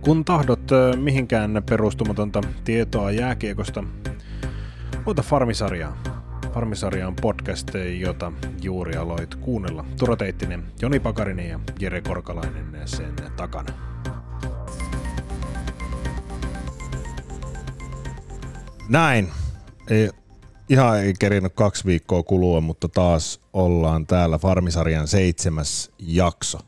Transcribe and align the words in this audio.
Kun 0.00 0.24
tahdot 0.24 0.60
mihinkään 0.96 1.62
perustumatonta 1.68 2.40
tietoa 2.64 3.10
jääkiekosta, 3.10 3.84
ota 5.06 5.22
Farmisarjaa. 5.22 5.96
Farmisarja 6.54 7.08
on 7.08 7.16
podcast, 7.16 7.70
jota 8.00 8.32
juuri 8.62 8.96
aloit 8.96 9.34
kuunnella. 9.34 9.84
Turo 9.98 10.16
Teittinen, 10.16 10.64
Joni 10.82 11.00
Pakarinen 11.00 11.48
ja 11.48 11.60
Jere 11.80 12.00
Korkalainen 12.00 12.66
sen 12.84 13.14
takana. 13.36 13.68
Näin. 18.88 19.28
Ei, 19.90 20.10
ihan 20.68 20.98
ei 20.98 21.14
kerinyt 21.18 21.52
kaksi 21.54 21.84
viikkoa 21.84 22.22
kulua, 22.22 22.60
mutta 22.60 22.88
taas 22.88 23.40
ollaan 23.52 24.06
täällä 24.06 24.38
Farmisarjan 24.38 25.08
seitsemäs 25.08 25.90
jakso. 25.98 26.58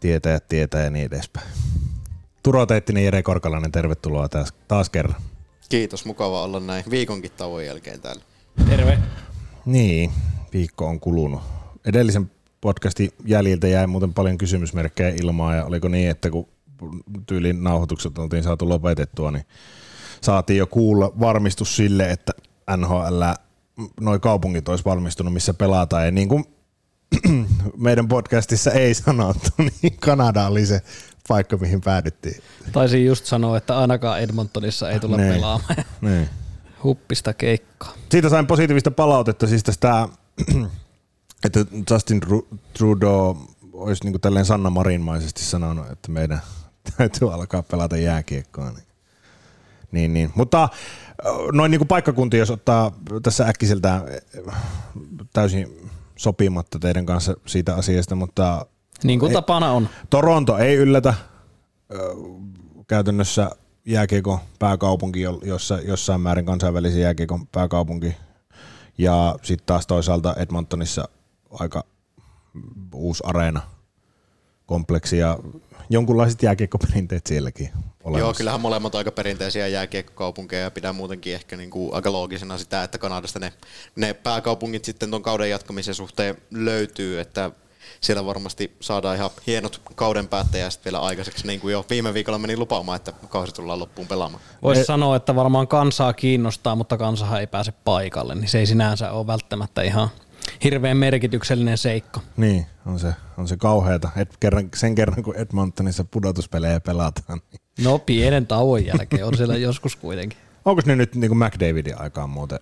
Tietäjät 0.00 0.48
tietää 0.48 0.84
ja 0.84 0.90
niin 0.90 1.06
edespäin. 1.06 1.65
Turo 2.46 2.66
Teittinen, 2.66 3.04
Jere 3.04 3.22
Korkalainen, 3.22 3.72
tervetuloa 3.72 4.28
taas, 4.28 4.52
taas 4.68 4.90
kerran. 4.90 5.20
Kiitos, 5.68 6.04
mukava 6.04 6.42
olla 6.42 6.60
näin 6.60 6.84
viikonkin 6.90 7.30
tauon 7.36 7.66
jälkeen 7.66 8.00
täällä. 8.00 8.22
Terve. 8.68 8.98
Niin, 9.64 10.10
viikko 10.52 10.86
on 10.86 11.00
kulunut. 11.00 11.40
Edellisen 11.84 12.30
podcastin 12.60 13.10
jäljiltä 13.24 13.68
jäi 13.68 13.86
muuten 13.86 14.14
paljon 14.14 14.38
kysymysmerkkejä 14.38 15.14
ilmaan 15.22 15.56
ja 15.56 15.64
oliko 15.64 15.88
niin, 15.88 16.10
että 16.10 16.30
kun 16.30 16.48
tyylin 17.26 17.64
nauhoitukset 17.64 18.18
oltiin 18.18 18.42
saatu 18.42 18.68
lopetettua, 18.68 19.30
niin 19.30 19.44
saatiin 20.20 20.58
jo 20.58 20.66
kuulla 20.66 21.12
varmistus 21.20 21.76
sille, 21.76 22.10
että 22.10 22.32
NHL, 22.76 23.22
noin 24.00 24.20
kaupungit 24.20 24.68
olisi 24.68 24.84
valmistunut, 24.84 25.32
missä 25.32 25.54
pelataan. 25.54 26.04
Ja 26.04 26.10
niin 26.10 26.28
kuin 26.28 26.44
meidän 27.76 28.08
podcastissa 28.08 28.70
ei 28.70 28.94
sanottu, 28.94 29.50
niin 29.82 29.96
Kanada 30.00 30.46
oli 30.46 30.66
se 30.66 30.82
paikka, 31.28 31.56
mihin 31.56 31.80
päädyttiin. 31.80 32.42
Taisin 32.72 33.06
just 33.06 33.24
sanoa, 33.24 33.56
että 33.56 33.78
ainakaan 33.78 34.20
Edmontonissa 34.20 34.90
ei 34.90 35.00
tulla 35.00 35.16
Niin. 35.16 35.34
pelaamaan. 35.34 35.76
Niin. 36.00 36.28
Huppista 36.84 37.32
keikkaa. 37.34 37.92
Siitä 38.10 38.28
sain 38.28 38.46
positiivista 38.46 38.90
palautetta 38.90 39.46
siis 39.46 39.62
tästä, 39.64 40.08
että 41.44 41.60
Justin 41.90 42.22
Tru- 42.22 42.56
Trudeau 42.72 43.34
olisi 43.72 44.04
niin 44.04 44.20
tälleen 44.20 44.44
Sanna 44.44 44.70
Marinmaisesti 44.70 45.42
sanonut, 45.44 45.90
että 45.90 46.10
meidän 46.12 46.40
täytyy 46.96 47.34
alkaa 47.34 47.62
pelata 47.62 47.96
jääkiekkoa. 47.96 48.70
Niin, 48.70 48.84
niin, 49.92 50.14
niin. 50.14 50.30
Mutta 50.34 50.68
noin 51.52 51.70
niin 51.70 51.78
kuin 51.78 51.88
paikkakunti, 51.88 52.36
jos 52.36 52.50
ottaa 52.50 52.92
tässä 53.22 53.46
äkkiseltä 53.48 54.02
täysin 55.32 55.90
sopimatta 56.16 56.78
teidän 56.78 57.06
kanssa 57.06 57.36
siitä 57.46 57.74
asiasta, 57.74 58.14
mutta 58.14 58.66
Niin 59.04 59.20
kuin 59.20 59.30
Ei. 59.30 59.34
tapana 59.34 59.72
on. 59.72 59.88
Toronto 60.10 60.58
ei 60.58 60.74
yllätä 60.74 61.14
käytännössä 62.88 63.50
jääkiekon 63.84 64.38
pääkaupunki, 64.58 65.20
jo- 65.20 65.40
jossa, 65.44 65.80
jossain 65.80 66.20
määrin 66.20 66.46
kansainvälisen 66.46 67.00
jääkiekon 67.00 67.46
pääkaupunki. 67.46 68.16
Ja 68.98 69.38
sitten 69.42 69.66
taas 69.66 69.86
toisaalta 69.86 70.34
Edmontonissa 70.38 71.08
aika 71.50 71.84
uusi 72.94 73.22
areena 73.26 73.60
kompleksi 74.66 75.18
ja 75.18 75.38
jonkunlaiset 75.90 76.42
jääkiekkoperinteet 76.42 77.26
sielläkin 77.26 77.70
olemassa. 78.04 78.26
Joo, 78.26 78.34
kyllähän 78.34 78.60
molemmat 78.60 78.94
aika 78.94 79.12
perinteisiä 79.12 79.66
jääkiekkokaupunkeja 79.68 80.62
ja 80.62 80.70
pidän 80.70 80.94
muutenkin 80.94 81.34
ehkä 81.34 81.56
niin 81.56 81.70
kuin 81.70 81.94
aika 81.94 82.12
loogisena 82.12 82.58
sitä, 82.58 82.82
että 82.82 82.98
Kanadasta 82.98 83.38
ne, 83.38 83.52
ne 83.96 84.14
pääkaupungit 84.14 84.84
sitten 84.84 85.10
ton 85.10 85.22
kauden 85.22 85.50
jatkamisen 85.50 85.94
suhteen 85.94 86.36
löytyy, 86.50 87.20
että 87.20 87.50
siellä 88.00 88.26
varmasti 88.26 88.76
saadaan 88.80 89.16
ihan 89.16 89.30
hienot 89.46 89.80
kauden 89.94 90.28
päättäjät 90.28 90.80
vielä 90.84 90.98
aikaiseksi, 91.00 91.46
niin 91.46 91.60
kuin 91.60 91.72
jo 91.72 91.84
viime 91.90 92.14
viikolla 92.14 92.38
meni 92.38 92.56
lupaamaan, 92.56 92.96
että 92.96 93.12
kausi 93.28 93.54
tullaan 93.54 93.78
loppuun 93.78 94.08
pelaamaan. 94.08 94.42
Voisi 94.62 94.80
Ei- 94.80 94.84
sanoa, 94.84 95.16
että 95.16 95.34
varmaan 95.34 95.68
kansaa 95.68 96.12
kiinnostaa, 96.12 96.76
mutta 96.76 96.96
kansahan 96.98 97.40
ei 97.40 97.46
pääse 97.46 97.72
paikalle, 97.72 98.34
niin 98.34 98.48
se 98.48 98.58
ei 98.58 98.66
sinänsä 98.66 99.10
ole 99.12 99.26
välttämättä 99.26 99.82
ihan 99.82 100.08
hirveän 100.64 100.96
merkityksellinen 100.96 101.78
seikka. 101.78 102.20
Niin, 102.36 102.66
on 102.86 102.98
se, 102.98 103.14
on 103.38 103.48
se 103.48 103.56
kauheata. 103.56 104.08
Et 104.16 104.36
kerran, 104.40 104.68
sen 104.76 104.94
kerran, 104.94 105.22
kun 105.22 105.36
Edmontonissa 105.36 106.04
pudotuspelejä 106.04 106.80
pelataan. 106.80 107.40
Niin. 107.52 107.86
No 107.88 107.98
pienen 107.98 108.46
tauon 108.46 108.86
jälkeen 108.86 109.24
on 109.26 109.36
siellä 109.36 109.56
joskus 109.56 109.96
kuitenkin. 109.96 110.38
Onko 110.64 110.82
ne 110.86 110.96
nyt 110.96 111.14
niin 111.14 111.28
kuin 111.30 111.38
McDavidin 111.38 112.00
aikaan 112.00 112.30
muuten? 112.30 112.60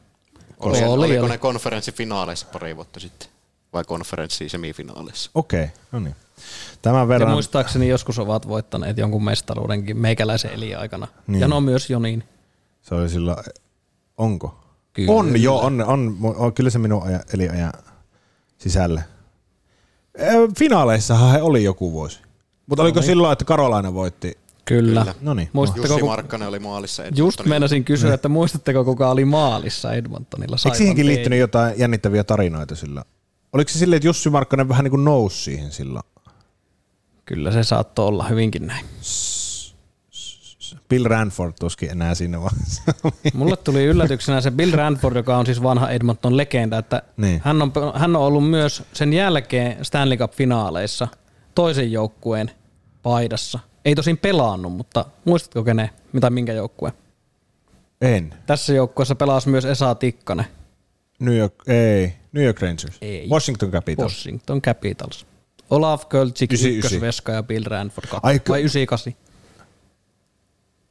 Oli, 0.60 0.78
Oli, 0.78 0.84
oli, 0.84 1.06
oliko 1.06 1.22
oli. 1.24 1.30
ne 1.32 1.38
konferenssifinaaleissa 1.38 2.46
pari 2.52 2.76
vuotta 2.76 3.00
sitten 3.00 3.28
vai 3.74 3.84
konferenssi 3.84 4.48
semifinaaleissa? 4.48 5.30
Okei, 5.34 5.66
no 5.92 6.00
niin. 6.00 6.16
Tämän 6.82 7.00
Ja 7.00 7.08
verran... 7.08 7.30
muistaakseni 7.30 7.88
joskus 7.88 8.18
ovat 8.18 8.48
voittaneet 8.48 8.98
jonkun 8.98 9.24
mestaruudenkin 9.24 9.96
meikäläisen 9.98 10.52
elinaikana. 10.52 11.08
Niin. 11.26 11.40
Ja 11.40 11.48
no 11.48 11.60
myös 11.60 11.90
Jonin. 11.90 12.24
Se 12.82 12.94
oli 12.94 13.08
silloin, 13.08 13.36
onko? 14.18 14.60
Kyllä. 14.92 15.12
On, 15.12 15.42
joo, 15.42 15.60
on, 15.60 15.84
on, 15.84 16.16
on, 16.22 16.52
kyllä 16.52 16.70
se 16.70 16.78
minun 16.78 17.02
ajan, 17.02 17.20
eli 17.34 17.48
ajan 17.48 17.72
sisällä. 18.58 19.02
Ö, 20.20 20.48
Finaaleissahan 20.58 21.32
he 21.32 21.42
oli 21.42 21.64
joku 21.64 21.92
vuosi. 21.92 22.20
Mutta 22.66 22.82
oliko 22.82 22.98
Oli. 22.98 23.06
silloin, 23.06 23.32
että 23.32 23.44
Karolaina 23.44 23.94
voitti? 23.94 24.38
Kyllä. 24.64 25.00
Kyllä. 25.00 25.14
No 25.20 25.34
niin. 25.34 25.48
Muistatteko, 25.52 25.94
Jussi 25.94 26.06
Markkanen 26.06 26.48
oli 26.48 26.58
maalissa. 26.58 27.02
Just 27.02 27.10
Edmontonilla. 27.18 27.48
meinasin 27.48 27.84
kysyä, 27.84 28.14
että 28.14 28.28
muistatteko 28.28 28.84
kuka 28.84 29.10
oli 29.10 29.24
maalissa 29.24 29.92
Edmontonilla? 29.92 30.56
Eikö 30.66 30.76
siihenkin 30.78 31.06
liittynyt 31.06 31.38
jotain 31.38 31.74
jännittäviä 31.78 32.24
tarinoita 32.24 32.74
sillä? 32.76 33.04
Oliko 33.54 33.68
se 33.70 33.78
silleen, 33.78 33.96
että 33.96 34.06
Jussi 34.06 34.30
Markkanen 34.30 34.68
vähän 34.68 34.84
niin 34.84 34.90
kuin 34.90 35.04
nousi 35.04 35.36
siihen 35.42 35.72
silloin? 35.72 36.04
Kyllä 37.24 37.52
se 37.52 37.64
saattoi 37.64 38.06
olla 38.06 38.24
hyvinkin 38.28 38.66
näin. 38.66 38.84
Bill 40.88 41.04
Ranford 41.04 41.52
tuskin 41.60 41.90
enää 41.90 42.14
siinä 42.14 42.40
vaiheessa. 42.40 42.82
Mulle 43.34 43.56
tuli 43.56 43.84
yllätyksenä 43.84 44.40
se 44.40 44.50
Bill 44.50 44.72
Ranford, 44.72 45.16
joka 45.16 45.36
on 45.36 45.46
siis 45.46 45.62
vanha 45.62 45.90
Edmonton 45.90 46.36
legenda, 46.36 46.78
että 46.78 47.02
Niin. 47.16 47.40
hän, 47.44 47.62
on, 47.62 47.72
hän 47.94 48.16
on 48.16 48.22
ollut 48.22 48.50
myös 48.50 48.82
sen 48.92 49.12
jälkeen 49.12 49.84
Stanley 49.84 50.18
Cup-finaaleissa 50.18 51.08
toisen 51.54 51.92
joukkueen 51.92 52.50
paidassa. 53.02 53.58
Ei 53.84 53.94
tosin 53.94 54.18
pelannut, 54.18 54.72
mutta 54.72 55.04
muistatko 55.24 55.64
kenen, 55.64 55.90
mitä 56.12 56.30
minkä 56.30 56.52
joukkueen? 56.52 56.94
en. 58.00 58.34
Tässä 58.46 58.72
joukkueessa 58.72 59.14
pelasi 59.14 59.48
myös 59.48 59.64
Esa 59.64 59.94
Tikkanen, 59.94 60.46
New 61.18 61.36
York, 61.36 61.54
ei. 61.66 62.12
New 62.32 62.44
York 62.44 62.60
Rangers. 62.62 62.96
Ei. 63.00 63.28
Washington 63.28 63.70
Capitals. 63.70 64.12
Washington 64.12 64.62
Capitals. 64.62 65.26
Olaf 65.70 66.08
Költsik, 66.08 66.52
99. 66.52 66.96
ykkösveska 66.96 67.32
ja 67.32 67.42
Bill 67.42 67.64
Ranford, 67.64 68.06
kaksi. 68.06 68.20
Ai, 68.22 68.38
ky- 68.38 68.52
vai 68.52 68.60
98? 68.60 69.14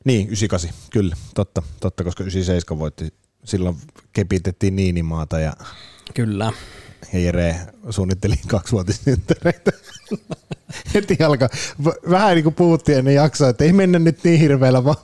Niin, 0.06 0.28
98, 0.28 0.70
kyllä, 0.92 1.16
totta, 1.36 1.62
totta, 1.80 2.04
koska 2.04 2.24
97 2.24 2.80
voitti, 2.80 3.14
silloin 3.44 3.78
kepitettiin 4.14 4.76
Niinimaata 4.76 5.40
ja, 5.40 5.54
Kyllä. 6.14 6.54
ja 7.14 7.20
Jere 7.20 7.56
suunnitteli 7.90 8.36
kaksivuotissynttäreitä. 8.48 9.72
heti 10.94 11.18
alkaa. 11.24 11.50
Vähän 12.10 12.36
niin 12.36 12.44
kuin 12.44 12.56
puhuttiin 12.56 12.98
ennen 12.98 13.16
jaksoa, 13.16 13.50
että 13.50 13.64
ei 13.64 13.74
mennä 13.74 14.00
nyt 14.00 14.24
niin 14.24 14.40
hirveällä, 14.40 14.84
vaan 14.84 14.98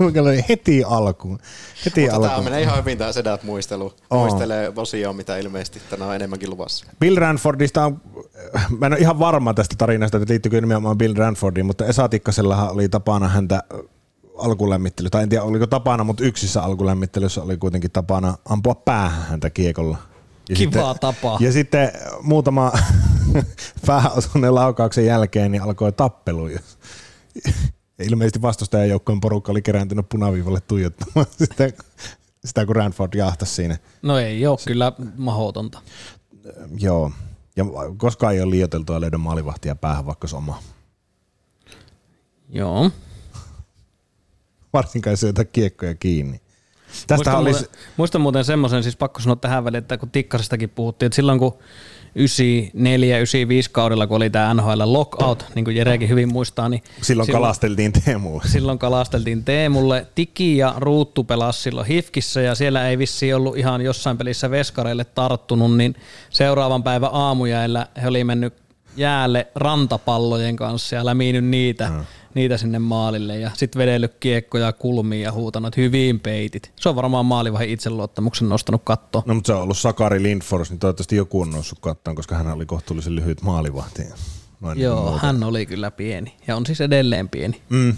heti 0.50 0.84
alkuun. 0.84 1.40
Heti 1.86 2.02
Mutta 2.02 2.16
tämä 2.16 2.30
alkuun. 2.30 2.44
menee 2.44 2.62
ihan 2.62 2.78
hyvin 2.78 2.98
tämä 2.98 3.12
Sedat 3.12 3.44
muistelu. 3.44 3.94
Oo. 4.10 4.20
Muistelee 4.20 4.72
osioon, 4.76 5.16
mitä 5.16 5.38
ilmeisesti 5.38 5.82
tänään 5.90 6.10
on 6.10 6.16
enemmänkin 6.16 6.50
luvassa. 6.50 6.86
Bill 7.00 7.18
Ranfordista 7.18 7.86
on, 7.86 8.02
mä 8.80 8.86
en 8.86 8.94
ole 8.94 9.00
ihan 9.00 9.20
varma 9.20 9.54
tästä 9.54 9.76
tarinasta, 9.78 10.18
että 10.18 10.32
liittyykö 10.32 10.62
nimenomaan 10.62 10.98
Bill 10.98 11.16
Ranfordiin, 11.18 11.66
mutta 11.66 11.86
Esa 11.86 12.10
Tikkasellahan 12.10 12.72
oli 12.72 12.90
tapana 12.90 13.28
häntä 13.28 13.64
alkulämmittely, 14.38 15.10
tai 15.10 15.24
en 15.24 15.30
tiedä 15.30 15.44
oliko 15.44 15.68
tapana, 15.68 16.04
mutta 16.04 16.24
yksissä 16.24 16.62
alkulämmittelyssä 16.62 17.42
oli 17.42 17.58
kuitenkin 17.58 17.92
tapana 17.92 18.38
ampua 18.50 18.76
päähän 18.76 19.28
häntä 19.28 19.50
kiekolla. 19.50 19.98
Ja 20.50 20.56
Kivaa 20.56 20.96
tapaa. 20.96 21.38
Ja 21.40 21.52
sitten 21.52 21.92
muutama 22.22 22.72
pääosuinen 23.88 24.56
laukauksen 24.56 25.06
jälkeen 25.06 25.52
niin 25.52 25.62
alkoi 25.64 25.92
tappelu. 25.92 26.48
Ilmeisesti 28.10 28.42
vastustajan 28.42 28.90
joukkojen 28.90 29.20
porukka 29.20 29.52
oli 29.52 29.62
kerääntynyt 29.62 30.10
punaviivalle 30.10 30.62
tuijottamaan 30.62 31.28
sitä, 31.38 31.70
sitä 32.46 32.66
kun 32.66 32.76
Ranford 32.76 33.14
jahtasi 33.14 33.54
siinä. 33.56 33.78
No 34.02 34.18
ei 34.18 34.48
ole 34.48 34.58
kyllä 34.68 34.92
mahdotonta. 35.18 35.82
Joo. 36.80 37.12
Ja 37.56 37.66
koskaan 37.98 38.34
ei 38.34 38.42
ole 38.42 38.50
liioiteltua 38.50 39.02
löydä 39.02 39.18
maalivahtia 39.18 39.76
päähän, 39.76 40.06
vaikka 40.06 40.28
se 40.28 40.36
oma. 40.36 40.64
Joo. 42.50 42.92
Varsinkaan 44.74 45.18
syötä 45.18 45.46
kiekkoja 45.46 45.96
kiinni. 45.96 46.42
Tästä 47.08 47.16
Muistan, 47.16 47.36
olisi... 47.36 47.60
muuten, 47.60 47.80
muistan 47.98 48.22
muuten 48.22 48.46
semmoisen, 48.46 48.84
siis 48.84 48.96
pakko 48.96 49.20
sanoa 49.20 49.36
tähän 49.36 49.66
väliin, 49.66 49.78
että 49.80 49.98
kun 49.98 50.12
Tikkasestakin 50.12 50.70
puhuttiin, 50.70 51.08
että 51.08 51.16
silloin 51.16 51.40
kun 51.40 51.58
94-95 52.10 52.22
kaudella, 53.72 54.08
kun 54.08 54.18
oli 54.18 54.30
tämä 54.30 54.54
NHL 54.54 54.82
lockout, 54.86 55.46
niin 55.56 55.66
kuin 55.66 55.76
Jerekin 55.76 56.10
hyvin 56.10 56.30
muistaa, 56.34 56.70
niin 56.70 56.84
Silloin, 57.02 57.26
silloin 57.26 57.32
kalasteltiin 57.32 57.92
Teemulle. 57.92 58.44
silloin 58.48 58.80
kalasteltiin 58.80 59.44
Teemulle. 59.44 60.08
Tiki 60.16 60.58
ja 60.58 60.74
Ruuttu 60.78 61.24
pelasi 61.24 61.62
silloin 61.62 61.88
Hifkissä 61.88 62.42
ja 62.42 62.56
siellä 62.56 62.88
ei 62.88 62.98
vissiin 62.98 63.36
ollut 63.36 63.58
ihan 63.58 63.82
jossain 63.82 64.18
pelissä 64.18 64.52
veskareille 64.52 65.04
tarttunut, 65.06 65.78
niin 65.78 65.96
seuraavan 66.30 66.84
päivän 66.84 67.10
aamujäillä 67.14 67.88
he 68.02 68.08
oli 68.08 68.24
mennyt 68.24 68.54
jäälle 68.98 69.48
rantapallojen 69.56 70.56
kanssa 70.56 70.96
ja 70.96 71.06
läminyt 71.06 71.46
niitä. 71.46 71.88
Hmm. 71.88 72.06
Niitä 72.34 72.58
sinne 72.58 72.80
maalille 72.80 73.38
ja 73.38 73.52
sitten 73.54 73.80
vedellyt 73.80 74.14
kiekkoja 74.20 74.74
kulmiin 74.74 75.22
ja 75.22 75.32
huutanut 75.32 75.78
hyvin 75.78 76.20
peitit. 76.20 76.72
Se 76.76 76.90
on 76.90 76.96
varmaan 76.96 77.26
maalivahin 77.26 77.70
itseluottamuksen 77.70 78.50
nostanut 78.50 78.82
kattoon. 78.84 79.24
No 79.28 79.34
mutta 79.34 79.48
se 79.48 79.54
on 79.54 79.62
ollut 79.62 79.78
Sakari 79.78 80.24
Lindfors, 80.24 80.70
niin 80.70 80.80
toivottavasti 80.80 81.16
joku 81.16 81.42
on 81.42 81.52
noussut 81.52 81.80
kattoon, 81.80 82.16
koska 82.16 82.36
hän 82.36 82.48
oli 82.48 82.66
kohtuullisen 82.66 83.16
lyhyt 83.16 83.42
maalivahti. 83.42 84.04
Noin 84.62 84.80
Joo, 84.80 85.02
muuta. 85.02 85.20
hän 85.20 85.44
oli 85.44 85.66
kyllä 85.66 85.92
pieni 85.92 86.36
ja 86.48 86.56
on 86.56 86.66
siis 86.66 86.82
edelleen 86.82 87.30
pieni. 87.30 87.62
Mm. 87.70 87.96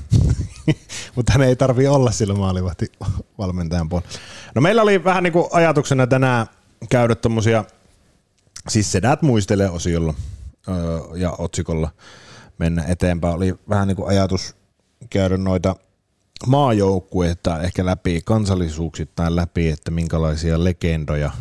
mutta 1.16 1.33
hän 1.33 1.42
ei 1.42 1.56
tarvi 1.56 1.88
olla 1.88 2.12
sillä 2.12 2.33
maalivahti 2.33 2.92
valmentajan 3.38 3.89
puolella. 3.89 4.12
No 4.56 4.62
meillä 4.62 4.81
oli 4.81 5.04
vähän 5.04 5.24
niin 5.24 5.33
kuin 5.33 5.45
ajatuksena 5.51 6.07
tänään 6.07 6.48
käydä 6.89 7.16
tuommoisia, 7.16 7.66
siis 8.69 8.92
sedät 8.92 9.22
muistelee 9.22 9.69
osiolla 9.69 10.13
ja 11.16 11.31
otsikolla 11.38 11.89
mennä 12.61 12.83
eteenpäin. 12.83 13.35
Oli 13.35 13.55
vähän 13.69 13.87
niin 13.87 13.95
kuin 13.95 14.09
ajatus 14.09 14.55
käydä 15.09 15.37
noita 15.37 15.75
maajoukkueita 16.47 17.61
ehkä 17.61 17.85
läpi, 17.85 18.21
kansallisuuksittain 18.25 19.35
läpi, 19.35 19.69
että 19.69 19.91
minkälaisia 19.91 20.63
legendoja 20.63 21.31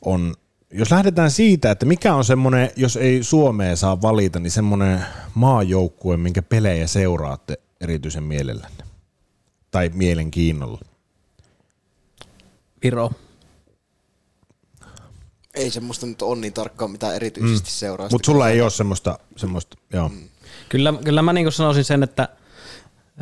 on. 0.00 0.34
Jos 0.72 0.90
lähdetään 0.90 1.30
siitä, 1.30 1.70
että 1.70 1.86
mikä 1.86 2.14
on 2.14 2.24
semmoinen, 2.24 2.70
jos 2.76 2.96
ei 2.96 3.22
Suomea 3.22 3.76
saa 3.76 4.02
valita, 4.02 4.38
niin 4.40 4.50
semmoinen 4.50 5.04
maajoukkue, 5.34 6.16
minkä 6.16 6.42
pelejä 6.42 6.86
seuraatte 6.86 7.60
erityisen 7.80 8.22
mielellänne 8.22 8.84
tai 9.70 9.90
mielenkiinnolla? 9.94 10.80
Viro. 12.82 13.10
Ei 15.58 15.70
semmoista 15.70 16.06
nyt 16.06 16.22
ole 16.22 16.38
niin 16.38 16.52
tarkkaan 16.52 16.90
mitään 16.90 17.14
erityisesti 17.14 17.68
mm. 17.68 17.72
seuraa. 17.72 18.08
Mutta 18.10 18.26
sulla 18.26 18.48
ei 18.48 18.60
ole 18.60 18.70
semmoista, 18.70 19.18
semmoista 19.36 19.76
joo. 19.92 20.08
Mm. 20.08 20.28
Kyllä, 20.68 20.94
kyllä 21.04 21.22
mä 21.22 21.32
niin 21.32 21.52
sanoisin 21.52 21.84
sen, 21.84 22.02
että 22.02 22.28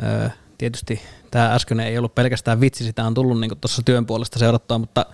ö, 0.03 0.29
tietysti 0.57 1.01
tämä 1.31 1.53
äsken 1.53 1.79
ei 1.79 1.97
ollut 1.97 2.15
pelkästään 2.15 2.61
vitsi, 2.61 2.83
sitä 2.83 3.03
on 3.03 3.13
tullut 3.13 3.39
niin 3.39 3.51
tuossa 3.61 3.81
työn 3.85 4.05
puolesta 4.05 4.39
seurattua, 4.39 4.77
mutta 4.77 5.05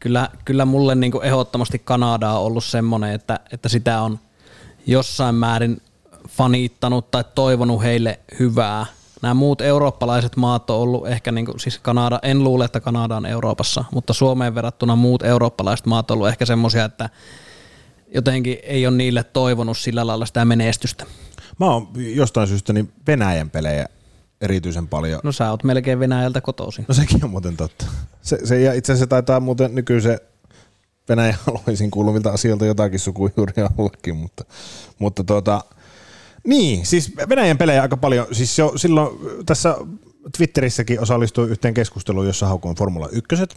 kyllä, 0.00 0.28
kyllä 0.44 0.64
mulle 0.64 0.94
niin 0.94 1.12
ehdottomasti 1.22 1.78
Kanada 1.78 2.30
on 2.30 2.42
ollut 2.42 2.64
semmoinen, 2.64 3.12
että, 3.12 3.40
että 3.52 3.68
sitä 3.68 4.00
on 4.00 4.18
jossain 4.86 5.34
määrin 5.34 5.82
faniittanut 6.28 7.10
tai 7.10 7.24
toivonut 7.34 7.82
heille 7.82 8.20
hyvää– 8.38 8.86
nämä 9.22 9.34
muut 9.34 9.60
eurooppalaiset 9.60 10.36
maat 10.36 10.70
on 10.70 10.76
ollut 10.76 11.06
ehkä, 11.06 11.32
niin 11.32 11.46
kuin, 11.46 11.60
siis 11.60 11.78
Kanada, 11.78 12.18
en 12.22 12.44
luule, 12.44 12.64
että 12.64 12.80
Kanada 12.80 13.16
on 13.16 13.26
Euroopassa, 13.26 13.84
mutta 13.92 14.12
Suomeen 14.12 14.54
verrattuna 14.54 14.96
muut 14.96 15.22
eurooppalaiset 15.22 15.86
maat 15.86 16.10
on 16.10 16.14
ollut 16.14 16.28
ehkä 16.28 16.46
semmoisia, 16.46 16.84
että 16.84 17.10
jotenkin 18.14 18.58
ei 18.62 18.86
ole 18.86 18.96
niille 18.96 19.24
toivonut 19.24 19.78
sillä 19.78 20.06
lailla 20.06 20.26
sitä 20.26 20.44
menestystä. 20.44 21.06
Mä 21.60 21.66
oon 21.66 21.88
jostain 21.96 22.48
syystä 22.48 22.72
niin 22.72 22.92
Venäjän 23.06 23.50
pelejä 23.50 23.86
erityisen 24.40 24.88
paljon. 24.88 25.20
No 25.24 25.32
sä 25.32 25.50
oot 25.50 25.64
melkein 25.64 26.00
Venäjältä 26.00 26.40
kotoisin. 26.40 26.84
No 26.88 26.94
sekin 26.94 27.24
on 27.24 27.30
muuten 27.30 27.56
totta. 27.56 27.86
Se, 28.22 28.38
se 28.44 28.60
ja 28.60 28.72
itse 28.72 28.92
asiassa 28.92 29.06
taitaa 29.06 29.40
muuten 29.40 29.74
nykyisen 29.74 30.20
Venäjän 31.08 31.38
alueisiin 31.48 31.90
kuuluvilta 31.90 32.30
asioilta 32.30 32.66
jotakin 32.66 32.98
sukujuuria 32.98 33.70
ollakin, 33.78 34.16
mutta, 34.16 34.44
mutta 34.98 35.24
tuota, 35.24 35.64
niin, 36.46 36.86
siis 36.86 37.12
Venäjän 37.28 37.58
pelejä 37.58 37.82
aika 37.82 37.96
paljon. 37.96 38.26
Siis 38.32 38.58
jo 38.58 38.72
silloin 38.76 39.18
tässä 39.46 39.76
Twitterissäkin 40.36 41.00
osallistui 41.00 41.48
yhteen 41.48 41.74
keskusteluun, 41.74 42.26
jossa 42.26 42.46
haukuin 42.46 42.76
Formula 42.76 43.08
1 43.08 43.56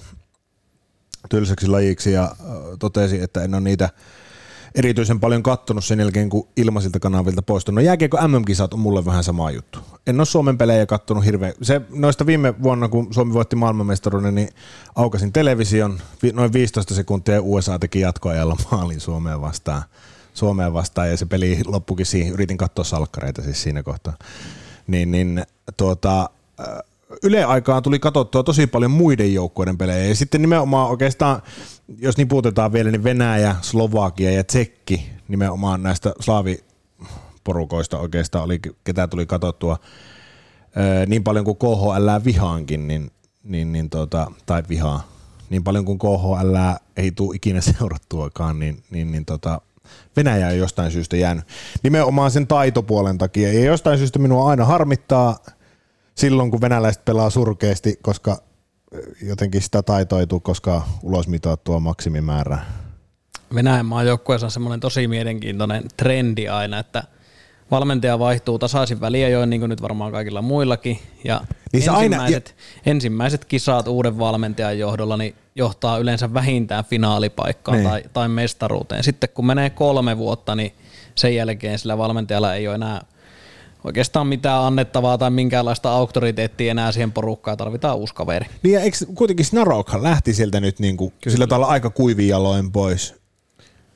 tylsäksi 1.30 1.68
lajiksi 1.68 2.12
ja 2.12 2.36
totesi, 2.80 3.22
että 3.22 3.44
en 3.44 3.54
ole 3.54 3.62
niitä 3.62 3.90
erityisen 4.76 5.20
paljon 5.20 5.44
kattonut 5.44 5.86
sen 5.86 6.00
jälkeen, 6.00 6.30
kun 6.30 6.48
ilmaisilta 6.58 7.00
kanavilta 7.00 7.42
poistunut. 7.42 7.76
No 7.76 7.82
jääkiekko 7.82 8.28
MM-kisat 8.28 8.74
on 8.74 8.80
mulle 8.80 9.06
vähän 9.06 9.24
sama 9.24 9.52
juttu. 9.52 9.80
En 10.08 10.20
ole 10.20 10.26
Suomen 10.26 10.58
pelejä 10.58 10.86
kattonut 10.86 11.26
hirveän. 11.26 11.54
Se, 11.62 11.82
noista 11.90 12.26
viime 12.26 12.64
vuonna, 12.64 12.88
kun 12.90 13.14
Suomi 13.14 13.34
voitti 13.34 13.56
maailmanmestaruuden, 13.56 14.36
niin 14.36 14.50
aukasin 14.96 15.34
television. 15.34 16.00
Noin 16.34 16.54
15 16.54 16.96
sekuntia 16.96 17.42
USA 17.42 17.80
teki 17.80 18.00
jatkoajalla 18.00 18.58
maalin 18.72 19.00
Suomeen 19.00 19.42
vastaan. 19.42 19.84
Suomeen 20.34 20.74
vastaan 20.74 21.10
ja 21.10 21.18
se 21.18 21.26
peli 21.26 21.60
loppukin 21.66 22.06
siihen, 22.06 22.34
yritin 22.34 22.58
katsoa 22.58 22.86
salkkareita 22.86 23.42
siis 23.42 23.64
siinä 23.64 23.84
kohtaa. 23.84 24.14
Niin, 24.88 25.12
niin 25.12 25.44
tuota, 25.78 26.30
Yle 27.24 27.44
aikaan 27.44 27.84
tuli 27.84 28.00
katsottua 28.00 28.44
tosi 28.44 28.68
paljon 28.68 28.92
muiden 28.92 29.34
joukkueiden 29.34 29.78
pelejä 29.78 30.06
ja 30.06 30.16
sitten 30.16 30.42
nimenomaan 30.42 30.90
oikeastaan, 30.90 31.42
jos 32.00 32.16
puutetaan 32.30 32.74
vielä, 32.74 32.92
niin 32.92 33.04
Venäjä, 33.04 33.56
Slovakia 33.62 34.32
ja 34.32 34.44
Tsekki 34.44 35.10
nimenomaan 35.28 35.84
näistä 35.84 36.14
slaaviporukoista 36.20 38.00
oikeastaan 38.00 38.46
oli, 38.46 38.60
ketä 38.84 39.08
tuli 39.08 39.26
katsottua 39.26 39.78
niin 41.08 41.24
paljon 41.24 41.46
kuin 41.46 41.58
KHL 41.58 42.26
vihaankin, 42.26 42.88
niin, 42.88 43.12
niin, 43.44 43.72
niin 43.72 43.90
tuota, 43.90 44.32
tai 44.46 44.64
vihaa, 44.70 45.08
niin 45.50 45.64
paljon 45.64 45.86
kuin 45.86 46.00
KHL 46.00 46.56
ei 46.98 47.12
tule 47.12 47.36
ikinä 47.36 47.62
seurattuakaan, 47.78 48.60
niin, 48.60 48.84
niin, 48.92 49.12
niin 49.12 49.26
tota, 49.26 49.62
Venäjä 50.18 50.48
on 50.48 50.58
jostain 50.58 50.92
syystä 50.92 51.18
jäänyt 51.18 51.46
nimenomaan 51.84 52.32
sen 52.32 52.48
taitopuolen 52.48 53.18
takia. 53.18 53.54
Ja 53.54 53.66
jostain 53.66 53.98
syystä 53.98 54.20
minua 54.20 54.50
aina 54.50 54.66
harmittaa 54.66 55.40
silloin, 56.16 56.52
kun 56.52 56.62
venäläiset 56.62 57.06
pelaa 57.06 57.30
surkeasti, 57.30 58.00
koska 58.02 58.38
jotenkin 59.22 59.62
sitä 59.62 59.84
taitoituu, 59.84 60.40
koska 60.40 60.82
ulosmitoittua 61.04 61.80
maksimimäärää. 61.80 62.66
Venäjän 63.56 63.86
maajoukkueessa 63.86 64.48
on 64.48 64.52
semmoinen 64.52 64.80
tosi 64.80 65.08
mielenkiintoinen 65.08 65.84
trendi 65.98 66.48
aina, 66.48 66.80
että 66.80 67.04
valmentaja 67.72 68.20
vaihtuu 68.20 68.60
tasaisin 68.60 69.02
väliä 69.02 69.30
jo 69.30 69.46
niin 69.46 69.60
kuin 69.60 69.70
nyt 69.70 69.82
varmaan 69.82 70.12
kaikilla 70.12 70.42
muillakin. 70.42 71.00
Ja 71.24 71.42
niin 71.74 71.90
ensimmäiset, 71.90 72.20
aina, 72.20 72.30
ja... 72.30 72.92
ensimmäiset 72.92 73.46
kisat 73.46 73.88
uuden 73.88 74.20
valmentajan 74.20 74.80
johdolla, 74.80 75.18
niin 75.18 75.36
johtaa 75.56 75.98
yleensä 75.98 76.34
vähintään 76.34 76.86
finaalipaikkaan 76.86 77.78
niin. 77.78 77.90
tai, 77.90 78.04
tai 78.14 78.28
mestaruuteen. 78.28 79.04
Sitten 79.04 79.30
kun 79.34 79.46
menee 79.46 79.70
kolme 79.70 80.18
vuotta, 80.18 80.56
niin 80.56 80.74
sen 81.16 81.36
jälkeen 81.36 81.80
sillä 81.80 81.98
valmentajalla 81.98 82.56
ei 82.56 82.68
ole 82.68 82.76
enää 82.76 83.02
oikeastaan 83.84 84.28
mitään 84.28 84.64
annettavaa 84.64 85.18
tai 85.18 85.30
minkäänlaista 85.30 85.92
auktoriteettia 85.92 86.72
enää 86.72 86.92
siihen 86.92 87.12
porukkaan, 87.12 87.58
tarvitaan 87.58 87.98
uusi 87.98 88.16
kaveri. 88.16 88.46
Niin 88.64 88.74
ja 88.74 88.80
eikö 88.80 88.98
kuitenkin 89.16 89.46
Snarokhan 89.46 90.04
lähti 90.04 90.34
sieltä 90.34 90.60
nyt 90.60 90.80
niin 90.80 90.98
kuin 90.98 91.14
sillä 91.28 91.48
tavalla 91.48 91.68
aika 91.68 91.90
kuivin 91.90 92.28
jaloin 92.28 92.72
pois, 92.72 93.16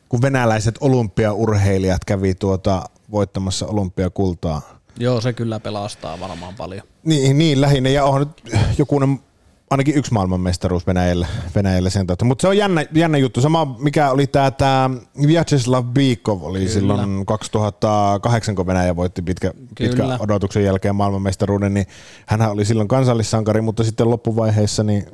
kun 0.10 0.22
venäläiset 0.22 0.76
olympiaurheilijat 0.82 2.06
kävi 2.06 2.36
tuota 2.36 2.90
voittamassa 3.12 3.68
olympiakultaa. 3.68 4.62
Joo, 5.00 5.22
se 5.22 5.34
kyllä 5.34 5.60
pelastaa 5.60 6.20
varmaan 6.20 6.56
paljon. 6.56 6.88
Niin, 7.04 7.38
niin 7.38 7.62
lähinnä, 7.62 7.90
ja 7.90 8.06
on 8.06 8.20
nyt 8.20 8.54
jokunen 8.78 9.20
ainakin 9.70 9.96
yksi 9.96 10.14
maailmanmestaruus 10.14 10.88
Venäjällä, 10.88 11.28
Venäjällä 11.56 11.90
sen 11.90 12.08
tautta. 12.08 12.26
Mutta 12.26 12.42
se 12.42 12.48
on 12.48 12.58
jännä, 12.58 12.86
jännä 12.94 13.18
juttu. 13.18 13.42
Sama 13.42 13.76
mikä 13.80 14.12
oli 14.12 14.28
tämä 14.28 14.52
tää 14.52 14.90
Vyacheslav 15.28 15.86
Bikov 15.86 16.44
oli 16.44 16.60
Kyllä. 16.60 16.72
silloin 16.72 17.26
2008, 17.26 18.56
kun 18.56 18.68
Venäjä 18.68 18.96
voitti 18.96 19.22
pitkä, 19.22 19.54
pitkä 19.80 20.04
odotuksen 20.20 20.64
jälkeen 20.64 20.96
maailmanmestaruuden, 20.96 21.74
niin 21.74 21.86
hän 22.26 22.42
oli 22.42 22.66
silloin 22.66 22.88
kansallissankari, 22.88 23.62
mutta 23.62 23.84
sitten 23.84 24.10
loppuvaiheessa 24.10 24.84
niin 24.84 25.06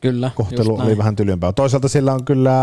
Kyllä, 0.00 0.30
kohtelu 0.34 0.80
oli 0.80 0.98
vähän 0.98 1.16
tylympää. 1.16 1.52
Toisaalta 1.52 1.88
sillä 1.88 2.12
on 2.12 2.24
kyllä, 2.24 2.54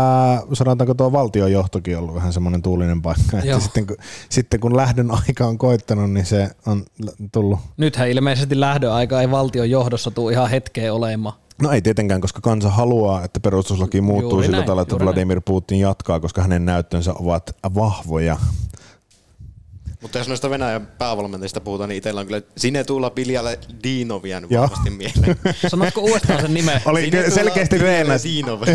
sanotaanko 0.52 0.94
tuo 0.94 1.12
valtiojohtokin 1.12 1.98
ollut 1.98 2.14
vähän 2.14 2.32
semmoinen 2.32 2.62
tuulinen 2.62 3.02
paikka. 3.02 3.38
Että 3.38 3.60
sitten, 3.60 3.86
kun, 3.86 3.96
sitten 4.28 4.60
kun 4.60 4.76
lähdön 4.76 5.10
aika 5.10 5.46
on 5.46 5.58
koittanut, 5.58 6.10
niin 6.10 6.26
se 6.26 6.50
on 6.66 6.84
tullut. 7.32 7.58
Nythän 7.76 8.08
ilmeisesti 8.08 8.60
lähdön 8.60 8.92
aika 8.92 9.20
ei 9.20 9.30
valtion 9.30 9.70
johdossa 9.70 10.10
tule 10.10 10.32
ihan 10.32 10.50
hetkeen 10.50 10.92
olemaan. 10.92 11.34
No 11.62 11.70
ei 11.70 11.82
tietenkään, 11.82 12.20
koska 12.20 12.40
kansa 12.40 12.70
haluaa, 12.70 13.24
että 13.24 13.40
perustuslaki 13.40 14.00
muuttuu 14.00 14.30
juuri 14.30 14.46
sillä 14.46 14.56
näin, 14.56 14.66
tavalla, 14.66 14.82
että 14.82 14.98
Vladimir 14.98 15.36
näin. 15.36 15.42
Putin 15.44 15.80
jatkaa, 15.80 16.20
koska 16.20 16.42
hänen 16.42 16.64
näyttönsä 16.64 17.14
ovat 17.14 17.56
vahvoja. 17.74 18.36
Mutta 20.02 20.18
jos 20.18 20.28
noista 20.28 20.50
Venäjän 20.50 20.86
päävalmentajista 20.86 21.60
puhutaan, 21.60 21.88
niin 21.88 21.96
itsellä 21.96 22.20
on 22.20 22.26
kyllä 22.26 22.42
Sinetulla 22.56 23.10
Piljalle 23.10 23.58
Diinovia 23.82 24.40
nyt 24.40 24.50
varmasti 24.50 24.90
mieleen. 24.90 25.36
Sanotko 25.68 26.00
uudestaan 26.00 26.40
sen 26.40 26.54
nimen? 26.54 26.80
Oli 26.84 27.04
Sinetula 27.04 27.34
selkeästi 27.34 27.78
Reenas. 27.78 28.24
Diinov. 28.24 28.62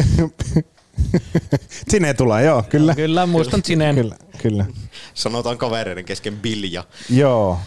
Sinetula, 1.91 2.41
joo, 2.41 2.63
kyllä. 2.63 2.95
Kyllä, 2.95 3.25
muistan 3.25 3.61
Sineen. 3.65 3.95
Kyllä, 3.95 4.15
kyllä. 4.41 4.65
Sanotaan 5.13 5.57
kavereiden 5.57 6.05
kesken 6.05 6.37
Bilja. 6.37 6.83
Joo. 7.09 7.59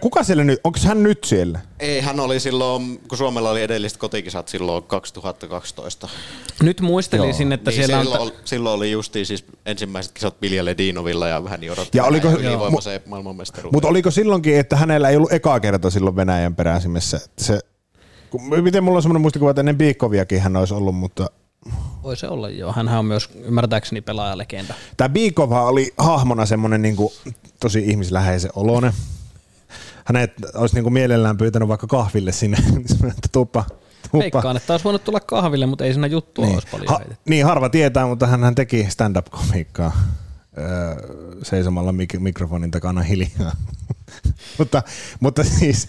Kuka 0.00 0.24
siellä 0.24 0.44
nyt, 0.44 0.60
onko 0.64 0.78
hän 0.86 1.02
nyt 1.02 1.24
siellä? 1.24 1.60
Ei, 1.80 2.00
hän 2.00 2.20
oli 2.20 2.40
silloin, 2.40 3.00
kun 3.08 3.18
Suomella 3.18 3.50
oli 3.50 3.62
edelliset 3.62 3.98
kotikisat 3.98 4.48
silloin 4.48 4.84
2012. 4.84 6.08
Nyt 6.62 6.80
muistelisin, 6.80 7.48
Joo. 7.48 7.54
että 7.54 7.70
niin 7.70 7.76
siellä 7.86 8.02
silloin, 8.02 8.22
on... 8.22 8.32
silloin 8.44 8.76
oli 8.76 8.90
justiin 8.90 9.26
siis 9.26 9.44
ensimmäiset 9.66 10.12
kisat 10.12 10.34
Vilja 10.42 10.64
Ledínovilla 10.64 11.28
ja 11.28 11.44
vähän 11.44 11.60
niin 11.60 11.72
odotti 11.72 11.98
ja 11.98 12.04
oliko, 12.04 12.28
ylivoimaiseen 12.28 13.00
maailmanmestaruuteen. 13.06 13.76
Mutta 13.76 13.88
oliko 13.88 14.10
silloinkin, 14.10 14.58
että 14.58 14.76
hänellä 14.76 15.08
ei 15.08 15.16
ollut 15.16 15.32
ekaa 15.32 15.60
kerta 15.60 15.90
silloin 15.90 16.16
Venäjän 16.16 16.54
peräsimessä? 16.54 17.20
Se, 17.38 17.60
kun, 18.30 18.62
miten 18.62 18.84
mulla 18.84 18.98
on 18.98 19.02
semmoinen 19.02 19.22
muistikuva, 19.22 19.50
että 19.50 19.60
ennen 19.60 19.78
Biikoviakin 19.78 20.40
hän 20.40 20.56
olisi 20.56 20.74
ollut, 20.74 20.94
mutta 20.94 21.30
voi 22.02 22.16
se 22.16 22.28
olla, 22.28 22.50
joo. 22.50 22.72
Hän 22.72 22.88
on 22.88 23.04
myös 23.04 23.30
ymmärtääkseni 23.34 24.00
pelaajalegenda. 24.00 24.74
Tämä 24.96 25.08
Biikova 25.08 25.62
oli 25.62 25.94
hahmona 25.98 26.46
semmoinen 26.46 26.82
niin 26.82 26.96
kuin, 26.96 27.12
tosi 27.60 27.84
ihmisläheisen 27.86 28.50
olone. 28.54 28.92
Hänet 30.04 30.32
olisi 30.54 30.74
niin 30.74 30.82
kuin 30.82 30.92
mielellään 30.92 31.36
pyytänyt 31.36 31.68
vaikka 31.68 31.86
kahville 31.86 32.32
sinne, 32.32 32.56
että 33.08 33.28
tuppa. 33.32 33.64
Veikkaan, 34.18 34.56
että 34.56 34.72
olisi 34.72 34.84
voinut 34.84 35.04
tulla 35.04 35.20
kahville, 35.20 35.66
mutta 35.66 35.84
ei 35.84 35.92
siinä 35.92 36.06
juttua 36.06 36.44
niin. 36.44 36.54
olisi 36.54 36.68
paljon 36.70 36.88
ha, 36.88 36.98
heitetty. 36.98 37.22
Niin, 37.30 37.46
harva 37.46 37.68
tietää, 37.68 38.06
mutta 38.06 38.26
hän 38.26 38.54
teki 38.54 38.86
stand-up-komiikkaa 38.90 39.92
öö, 40.58 40.96
seisomalla 41.42 41.92
mik- 41.92 42.18
mikrofonin 42.18 42.70
takana 42.70 43.02
hiljaa. 43.02 43.52
mutta, 44.58 44.82
mutta 45.20 45.44
siis 45.44 45.88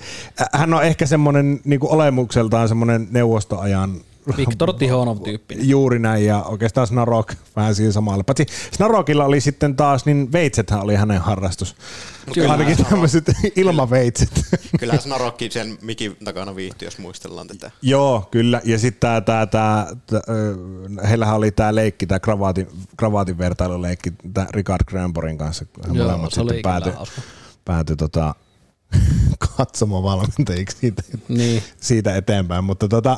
hän 0.53 0.73
on 0.73 0.83
ehkä 0.83 1.05
semmoinen 1.05 1.61
niin 1.63 1.79
olemukseltaan 1.83 2.67
semmoinen 2.67 3.07
neuvostoajan 3.11 4.01
Viktor 4.37 4.73
Tihonov 4.73 5.17
tyyppinen. 5.19 5.69
Juuri 5.69 5.99
näin, 5.99 6.25
ja 6.25 6.43
oikeastaan 6.43 6.87
Snarok 6.87 7.33
vähän 7.55 7.75
siinä 7.75 7.91
samalla. 7.91 8.23
Paitsi 8.23 8.45
Snarokilla 8.71 9.25
oli 9.25 9.41
sitten 9.41 9.75
taas, 9.75 10.05
niin 10.05 10.31
veitsethän 10.31 10.81
oli 10.81 10.95
hänen 10.95 11.21
harrastus. 11.21 11.75
Kyllä, 12.33 12.51
Ainakin 12.51 12.85
tämmöiset 12.89 13.25
ilmaveitset. 13.55 14.29
Kyllä 14.79 14.97
Snarokki 14.97 15.51
sen 15.51 15.77
mikin 15.81 16.17
takana 16.23 16.55
viihtyi, 16.55 16.85
jos 16.85 16.97
muistellaan 16.97 17.47
tätä. 17.47 17.71
Joo, 17.81 18.27
kyllä. 18.31 18.61
Ja 18.63 18.79
sitten 18.79 18.99
tää, 18.99 19.21
tää, 19.21 19.45
tää, 19.45 19.87
tää, 20.07 20.21
heillähän 21.09 21.35
oli 21.35 21.51
tämä 21.51 21.75
leikki, 21.75 22.07
tämä 22.07 22.19
kravaatin, 22.19 22.67
kravaatin 22.97 23.37
vertailuleikki 23.37 24.13
tää 24.33 24.47
Richard 24.51 24.81
Grönborin 24.87 25.37
kanssa. 25.37 25.65
He 25.87 25.93
Joo, 25.93 26.05
molemmat 26.05 26.33
sitten 26.33 26.61
päätyi, 26.63 26.93
päätyi 27.65 27.95
tota, 27.95 28.35
katsomavalmentajiksi 29.57 30.77
siitä, 30.77 31.03
Niin. 31.27 31.63
siitä 31.81 32.15
eteenpäin. 32.15 32.63
Mutta 32.63 32.87
tota, 32.87 33.17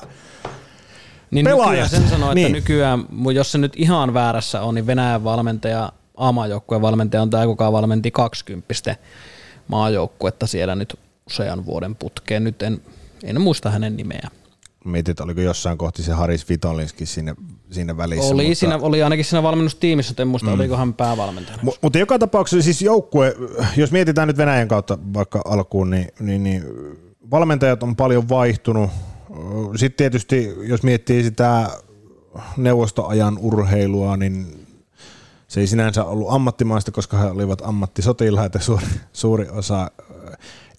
Niin 1.32 1.46
Pelaajat. 1.46 1.72
nykyään 1.72 1.90
sen 1.90 2.10
sanoo, 2.10 2.30
että 2.30 2.36
Niin. 2.36 2.52
nykyään, 2.52 3.06
jos 3.34 3.52
se 3.52 3.58
nyt 3.58 3.74
ihan 3.76 4.14
väärässä 4.14 4.62
on, 4.62 4.76
niin 4.76 4.88
Venäjän 4.88 5.24
valmentaja, 5.24 5.92
A-maajoukkueen 6.18 6.82
valmentaja 6.82 7.22
on 7.22 7.30
tämä, 7.30 7.46
kuka 7.46 7.72
valmenti 7.72 8.12
20 8.12 8.96
maajoukkuetta 9.68 10.48
siellä 10.48 10.76
nyt 10.76 11.00
usean 11.28 11.66
vuoden 11.66 11.96
putkeen. 11.96 12.44
Nyt 12.44 12.62
en, 12.62 12.82
en 13.24 13.42
muista 13.42 13.70
hänen 13.70 13.98
nimeä. 13.98 14.30
mietin, 14.86 15.12
että 15.12 15.24
oliko 15.24 15.42
jossain 15.42 15.78
kohti 15.78 16.04
se 16.04 16.12
Haris 16.14 16.50
Vitolinski 16.50 17.06
siinä, 17.06 17.36
siinä 17.72 17.98
välissä. 17.98 18.34
Oli, 18.34 18.44
mutta, 18.44 18.60
siinä, 18.60 18.78
oli 18.82 19.04
ainakin 19.04 19.26
siinä 19.26 19.44
valmennustiimissä, 19.44 20.14
en 20.20 20.28
muista, 20.28 20.48
mm. 20.50 20.54
oliko 20.54 20.78
hän 20.78 20.94
päävalmentajana. 20.94 21.64
Mu- 21.64 21.78
mutta 21.82 22.00
joka 22.00 22.20
tapauksessa 22.20 22.64
siis 22.64 22.82
joukkue, 22.82 23.36
jos 23.78 23.92
mietitään 23.92 24.28
nyt 24.28 24.38
Venäjän 24.38 24.68
kautta 24.68 24.98
vaikka 25.14 25.42
alkuun, 25.46 25.90
niin, 25.90 26.08
niin, 26.20 26.44
niin 26.44 26.64
valmentajat 27.32 27.84
on 27.84 27.96
paljon 27.96 28.30
vaihtunut. 28.30 28.90
Sitten 29.76 29.98
tietysti, 29.98 30.54
jos 30.62 30.84
miettii 30.84 31.24
sitä 31.24 31.70
neuvostoajan 32.58 33.38
urheilua, 33.42 34.18
niin 34.18 34.66
se 35.48 35.60
ei 35.60 35.68
sinänsä 35.68 36.04
ollut 36.04 36.28
ammattimaista, 36.32 36.92
koska 36.92 37.18
he 37.18 37.26
olivat 37.26 37.62
ammattisotilaita 37.62 38.60
suuri, 38.60 38.86
suuri 39.14 39.48
osa. 39.50 39.92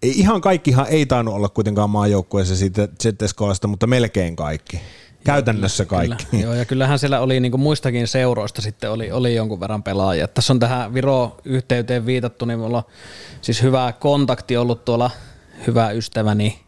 Ei, 0.02 0.18
ihan 0.18 0.40
kaikkihan 0.40 0.86
ei 0.88 1.06
tainnut 1.06 1.34
olla 1.34 1.48
kuitenkaan 1.48 1.90
maajoukkueessa 1.90 2.56
siitä 2.56 2.88
ZSKsta, 3.02 3.68
mutta 3.68 3.86
melkein 3.86 4.36
kaikki. 4.36 4.80
Käytännössä 5.24 5.84
kaikki. 5.84 6.26
Kyllä, 6.30 6.44
joo, 6.44 6.54
ja 6.54 6.64
kyllähän 6.64 6.98
siellä 6.98 7.20
oli 7.20 7.40
niin 7.40 7.60
muistakin 7.60 8.08
seuroista 8.08 8.62
sitten 8.62 8.90
oli, 8.90 9.12
oli 9.12 9.34
jonkun 9.34 9.60
verran 9.60 9.82
pelaajia. 9.82 10.28
Tässä 10.28 10.52
on 10.52 10.58
tähän 10.58 10.94
Viro-yhteyteen 10.94 12.06
viitattu, 12.06 12.44
niin 12.44 12.58
mulla 12.58 12.78
on 12.78 12.84
siis 13.40 13.62
hyvä 13.62 13.92
kontakti 14.00 14.56
ollut 14.56 14.84
tuolla 14.84 15.10
hyvä 15.66 15.90
ystäväni, 15.90 16.60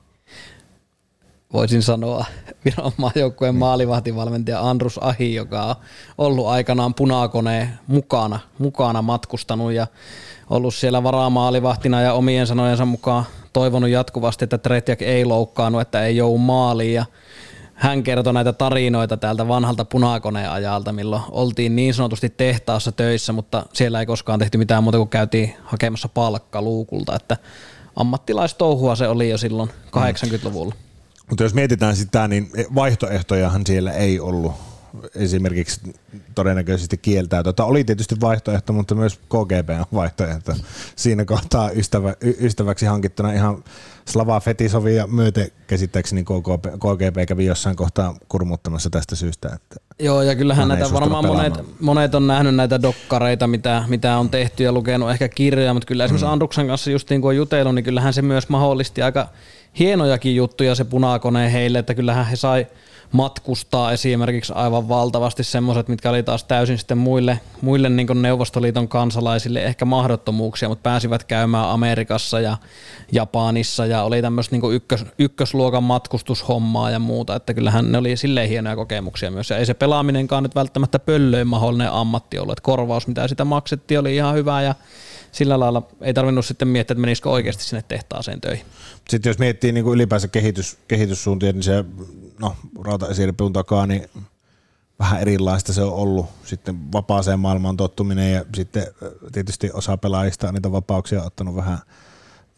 voisin 1.53 1.83
sanoa, 1.83 2.25
Viron 2.65 2.93
maajoukkueen 2.97 3.55
maalivahtivalmentaja 3.55 4.71
Andrus 4.71 4.99
Ahi, 4.99 5.35
joka 5.35 5.65
on 5.65 5.77
ollut 6.19 6.47
aikanaan 6.47 6.95
punakoneen 6.95 7.71
mukana, 7.87 8.41
mukana 8.59 9.03
matkustanut 9.03 9.73
ja 9.73 9.87
ollut 10.51 10.75
siellä 10.75 11.03
varamaalivahtina 11.03 12.01
ja 12.01 12.13
omien 12.13 12.47
sanojensa 12.47 12.85
mukaan 12.85 13.25
toivonut 13.53 13.91
jatkuvasti, 13.91 14.45
että 14.45 14.59
Tretjak 14.59 15.03
ei 15.03 15.25
loukkaannut, 15.25 15.81
että 15.81 16.05
ei 16.05 16.17
joudu 16.17 16.39
maaliin. 16.39 16.95
Ja 16.95 17.05
hän 17.75 18.03
kertoi 18.03 18.33
näitä 18.33 18.53
tarinoita 18.53 19.17
täältä 19.17 19.49
vanhalta 19.49 19.85
punakoneen 19.85 20.51
ajalta, 20.51 20.93
milloin 20.93 21.23
oltiin 21.31 21.77
niin 21.77 21.95
sanotusti 21.95 22.29
tehtaassa 22.29 22.93
töissä, 22.93 23.33
mutta 23.33 23.67
siellä 23.73 24.01
ei 24.01 24.07
koskaan 24.07 24.39
tehty 24.39 24.59
mitään 24.59 24.83
muuta 24.83 24.99
kuin 24.99 25.09
käytiin 25.09 25.57
hakemassa 25.65 26.09
palkka 26.09 26.63
luukulta, 26.63 27.17
että 27.17 27.37
ammattilaistouhua 27.97 28.95
se 28.95 29.09
oli 29.09 29.31
jo 29.31 29.39
silloin 29.39 29.71
80-luvulla. 29.87 30.75
Mutta 31.31 31.43
jos 31.43 31.55
mietitään 31.55 31.97
sitä, 31.97 32.29
niin 32.29 32.51
vaihtoehtojahan 32.75 33.67
siellä 33.67 33.93
ei 33.93 34.21
ollut 34.21 34.53
esimerkiksi 35.15 35.81
todennäköisesti 36.35 36.99
kieltää. 36.99 37.43
Tota, 37.43 37.65
oli 37.65 37.85
tietysti 37.85 38.15
vaihtoehto, 38.21 38.73
mutta 38.73 38.95
myös 38.95 39.17
KGB 39.17 39.71
on 39.71 39.85
vaihtoehto. 39.95 40.55
Siinä 40.97 41.25
kohtaa 41.25 41.71
ystävä, 41.71 42.15
ystäväksi 42.41 42.87
hankittuna 42.87 43.33
ihan 43.33 43.65
Slava 44.09 44.41
Fetisovia 44.41 45.07
myöten 45.07 45.49
käsittääkseni 45.67 46.25
KGB, 46.25 46.65
KGB 46.65 47.29
kävi 47.29 47.45
jossain 47.45 47.77
kohtaa 47.77 48.15
kurmuttamassa 48.29 48.91
tästä 48.91 49.17
syystä. 49.17 49.49
Että 49.55 49.77
Joo, 49.99 50.23
ja 50.23 50.35
kyllähän 50.35 50.69
näitä 50.69 50.93
varmaan 50.93 51.27
monet, 51.27 51.53
pelaamaan. 51.53 51.77
monet 51.81 52.15
on 52.15 52.27
nähnyt 52.27 52.55
näitä 52.55 52.83
dokkareita, 52.83 53.47
mitä, 53.47 53.85
mitä 53.89 54.19
on 54.19 54.31
tehty 54.31 54.65
ja 54.65 54.73
lukenut 54.73 55.11
ehkä 55.11 55.29
kirjoja, 55.29 55.75
mutta 55.75 55.87
kyllä 55.87 56.05
esimerkiksi 56.05 56.27
Andruksen 56.27 56.67
kanssa 56.67 56.91
just 56.91 57.11
niin 57.11 57.21
kuin 57.21 57.29
on 57.29 57.37
jutellut, 57.37 57.75
niin 57.75 57.85
kyllähän 57.85 58.13
se 58.13 58.23
myös 58.23 58.49
mahdollisti 58.49 59.03
aika 59.03 59.29
hienojakin 59.79 60.37
juttuja 60.37 60.75
se 60.75 60.85
punakone 60.85 61.53
heille, 61.53 61.79
että 61.79 61.95
kyllähän 61.95 62.27
he 62.27 62.37
sai 62.37 62.67
matkustaa 63.13 63.93
esimerkiksi 63.93 64.53
aivan 64.57 64.89
valtavasti 64.89 65.45
semmoiset, 65.45 65.89
mitkä 65.89 66.11
oli 66.11 66.23
taas 66.23 66.45
täysin 66.45 66.79
sitten 66.79 66.99
muille, 66.99 67.41
muille 67.63 67.89
niin 67.89 68.23
Neuvostoliiton 68.23 68.89
kansalaisille 68.89 69.63
ehkä 69.63 69.85
mahdottomuuksia, 69.85 70.69
mutta 70.69 70.83
pääsivät 70.83 71.25
käymään 71.25 71.69
Amerikassa 71.69 72.41
ja 72.41 72.57
Japanissa 73.13 73.87
ja 73.87 74.03
oli 74.03 74.23
tämmöistä 74.23 74.57
niin 74.57 74.73
ykkös, 74.73 75.05
ykkösluokan 75.19 75.83
matkustushommaa 75.83 76.91
ja 76.91 76.99
muuta, 76.99 77.37
että 77.37 77.55
kyllähän 77.55 77.93
ne 77.93 77.99
oli 77.99 78.17
silleen 78.17 78.49
hienoja 78.49 78.77
kokemuksia 78.77 79.31
myös. 79.31 79.51
Ja 79.51 79.57
ei 79.57 79.67
se 79.67 79.75
pelaaminenkaan 79.75 80.43
nyt 80.43 80.55
välttämättä 80.55 80.99
pöllöin 80.99 81.47
mahdollinen 81.47 81.93
ammatti 81.93 82.39
ollut, 82.39 82.53
että 82.53 82.63
korvaus 82.63 83.07
mitä 83.07 83.29
sitä 83.29 83.45
maksettiin 83.45 84.01
oli 84.01 84.17
ihan 84.17 84.35
hyvä 84.35 84.63
ja 84.63 84.75
sillä 85.33 85.61
lailla 85.61 85.89
ei 86.01 86.15
tarvinnut 86.15 86.47
sitten 86.47 86.69
miettiä, 86.69 86.93
että 86.93 87.01
menisikö 87.01 87.31
oikeasti 87.31 87.65
sinne 87.65 87.85
tehtaaseen 87.89 88.41
töihin. 88.41 88.67
Sitten 89.09 89.31
jos 89.31 89.39
miettii 89.39 89.73
niin 89.73 89.85
kuin 89.85 89.95
ylipäänsä 89.95 90.29
kehitys, 90.29 90.79
kehityssuuntia, 90.89 91.53
niin 91.53 91.63
se 91.63 91.85
no, 92.41 92.57
rautaesiripun 92.85 93.53
takaa, 93.53 93.87
niin 93.87 94.11
vähän 94.99 95.21
erilaista 95.21 95.73
se 95.73 95.83
on 95.83 95.93
ollut. 95.93 96.27
Sitten 96.45 96.93
vapaaseen 96.93 97.41
maailmaan 97.41 97.77
tottuminen 97.77 98.33
ja 98.33 98.45
sitten 98.55 98.87
tietysti 99.33 99.71
osa 99.73 99.97
pelaajista 99.97 100.53
niitä 100.53 100.73
vapauksia 100.73 101.23
ottanut 101.23 101.57
vähän, 101.57 101.79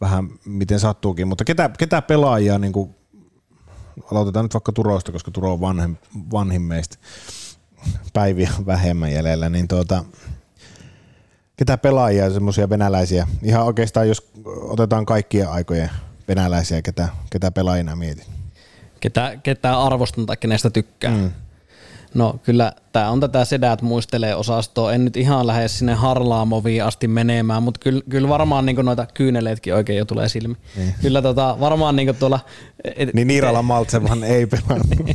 vähän 0.01 0.29
miten 0.45 0.79
sattuukin. 0.79 1.27
Mutta 1.27 1.43
ketä, 1.43 1.69
ketä 1.77 2.01
pelaajia, 2.01 2.59
niin 2.59 2.73
kuin, 2.73 2.95
aloitetaan 4.11 4.45
nyt 4.45 4.53
vaikka 4.53 4.71
Turosta, 4.71 5.11
koska 5.11 5.31
Turo 5.31 5.53
on 5.53 5.61
vanhem, 5.61 5.95
vanhin 6.31 6.61
meistä 6.61 6.97
päiviä 8.13 8.51
vähemmän 8.65 9.11
jäljellä, 9.11 9.49
niin 9.49 9.67
tuota, 9.67 10.05
ketä 11.57 11.77
pelaajia, 11.77 12.29
semmoisia 12.29 12.69
venäläisiä, 12.69 13.27
ihan 13.43 13.65
oikeastaan 13.65 14.07
jos 14.07 14.31
otetaan 14.45 15.05
kaikkien 15.05 15.49
aikojen 15.49 15.89
venäläisiä, 16.27 16.81
ketä, 16.81 17.07
ketä 17.29 17.51
pelaajina 17.51 17.95
mietin. 17.95 18.25
ketä, 18.99 19.37
ketä 19.43 19.79
arvostan 19.79 20.25
tai 20.25 20.37
kenestä 20.37 20.69
tykkää. 20.69 21.11
Mm. 21.11 21.31
No 22.13 22.39
kyllä 22.43 22.71
tämä 22.91 23.09
on 23.09 23.19
tätä 23.19 23.45
sedät 23.45 23.81
muistelee 23.81 24.35
osastoa. 24.35 24.93
En 24.93 25.05
nyt 25.05 25.17
ihan 25.17 25.47
lähde 25.47 25.67
sinne 25.67 25.93
Harlaamoviin 25.93 26.83
asti 26.83 27.07
menemään, 27.07 27.63
mutta 27.63 27.79
kyllä, 27.79 28.01
kyllä 28.09 28.29
varmaan 28.29 28.65
niin 28.65 28.75
noita 28.83 29.07
kyyneleetkin 29.13 29.75
oikein 29.75 29.97
jo 29.97 30.05
tulee 30.05 30.29
silmi. 30.29 30.55
Niin. 30.77 30.95
Kyllä 31.01 31.21
tota, 31.21 31.57
varmaan 31.59 31.95
niin 31.95 32.15
tuolla... 32.15 32.39
Et, 32.95 33.13
Niin 33.13 33.27
Niirala 33.27 33.61
Maltsevan 33.61 34.23
ei 34.23 34.45
pelannut. 34.45 35.13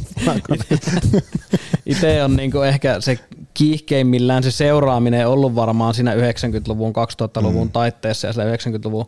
Itse 1.86 2.24
on 2.24 2.36
niin 2.36 2.52
ehkä 2.68 3.00
se 3.00 3.18
kiihkeimmillään 3.58 4.42
se 4.42 4.50
seuraaminen 4.50 5.28
ollut 5.28 5.54
varmaan 5.54 5.94
siinä 5.94 6.14
90-luvun, 6.14 6.92
2000-luvun 6.92 7.66
mm. 7.66 7.72
taitteessa 7.72 8.26
ja 8.26 8.32
siellä 8.32 8.56
90-luvun 8.56 9.04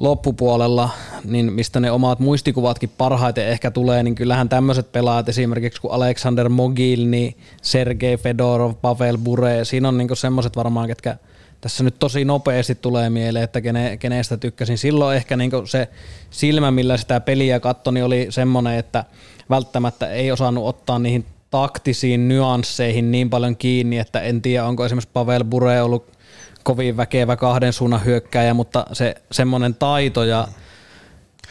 loppupuolella, 0.00 0.90
niin 1.24 1.52
mistä 1.52 1.80
ne 1.80 1.90
omat 1.90 2.18
muistikuvatkin 2.18 2.90
parhaiten 2.98 3.48
ehkä 3.48 3.70
tulee, 3.70 4.02
niin 4.02 4.14
kyllähän 4.14 4.48
tämmöiset 4.48 4.92
pelaajat 4.92 5.28
esimerkiksi 5.28 5.80
kuin 5.80 5.92
Alexander 5.92 6.48
Mogilni, 6.48 7.36
Sergei 7.62 8.16
Fedorov, 8.16 8.74
Pavel 8.74 9.18
Bure, 9.18 9.64
siinä 9.64 9.88
on 9.88 9.98
niinku 9.98 10.14
semmoiset 10.14 10.56
varmaan, 10.56 10.88
ketkä 10.88 11.16
tässä 11.60 11.84
nyt 11.84 11.98
tosi 11.98 12.24
nopeasti 12.24 12.74
tulee 12.74 13.10
mieleen, 13.10 13.44
että 13.44 13.60
kene, 13.60 13.96
kenestä 13.96 14.36
tykkäsin. 14.36 14.78
Silloin 14.78 15.16
ehkä 15.16 15.36
niinku 15.36 15.66
se 15.66 15.88
silmä, 16.30 16.70
millä 16.70 16.96
sitä 16.96 17.20
peliä 17.20 17.60
katsoi, 17.60 17.92
niin 17.92 18.04
oli 18.04 18.26
semmoinen, 18.30 18.74
että 18.74 19.04
välttämättä 19.50 20.10
ei 20.10 20.32
osannut 20.32 20.66
ottaa 20.66 20.98
niihin 20.98 21.26
taktisiin 21.50 22.28
nyansseihin 22.28 23.10
niin 23.10 23.30
paljon 23.30 23.56
kiinni, 23.56 23.98
että 23.98 24.20
en 24.20 24.42
tiedä, 24.42 24.64
onko 24.64 24.84
esimerkiksi 24.84 25.10
Pavel 25.12 25.44
Bure 25.44 25.82
ollut 25.82 26.18
kovin 26.62 26.96
väkevä 26.96 27.36
kahden 27.36 27.72
suunnan 27.72 28.04
hyökkääjä, 28.04 28.54
mutta 28.54 28.86
se 28.92 29.14
semmoinen 29.32 29.74
taito 29.74 30.24
ja 30.24 30.48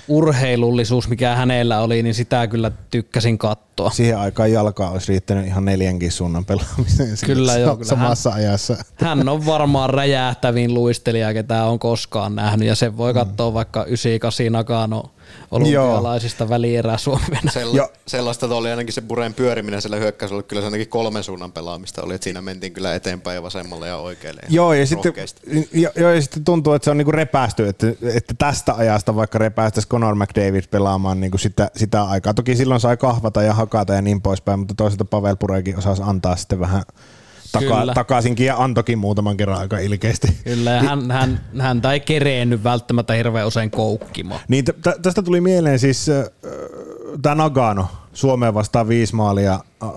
urheilullisuus, 0.08 1.10
mikä 1.10 1.36
hänellä 1.36 1.82
oli, 1.82 2.04
niin 2.04 2.16
sitä 2.16 2.48
kyllä 2.48 2.72
tykkäsin 2.92 3.38
katsoa. 3.38 3.89
Siihen 3.89 4.18
aikaan 4.18 4.51
jalkaa 4.51 4.92
olisi 4.92 5.08
riittänyt 5.08 5.48
ihan 5.48 5.66
neljänkin 5.66 6.12
suunnan 6.12 6.46
pelaamiseen 6.46 7.18
kyllä 7.25 7.58
joo, 7.58 7.75
kyllä 7.75 7.89
samassa 7.89 8.32
hän, 8.32 8.39
ajassa. 8.39 8.77
Hän 8.96 9.30
on 9.30 9.46
varmaan 9.46 9.89
räjähtävin 9.89 10.74
luistelija, 10.74 11.34
ketä 11.34 11.63
on 11.63 11.80
koskaan 11.80 12.36
nähnyt, 12.36 12.68
ja 12.68 12.75
sen 12.75 12.98
voi 12.98 13.13
katsoa 13.13 13.50
mm. 13.50 13.54
vaikka 13.54 13.86
98 13.86 14.51
Nagano 14.51 15.12
olympialaisista 15.51 16.50
välierää 16.50 16.98
Suomen. 16.98 17.39
Sella, 17.50 17.89
sellaista 18.08 18.56
oli 18.56 18.70
ainakin 18.70 18.94
se 18.94 19.01
Bureen 19.01 19.34
pyöriminen 19.34 19.82
siellä 19.82 19.98
hyökkäys 19.98 20.32
oli 20.32 20.44
kyllä 20.44 20.62
se 20.62 20.66
ainakin 20.66 20.88
kolmen 20.88 21.24
suunnan 21.24 21.51
pelaamista 21.51 22.01
oli, 22.01 22.16
että 22.16 22.24
siinä 22.24 22.42
mentiin 22.42 22.74
kyllä 22.74 22.96
eteenpäin 22.96 23.36
ja 23.36 23.44
vasemmalle 23.44 23.88
ja 23.88 23.98
oikealle. 23.98 24.42
Joo 24.50 24.74
ja, 24.74 24.86
sitten, 24.86 25.13
jo, 25.74 25.92
jo, 25.96 26.10
ja 26.10 26.22
sitten 26.22 26.44
tuntuu, 26.44 26.74
että 26.74 26.84
se 26.84 26.92
on 26.92 26.98
niinku 26.98 27.12
repästy, 27.12 27.68
että, 27.68 27.88
että 28.13 28.34
tästä 28.38 28.74
ajasta 28.74 29.16
vaikka 29.16 29.38
repäistäisi 29.38 29.88
Conor 29.88 30.16
McDavid 30.16 30.63
pelaamaan 30.72 31.20
niinku 31.20 31.38
sitä, 31.38 31.72
sitä 31.75 32.04
aikaa. 32.04 32.34
Toki 32.34 32.56
silloin 32.56 32.82
sai 32.82 32.98
kahvata 32.98 33.44
ja 33.44 33.54
hakata 33.54 33.94
ja 33.94 34.01
niin 34.01 34.22
poispäin, 34.22 34.60
mutta 34.60 34.74
toisaalta 34.77 35.06
Pavel 35.06 35.36
Purekin 35.36 35.77
osasi 35.77 36.01
antaa 36.06 36.36
sitten 36.36 36.60
vähän 36.60 36.84
taka, 37.51 37.94
takaisinkin 37.94 38.46
ja 38.46 38.63
antokin 38.63 39.00
muutaman 39.00 39.38
kerran 39.38 39.60
aika 39.60 39.80
ilkeästi. 39.80 40.27
Kyllä, 40.44 40.72
ja 40.72 40.84
hän, 40.84 41.12
hän, 41.12 41.42
hän 41.60 41.82
ei 41.94 42.00
kereennyt 42.00 42.63
välttämättä 42.63 43.13
hirveän 43.13 43.48
usein 43.48 43.72
koukkimaan. 43.72 44.42
Niin, 44.48 44.66
t- 44.66 45.01
tästä 45.01 45.22
tuli 45.22 45.42
mieleen 45.42 45.80
siis 45.80 46.10
äh, 46.10 46.25
tämä 47.22 47.36
Nagano, 47.36 47.88
Suomeen 48.13 48.54
vastaan 48.54 48.88
viisi 48.88 49.16
maalia. 49.16 49.54
Äh, 49.54 49.89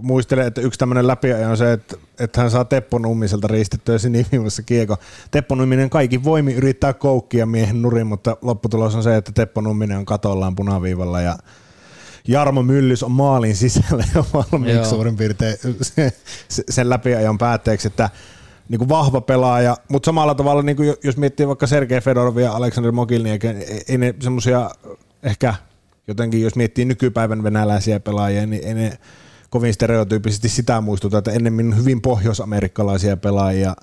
muistelen, 0.00 0.46
että 0.46 0.60
yksi 0.60 0.78
tämmöinen 0.78 1.06
läpiaja 1.06 1.48
on 1.48 1.56
se, 1.56 1.72
että, 1.72 1.96
että 2.20 2.40
hän 2.40 2.50
saa 2.50 2.64
Teppo 2.64 2.98
Nummiselta 2.98 3.48
riistettyä 3.48 3.98
sinivimassa 3.98 4.62
kiekko. 4.62 4.96
Teppo 5.30 5.54
Numminen 5.54 5.90
kaikki 5.90 6.24
voimi 6.24 6.54
yrittää 6.54 6.92
koukkia 6.92 7.46
miehen 7.46 7.82
nurin, 7.82 8.06
mutta 8.06 8.36
lopputulos 8.42 8.94
on 8.94 9.02
se, 9.02 9.16
että 9.16 9.32
Teppo 9.32 9.60
Numminen 9.60 9.98
on 9.98 10.04
katollaan 10.04 10.56
punaviivalla 10.56 11.20
ja 11.20 11.38
Jarmo 12.28 12.62
Myllys 12.62 13.02
on 13.02 13.10
maalin 13.10 13.56
sisällä 13.56 14.04
jo 14.14 14.26
valmiiksi 14.32 14.90
suurin 14.90 15.16
piirtein 15.16 15.56
sen 16.70 16.90
läpiajon 16.90 17.38
päätteeksi, 17.38 17.88
että 17.88 18.10
niin 18.68 18.78
kuin 18.78 18.88
vahva 18.88 19.20
pelaaja, 19.20 19.76
mutta 19.88 20.06
samalla 20.06 20.34
tavalla 20.34 20.62
niin 20.62 20.76
kuin 20.76 20.94
jos 21.04 21.16
miettii 21.16 21.48
vaikka 21.48 21.66
Sergei 21.66 22.00
Fedorov 22.00 22.38
ja 22.38 22.52
Aleksander 22.52 22.92
Mogilni, 22.92 23.30
ei 23.88 23.98
ne 23.98 24.14
semmoisia 24.20 24.70
ehkä 25.22 25.54
jotenkin, 26.08 26.42
jos 26.42 26.56
miettii 26.56 26.84
nykypäivän 26.84 27.42
venäläisiä 27.42 28.00
pelaajia, 28.00 28.46
niin 28.46 28.64
ei 28.64 28.74
ne 28.74 28.98
kovin 29.50 29.74
stereotyyppisesti 29.74 30.48
sitä 30.48 30.80
muistuta, 30.80 31.18
että 31.18 31.32
ennemmin 31.32 31.76
hyvin 31.76 32.00
pohjoisamerikkalaisia 32.02 33.16
pelaajia, 33.16 33.76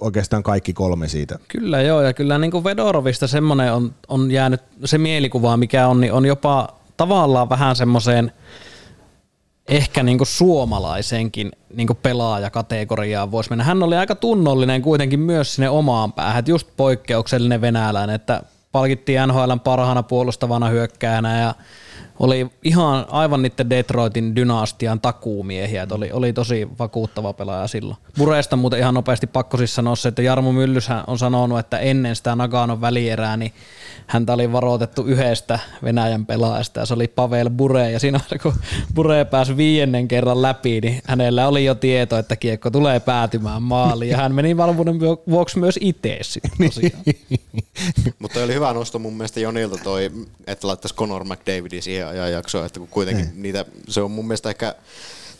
oikeastaan 0.00 0.42
kaikki 0.42 0.72
kolme 0.72 1.08
siitä. 1.08 1.38
Kyllä 1.48 1.82
joo, 1.82 2.02
ja 2.02 2.12
kyllä 2.12 2.38
niin 2.38 2.50
kuin 2.50 2.64
Vedorovista 2.64 3.26
semmoinen 3.26 3.72
on, 3.72 3.94
on 4.08 4.30
jäänyt 4.30 4.60
se 4.84 4.98
mielikuva, 4.98 5.56
mikä 5.56 5.88
on, 5.88 6.00
niin 6.00 6.12
on 6.12 6.26
jopa 6.26 6.79
tavallaan 7.00 7.48
vähän 7.48 7.76
semmoiseen 7.76 8.32
ehkä 9.68 10.02
niinku 10.02 10.24
suomalaisenkin 10.24 11.52
niinku 11.74 11.94
pelaajakategoriaan 11.94 13.30
voisi 13.30 13.50
mennä. 13.50 13.64
Hän 13.64 13.82
oli 13.82 13.96
aika 13.96 14.14
tunnollinen 14.14 14.82
kuitenkin 14.82 15.20
myös 15.20 15.54
sinne 15.54 15.68
omaan 15.68 16.12
päähän, 16.12 16.38
että 16.38 16.50
just 16.50 16.68
poikkeuksellinen 16.76 17.60
venäläinen, 17.60 18.16
että 18.16 18.42
palkittiin 18.72 19.20
NHLn 19.28 19.60
parhaana 19.60 20.02
puolustavana 20.02 20.68
hyökkäänä 20.68 21.40
ja 21.40 21.54
oli 22.20 22.50
ihan 22.64 23.06
aivan 23.08 23.42
niiden 23.42 23.70
Detroitin 23.70 24.36
dynastian 24.36 25.00
takuumiehiä, 25.00 25.82
että 25.82 25.94
oli, 25.94 26.12
oli 26.12 26.32
tosi 26.32 26.68
vakuuttava 26.78 27.32
pelaaja 27.32 27.66
silloin. 27.66 27.96
Bureesta 28.18 28.56
muuten 28.56 28.78
ihan 28.78 28.94
nopeasti 28.94 29.26
pakko 29.26 29.56
siis 29.56 29.74
sanoa 29.74 29.96
se, 29.96 30.08
että 30.08 30.22
Jarmo 30.22 30.52
Myllyshän 30.52 31.04
on 31.06 31.18
sanonut, 31.18 31.58
että 31.58 31.78
ennen 31.78 32.16
sitä 32.16 32.36
Naganon 32.36 32.80
välierää, 32.80 33.36
niin 33.36 33.52
häntä 34.06 34.32
oli 34.32 34.52
varoitettu 34.52 35.02
yhdestä 35.02 35.58
Venäjän 35.82 36.26
pelaajasta 36.26 36.80
ja 36.80 36.86
se 36.86 36.94
oli 36.94 37.08
Pavel 37.08 37.50
Bure. 37.50 37.90
Ja 37.90 37.98
siinä 38.00 38.20
kun 38.42 38.54
Bure 38.94 39.24
pääsi 39.24 39.56
viiennen 39.56 40.08
kerran 40.08 40.42
läpi, 40.42 40.80
niin 40.80 41.02
hänellä 41.06 41.48
oli 41.48 41.64
jo 41.64 41.74
tieto, 41.74 42.18
että 42.18 42.36
kiekko 42.36 42.70
tulee 42.70 43.00
päätymään 43.00 43.62
maaliin. 43.62 44.10
Ja 44.10 44.16
hän 44.16 44.34
meni 44.34 44.56
valmuuden 44.56 45.00
vuoksi 45.30 45.58
myös 45.58 45.78
itse 45.82 46.20
Mutta 48.18 48.42
oli 48.42 48.54
hyvä 48.54 48.72
nosto 48.72 48.98
mun 48.98 49.12
mielestä 49.12 49.40
Jonilta 49.40 49.78
toi, 49.84 50.10
että 50.46 50.66
laittaisi 50.66 50.94
Conor 50.94 51.24
McDavidin 51.24 51.82
siihen 51.82 52.09
ajanjaksoon, 52.10 52.66
että 52.66 52.80
kun 52.80 52.88
kuitenkin 52.88 53.24
niin. 53.24 53.42
niitä, 53.42 53.64
se 53.88 54.00
on 54.00 54.10
mun 54.10 54.26
mielestä 54.26 54.48
ehkä 54.48 54.74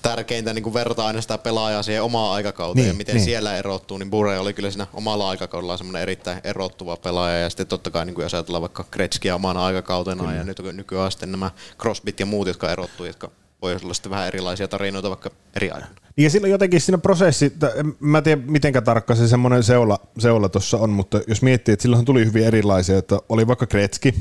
tärkeintä 0.03 0.53
niin 0.53 0.75
verrata 0.75 1.07
aina 1.07 1.21
sitä 1.21 1.39
pelaajaa 1.39 1.83
siihen 1.83 2.03
omaan 2.03 2.33
aikakauteen 2.33 2.85
niin, 2.85 2.93
ja 2.93 2.99
miten 2.99 3.15
niin. 3.15 3.25
siellä 3.25 3.57
erottuu, 3.57 3.99
niin 3.99 4.11
Bure 4.11 4.39
oli 4.39 4.53
kyllä 4.53 4.71
siinä 4.71 4.87
omalla 4.93 5.29
aikakaudellaan 5.29 5.79
semmoinen 5.79 6.03
erittäin 6.03 6.41
erottuva 6.45 6.97
pelaaja 6.97 7.39
ja 7.39 7.51
sitten 7.51 7.67
totta 7.67 7.91
kai 7.91 8.07
niin 8.07 8.15
kuin 8.15 8.23
jos 8.23 8.35
ajatellaan 8.35 8.63
vaikka 8.63 8.85
Kretskia 8.91 9.35
omana 9.35 9.65
aikakautena 9.65 10.23
kyllä. 10.23 10.37
ja 10.37 10.45
nyt 10.45 10.63
nykyään 10.73 11.11
sitten 11.11 11.33
nämä 11.33 11.51
Crossbit 11.81 12.21
ja 12.21 12.27
muut, 12.27 12.49
jotka 12.49 12.73
erottuu, 12.73 13.07
jotka 13.07 13.31
voi 13.63 13.77
olla 13.83 13.95
sitten 13.95 14.11
vähän 14.11 14.27
erilaisia 14.27 14.69
tarinoita 14.69 15.09
vaikka 15.09 15.31
eri 15.57 15.71
ajan. 15.71 15.89
Niin 16.17 16.25
ja 16.25 16.31
silloin 16.31 16.51
jotenkin 16.51 16.81
siinä 16.81 16.99
prosessi, 16.99 17.53
mä 18.01 18.19
en 18.19 18.25
tiedä 18.25 18.43
miten 18.47 18.85
tarkka 18.85 19.15
se 19.15 19.29
semmoinen 19.29 19.63
seula, 19.63 19.99
seula 20.19 20.49
tuossa 20.49 20.77
on, 20.77 20.91
mutta 20.91 21.21
jos 21.27 21.43
miettii, 21.43 21.73
että 21.73 21.83
silloin 21.83 22.05
tuli 22.05 22.25
hyvin 22.25 22.45
erilaisia, 22.45 22.99
että 22.99 23.19
oli 23.29 23.47
vaikka 23.47 23.67
Kretski, 23.67 24.15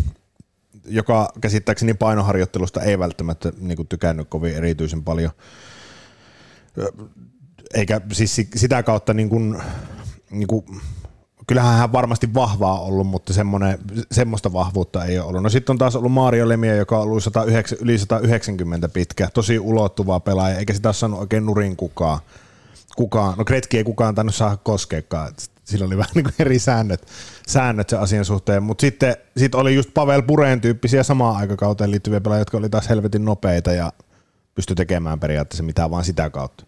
joka 0.89 1.29
käsittääkseni 1.41 1.93
painoharjoittelusta 1.93 2.81
ei 2.81 2.99
välttämättä 2.99 3.51
niin 3.59 3.87
tykännyt 3.87 4.29
kovin 4.29 4.55
erityisen 4.55 5.03
paljon. 5.03 5.31
Eikä 7.73 8.01
siis 8.11 8.41
sitä 8.55 8.83
kautta 8.83 9.13
niin 9.13 9.29
kuin, 9.29 9.61
niin 10.31 10.47
kuin, 10.47 10.65
kyllähän 11.47 11.77
hän 11.77 11.91
varmasti 11.91 12.33
vahvaa 12.33 12.79
ollut, 12.79 13.07
mutta 13.07 13.33
semmoista 14.11 14.53
vahvuutta 14.53 15.05
ei 15.05 15.19
ole 15.19 15.27
ollut. 15.27 15.43
No 15.43 15.49
sitten 15.49 15.73
on 15.73 15.77
taas 15.77 15.95
ollut 15.95 16.11
Mario 16.11 16.49
Lemia, 16.49 16.75
joka 16.75 16.97
on 16.97 17.03
ollut 17.03 17.23
109, 17.23 17.77
yli 17.81 17.97
190 17.97 18.89
pitkä, 18.89 19.29
tosi 19.33 19.59
ulottuva 19.59 20.19
pelaaja, 20.19 20.57
eikä 20.57 20.73
sitä 20.73 20.89
ole 20.89 20.93
saanut 20.93 21.19
oikein 21.19 21.45
nurin 21.45 21.75
kukaan. 21.75 22.19
kukaan. 22.95 23.37
No 23.37 23.45
Kretki 23.45 23.77
ei 23.77 23.83
kukaan 23.83 24.15
tainnut 24.15 24.35
saada 24.35 24.57
koskeekaan, 24.57 25.33
sillä 25.69 25.85
oli 25.85 25.97
vähän 26.03 26.11
niin 26.15 26.23
kuin 26.23 26.35
eri 26.39 26.59
säännöt, 26.59 27.07
säännöt 27.47 27.89
sen 27.89 27.99
asian 27.99 28.25
suhteen, 28.25 28.63
mutta 28.63 28.81
sitten 28.81 29.15
sit 29.37 29.55
oli 29.55 29.75
just 29.75 29.93
Pavel 29.93 30.21
Pureen 30.21 30.61
tyyppisiä 30.61 31.03
samaan 31.03 31.35
aikakauteen 31.35 31.91
liittyviä 31.91 32.21
pelaajia, 32.21 32.41
jotka 32.41 32.57
oli 32.57 32.69
taas 32.69 32.89
helvetin 32.89 33.25
nopeita 33.25 33.71
ja 33.71 33.93
pysty 34.55 34.75
tekemään 34.75 35.19
periaatteessa 35.19 35.63
mitään 35.63 35.91
vaan 35.91 36.03
sitä 36.03 36.29
kautta. 36.29 36.65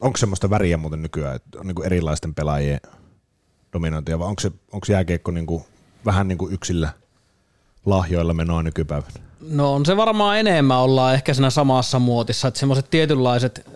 Onko 0.00 0.16
semmoista 0.16 0.50
väriä 0.50 0.76
muuten 0.76 1.02
nykyään, 1.02 1.36
että 1.36 1.58
on 1.60 1.66
niin 1.66 1.84
erilaisten 1.84 2.34
pelaajien 2.34 2.80
dominointia, 3.72 4.18
vai 4.18 4.28
onko, 4.28 4.40
se, 4.40 4.50
onko 4.72 4.86
jääkiekko 4.90 5.30
niin 5.30 5.46
kuin, 5.46 5.64
vähän 6.04 6.28
niin 6.28 6.38
kuin 6.38 6.54
yksillä 6.54 6.88
lahjoilla 7.86 8.34
menoa 8.34 8.62
nykypäivänä? 8.62 9.14
No 9.40 9.74
on 9.74 9.86
se 9.86 9.96
varmaan 9.96 10.38
enemmän, 10.38 10.78
ollaan 10.78 11.14
ehkä 11.14 11.34
siinä 11.34 11.50
samassa 11.50 11.98
muotissa, 11.98 12.48
että 12.48 12.60
semmoiset 12.60 12.90
tietynlaiset 12.90 13.66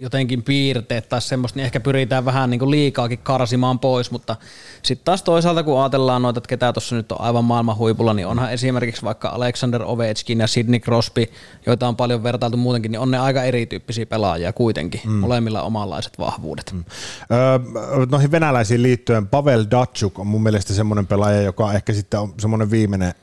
jotenkin 0.00 0.42
piirteet 0.42 1.08
tai 1.08 1.22
semmoista, 1.22 1.56
niin 1.56 1.64
ehkä 1.64 1.80
pyritään 1.80 2.24
vähän 2.24 2.50
niin 2.50 2.58
kuin 2.58 2.70
liikaakin 2.70 3.18
karsimaan 3.18 3.78
pois, 3.78 4.10
mutta 4.10 4.36
sitten 4.82 5.04
taas 5.04 5.22
toisaalta 5.22 5.62
kun 5.62 5.80
ajatellaan 5.80 6.22
noita, 6.22 6.38
että 6.38 6.48
ketä 6.48 6.72
tuossa 6.72 6.96
nyt 6.96 7.12
on 7.12 7.20
aivan 7.20 7.44
maailman 7.44 7.76
huipulla, 7.76 8.14
niin 8.14 8.26
onhan 8.26 8.52
esimerkiksi 8.52 9.02
vaikka 9.02 9.28
Alexander 9.28 9.82
Ovechkin 9.82 10.40
ja 10.40 10.46
Sidney 10.46 10.80
Crosby, 10.80 11.24
joita 11.66 11.88
on 11.88 11.96
paljon 11.96 12.22
vertailtu 12.22 12.56
muutenkin, 12.56 12.92
niin 12.92 13.00
on 13.00 13.10
ne 13.10 13.18
aika 13.18 13.42
erityyppisiä 13.42 14.06
pelaajia 14.06 14.52
kuitenkin, 14.52 15.00
mm. 15.04 15.12
molemmilla 15.12 15.62
omanlaiset 15.62 16.18
vahvuudet. 16.18 16.72
Mm. 16.72 16.84
Öö, 17.32 18.06
noihin 18.10 18.30
venäläisiin 18.30 18.82
liittyen 18.82 19.28
Pavel 19.28 19.64
Datsuk 19.70 20.18
on 20.18 20.26
mun 20.26 20.42
mielestä 20.42 20.74
semmoinen 20.74 21.06
pelaaja, 21.06 21.42
joka 21.42 21.72
ehkä 21.72 21.92
sitten 21.92 22.20
on 22.20 22.34
semmoinen 22.40 22.70
viimeinen 22.70 23.14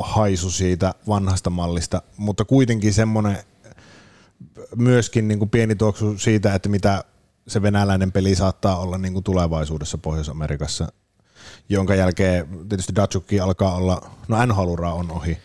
haisu 0.00 0.50
siitä 0.50 0.94
vanhasta 1.08 1.50
mallista, 1.50 2.02
mutta 2.16 2.44
kuitenkin 2.44 2.94
semmoinen 2.94 3.38
myöskin 4.76 5.28
niin 5.28 5.38
kuin 5.38 5.50
pieni 5.50 5.74
tuoksu 5.74 6.18
siitä, 6.18 6.54
että 6.54 6.68
mitä 6.68 7.04
se 7.48 7.62
venäläinen 7.62 8.12
peli 8.12 8.34
saattaa 8.34 8.76
olla 8.76 8.98
niin 8.98 9.12
kuin 9.12 9.24
tulevaisuudessa 9.24 9.98
Pohjois-Amerikassa, 9.98 10.92
jonka 11.68 11.94
jälkeen 11.94 12.48
tietysti 12.68 12.94
Datsukki 12.94 13.40
alkaa 13.40 13.74
olla, 13.74 14.10
no 14.28 14.46
nhl 14.46 14.84
on 14.84 15.10
ohi, 15.10 15.38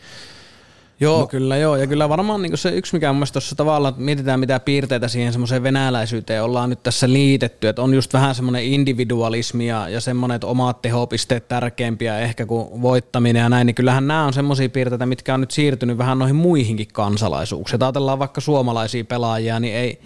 Joo, 1.00 1.20
no. 1.20 1.28
kyllä 1.28 1.58
joo. 1.58 1.76
Ja 1.76 1.88
kyllä 1.88 2.10
varmaan 2.10 2.42
niin 2.42 2.58
se 2.58 2.70
yksi, 2.70 2.96
mikä 2.96 3.10
on 3.10 3.16
mielestäni 3.16 3.42
tuossa 3.42 3.56
tavalla, 3.56 3.90
että 3.90 4.02
mietitään 4.02 4.40
mitä 4.40 4.60
piirteitä 4.60 5.08
siihen 5.08 5.32
semmoiseen 5.32 5.64
venäläisyyteen 5.64 6.44
ollaan 6.44 6.70
nyt 6.70 6.84
tässä 6.84 7.10
liitetty, 7.10 7.68
että 7.68 7.82
on 7.82 7.94
just 7.94 8.14
vähän 8.14 8.36
semmoinen 8.36 8.64
individualismi 8.64 9.68
ja, 9.68 9.90
ja 9.90 10.02
semmoinen, 10.02 10.36
että 10.36 10.48
omat 10.48 10.82
tehopisteet 10.82 11.48
tärkeämpiä 11.48 12.20
ehkä 12.20 12.46
kuin 12.46 12.82
voittaminen 12.82 13.42
ja 13.42 13.50
näin, 13.50 13.66
niin 13.66 13.76
kyllähän 13.76 14.08
nämä 14.08 14.26
on 14.26 14.34
semmoisia 14.34 14.70
piirteitä, 14.70 15.06
mitkä 15.06 15.34
on 15.34 15.42
nyt 15.42 15.52
siirtynyt 15.52 15.98
vähän 15.98 16.20
noihin 16.20 16.36
muihinkin 16.36 16.88
kansalaisuuksiin. 16.94 17.84
Ajatellaan 17.84 18.20
vaikka 18.20 18.42
suomalaisia 18.42 19.06
pelaajia, 19.06 19.60
niin 19.60 19.76
ei, 19.76 20.02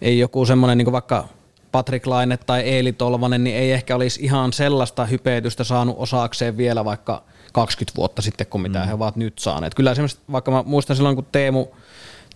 ei 0.00 0.18
joku 0.18 0.46
semmoinen 0.46 0.78
niin 0.78 0.92
vaikka 0.92 1.28
Patrick 1.72 2.06
Laine 2.06 2.36
tai 2.36 2.60
Eeli 2.60 2.92
Tolvanen, 2.92 3.44
niin 3.44 3.56
ei 3.56 3.72
ehkä 3.72 3.96
olisi 3.96 4.24
ihan 4.24 4.52
sellaista 4.52 5.04
hypeetystä 5.04 5.64
saanut 5.64 5.96
osakseen 5.98 6.56
vielä 6.56 6.84
vaikka– 6.84 7.22
20 7.52 7.96
vuotta 7.96 8.22
sitten 8.22 8.46
kuin 8.46 8.62
mitä 8.62 8.78
mm. 8.78 8.86
he 8.86 8.94
ovat 8.94 9.16
nyt 9.16 9.38
saaneet. 9.38 9.74
Kyllä 9.74 9.92
esimerkiksi, 9.92 10.18
vaikka 10.32 10.50
mä 10.50 10.62
muistan 10.66 10.96
silloin, 10.96 11.16
kun 11.16 11.26
Teemu, 11.32 11.66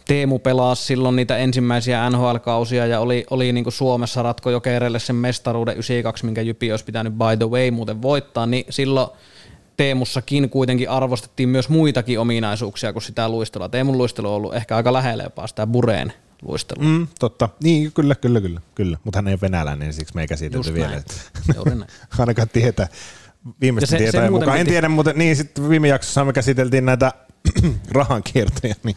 Teemu 0.05 0.39
pelasi 0.39 0.85
silloin 0.85 1.17
niitä 1.17 1.37
ensimmäisiä 1.37 2.11
NHL-kausia 2.11 2.87
ja 2.87 3.01
oli, 3.01 3.27
oli 3.31 3.53
niin 3.53 3.65
kuin 3.65 3.73
Suomessa 3.73 4.23
Ratko 4.23 4.51
Jokereille 4.51 4.99
sen 4.99 5.17
mestaruuden 5.17 5.75
92, 5.75 6.25
minkä 6.25 6.43
Jypi 6.43 6.71
olisi 6.71 6.85
pitänyt 6.85 7.13
by 7.13 7.37
the 7.39 7.51
way 7.51 7.71
muuten 7.71 8.03
voittaa, 8.03 8.47
niin 8.47 8.65
silloin 8.71 9.09
Teemussakin 9.77 10.51
kuitenkin 10.51 10.91
arvostettiin 10.91 11.49
myös 11.49 11.69
muitakin 11.69 12.21
ominaisuuksia 12.21 12.93
kuin 12.93 13.03
sitä 13.03 13.29
luistelua. 13.29 13.69
Teemun 13.69 13.99
luistelu 13.99 14.29
on 14.29 14.35
ollut 14.35 14.55
ehkä 14.55 14.77
aika 14.77 14.93
lähellä 14.93 15.23
jopa 15.23 15.47
sitä 15.47 15.67
Bureen 15.67 16.13
luistelua. 16.43 16.85
Mm, 16.85 17.07
totta. 17.19 17.49
Niin, 17.63 17.93
kyllä, 17.93 18.15
kyllä, 18.15 18.41
kyllä. 18.41 18.61
kyllä. 18.75 18.99
Mutta 19.05 19.19
hän 19.19 19.29
ei 19.29 19.33
ole 19.33 19.41
venäläinen, 19.41 19.93
siksi 19.93 20.15
me 20.15 20.21
ei 20.21 20.27
käsitelty 20.27 20.75
vielä. 20.75 20.91
näin. 20.91 21.85
ainakaan 22.19 22.49
tietää 22.49 22.89
tietoja 23.99 24.31
muuten 24.31 24.33
mukaan. 24.33 24.59
En 24.59 24.67
piti- 24.67 24.71
tiedä, 24.73 24.89
mutta 24.89 25.13
niin 25.13 25.37
sitten 25.37 25.69
viime 25.69 25.89
jaksossa 25.89 26.25
me 26.25 26.33
käsiteltiin 26.33 26.85
näitä 26.87 27.13
rahankiertoja, 27.91 28.75
niin 28.83 28.97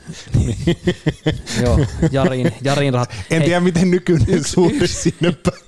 Joo, 1.63 1.79
Jarin, 2.11 2.51
Jarin 2.63 2.93
rahat. 2.93 3.09
en 3.31 3.37
Hei, 3.37 3.41
tiedä 3.41 3.59
miten 3.59 3.91
nykyinen 3.91 4.29
yksi- 4.29 4.51
suhde 4.51 4.75
yksi- 4.75 5.01
sinne 5.11 5.31
päin. 5.31 5.61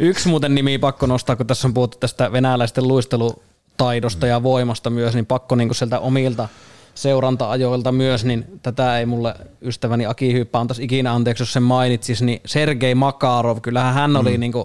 Yksi 0.00 0.28
muuten 0.28 0.54
nimi 0.54 0.78
pakko 0.78 1.06
nostaa, 1.06 1.36
kun 1.36 1.46
tässä 1.46 1.68
on 1.68 1.74
puhuttu 1.74 1.98
tästä 1.98 2.32
venäläisten 2.32 2.88
luistelutaidosta 2.88 4.26
ja 4.26 4.42
voimasta 4.42 4.90
myös, 4.90 5.14
niin 5.14 5.26
pakko 5.26 5.54
niin 5.54 5.74
sieltä 5.74 5.98
omilta 6.00 6.48
seuranta-ajoilta 6.94 7.92
myös, 7.92 8.24
niin 8.24 8.44
tätä 8.62 8.98
ei 8.98 9.06
mulle 9.06 9.34
ystäväni 9.62 10.06
Aki 10.06 10.32
Hyyppä 10.32 10.60
antaisi 10.60 10.84
ikinä 10.84 11.12
anteeksi, 11.14 11.42
jos 11.42 11.52
sen 11.52 11.62
mainitsis, 11.62 12.22
niin 12.22 12.40
Sergei 12.46 12.94
Makarov, 12.94 13.58
kyllähän 13.60 13.94
hän 13.94 14.16
oli 14.16 14.38
niin 14.38 14.52
kuin 14.52 14.64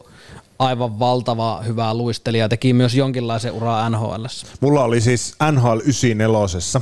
aivan 0.59 0.99
valtava 0.99 1.61
hyvä 1.65 1.93
luistelija, 1.93 2.49
teki 2.49 2.73
myös 2.73 2.95
jonkinlaisen 2.95 3.51
uraa 3.53 3.89
NHL. 3.89 4.25
Mulla 4.61 4.83
oli 4.83 5.01
siis 5.01 5.35
NHL 5.51 5.79
94 5.79 6.81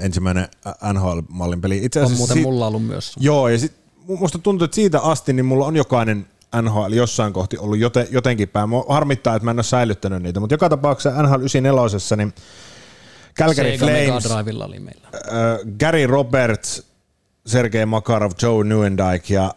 ensimmäinen 0.00 0.48
NHL-mallin 0.92 1.60
peli. 1.60 1.80
Itse 1.84 2.00
On 2.02 2.12
muuten 2.12 2.36
si- 2.36 2.42
mulla 2.42 2.66
ollut 2.66 2.86
myös. 2.86 3.12
Joo, 3.20 3.48
ja 3.48 3.58
sit 3.58 3.72
musta 4.08 4.38
tuntuu, 4.38 4.64
että 4.64 4.74
siitä 4.74 5.00
asti 5.00 5.32
niin 5.32 5.46
mulla 5.46 5.66
on 5.66 5.76
jokainen 5.76 6.26
NHL 6.62 6.92
jossain 6.92 7.32
kohti 7.32 7.58
ollut 7.58 7.78
joten, 7.78 8.06
jotenkin 8.10 8.48
päin. 8.48 8.68
Mua 8.68 8.84
harmittaa, 8.88 9.36
että 9.36 9.44
mä 9.44 9.50
en 9.50 9.56
ole 9.58 9.62
säilyttänyt 9.62 10.22
niitä, 10.22 10.40
mutta 10.40 10.54
joka 10.54 10.68
tapauksessa 10.68 11.22
NHL 11.22 11.40
94, 11.40 12.16
niin 12.16 12.34
Calgary 13.38 13.78
Sega 13.78 13.86
Flames, 14.20 14.60
oli 14.62 14.80
meillä. 14.80 15.08
äh, 15.14 15.58
Gary 15.80 16.06
Roberts, 16.06 16.82
Sergei 17.46 17.86
Makarov, 17.86 18.32
Joe 18.42 18.64
Newendike 18.64 19.34
ja 19.34 19.54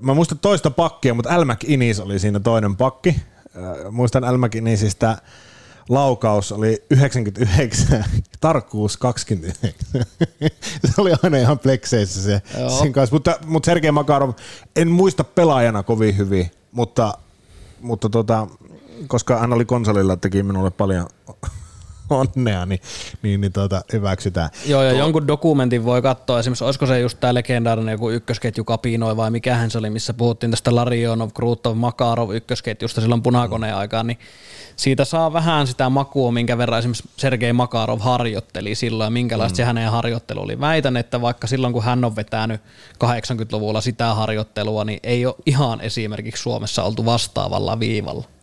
mä 0.00 0.14
muistan 0.14 0.38
toista 0.38 0.70
pakkia, 0.70 1.14
mutta 1.14 1.34
Al 1.34 1.44
McInnis 1.44 2.00
oli 2.00 2.18
siinä 2.18 2.40
toinen 2.40 2.76
pakki. 2.76 3.16
Muistan 3.90 4.24
Al 4.24 4.38
McInnisistä 4.38 5.18
laukaus 5.88 6.52
oli 6.52 6.84
99, 6.90 8.04
tarkkuus 8.40 8.96
29. 8.96 9.88
se 10.94 11.00
oli 11.00 11.12
aina 11.22 11.36
ihan 11.36 11.58
plekseissä 11.58 12.22
se, 12.22 12.42
Joo. 12.58 12.70
sen 12.70 12.92
kanssa. 12.92 13.16
Mutta, 13.16 13.38
mutta 13.46 13.66
Sergei 13.66 13.92
Makarov, 13.92 14.32
en 14.76 14.88
muista 14.88 15.24
pelaajana 15.24 15.82
kovin 15.82 16.16
hyvin, 16.16 16.50
mutta, 16.72 17.14
mutta 17.80 18.08
tota, 18.08 18.46
koska 19.06 19.38
hän 19.38 19.52
oli 19.52 19.64
konsolilla, 19.64 20.16
teki 20.16 20.42
minulle 20.42 20.70
paljon 20.70 21.06
onnea, 22.10 22.66
niin, 22.66 22.80
niin, 23.22 23.40
niin 23.40 23.52
tota, 23.52 23.82
hyväksytään. 23.92 24.50
Joo, 24.66 24.82
ja 24.82 24.92
jonkun 24.92 25.26
dokumentin 25.26 25.84
voi 25.84 26.02
katsoa, 26.02 26.38
esimerkiksi 26.38 26.64
olisiko 26.64 26.86
se 26.86 27.00
just 27.00 27.20
tämä 27.20 27.34
legendaarinen 27.34 27.92
joku 27.92 28.10
ykkösketju 28.10 28.64
kapinoi 28.64 29.16
vai 29.16 29.30
mikähän 29.30 29.70
se 29.70 29.78
oli, 29.78 29.90
missä 29.90 30.14
puhuttiin 30.14 30.50
tästä 30.50 30.74
Larionov, 30.74 31.30
Krutov, 31.34 31.76
Makarov 31.76 32.30
ykkösketjusta 32.30 33.00
silloin 33.00 33.22
punakoneen 33.22 33.74
aikaan, 33.74 34.06
niin 34.06 34.18
siitä 34.76 35.04
saa 35.04 35.32
vähän 35.32 35.66
sitä 35.66 35.88
makua, 35.88 36.32
minkä 36.32 36.58
verran 36.58 36.78
esimerkiksi 36.78 37.08
Sergei 37.16 37.52
Makarov 37.52 38.00
harjoitteli 38.00 38.74
silloin 38.74 39.06
ja 39.06 39.10
minkälaista 39.10 39.54
mm. 39.54 39.56
se 39.56 39.64
hänen 39.64 39.90
harjoittelu 39.90 40.40
oli. 40.40 40.60
Väitän, 40.60 40.96
että 40.96 41.20
vaikka 41.20 41.46
silloin 41.46 41.72
kun 41.72 41.84
hän 41.84 42.04
on 42.04 42.16
vetänyt 42.16 42.60
80-luvulla 43.04 43.80
sitä 43.80 44.14
harjoittelua, 44.14 44.84
niin 44.84 45.00
ei 45.02 45.26
ole 45.26 45.34
ihan 45.46 45.80
esimerkiksi 45.80 46.42
Suomessa 46.42 46.82
oltu 46.82 47.04
vastaavalla 47.04 47.80
viivalla. 47.80 48.37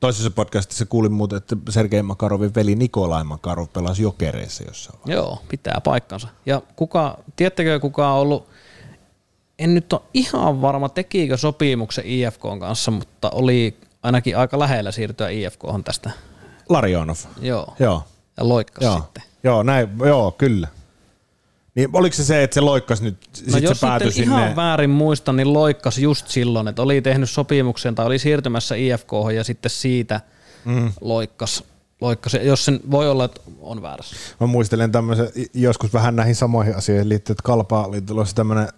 Toisessa 0.00 0.30
podcastissa 0.30 0.86
kuulin 0.86 1.12
muuten, 1.12 1.36
että 1.36 1.56
Sergei 1.68 2.02
Makarovin 2.02 2.54
veli 2.54 2.74
Nikolai 2.74 3.24
Makarov 3.24 3.66
pelasi 3.72 4.02
jokereissa 4.02 4.64
jossain 4.64 4.98
vaiheessa. 4.98 5.22
Joo, 5.28 5.42
pitää 5.48 5.80
paikkansa. 5.84 6.28
Ja 6.46 6.62
kuka, 6.76 7.18
tiedättekö 7.36 7.80
kuka 7.80 8.12
on 8.12 8.20
ollut, 8.20 8.46
en 9.58 9.74
nyt 9.74 9.92
ole 9.92 10.02
ihan 10.14 10.62
varma 10.62 10.88
tekikö 10.88 11.36
sopimuksen 11.36 12.04
IFK 12.06 12.42
kanssa, 12.60 12.90
mutta 12.90 13.30
oli 13.30 13.76
ainakin 14.02 14.36
aika 14.36 14.58
lähellä 14.58 14.92
siirtyä 14.92 15.28
IFK 15.28 15.60
tästä. 15.84 16.10
Larionov. 16.68 17.16
Joo. 17.40 17.74
Joo. 17.78 18.02
Ja 18.36 18.48
loikkas 18.48 18.84
Joo. 18.84 18.96
sitten. 19.00 19.22
Joo, 19.44 19.62
näin, 19.62 19.88
joo, 20.06 20.30
kyllä. 20.30 20.68
Niin 21.74 21.88
oliko 21.92 22.16
se 22.16 22.24
se, 22.24 22.42
että 22.42 22.54
se 22.54 22.60
loikkas 22.60 23.02
nyt, 23.02 23.16
No 23.46 23.52
sit 23.52 23.62
jos 23.62 23.80
se 23.80 23.86
päätyi 23.86 24.12
sinne? 24.12 24.36
ihan 24.36 24.56
väärin 24.56 24.90
muista, 24.90 25.32
niin 25.32 25.52
loikkas 25.52 25.98
just 25.98 26.28
silloin, 26.28 26.68
että 26.68 26.82
oli 26.82 27.02
tehnyt 27.02 27.30
sopimuksen 27.30 27.94
tai 27.94 28.06
oli 28.06 28.18
siirtymässä 28.18 28.74
IFK 28.74 29.10
ja 29.34 29.44
sitten 29.44 29.70
siitä 29.70 30.20
mm. 30.64 30.92
loikkas. 31.00 31.64
loikkas. 32.00 32.36
Jos 32.42 32.64
sen 32.64 32.80
voi 32.90 33.10
olla, 33.10 33.24
että 33.24 33.40
on 33.60 33.82
väärässä. 33.82 34.16
Mä 34.40 34.46
muistelen 34.46 34.92
tämmöisen, 34.92 35.28
joskus 35.54 35.92
vähän 35.92 36.16
näihin 36.16 36.34
samoihin 36.34 36.76
asioihin 36.76 37.08
liittyen, 37.08 37.34
että 37.34 37.42
Kalpa 37.42 37.84
oli 37.84 38.00
tulossa 38.00 38.36
tämmöinen 38.36 38.68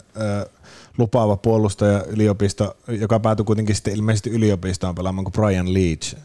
lupaava 0.98 1.36
puolustaja 1.36 2.04
yliopisto, 2.04 2.76
joka 2.88 3.20
päätyi 3.20 3.44
kuitenkin 3.44 3.74
sitten 3.74 3.94
ilmeisesti 3.94 4.30
yliopistoon 4.30 4.94
pelaamaan 4.94 5.24
kuin 5.24 5.32
Brian 5.32 5.74
Leach. 5.74 6.16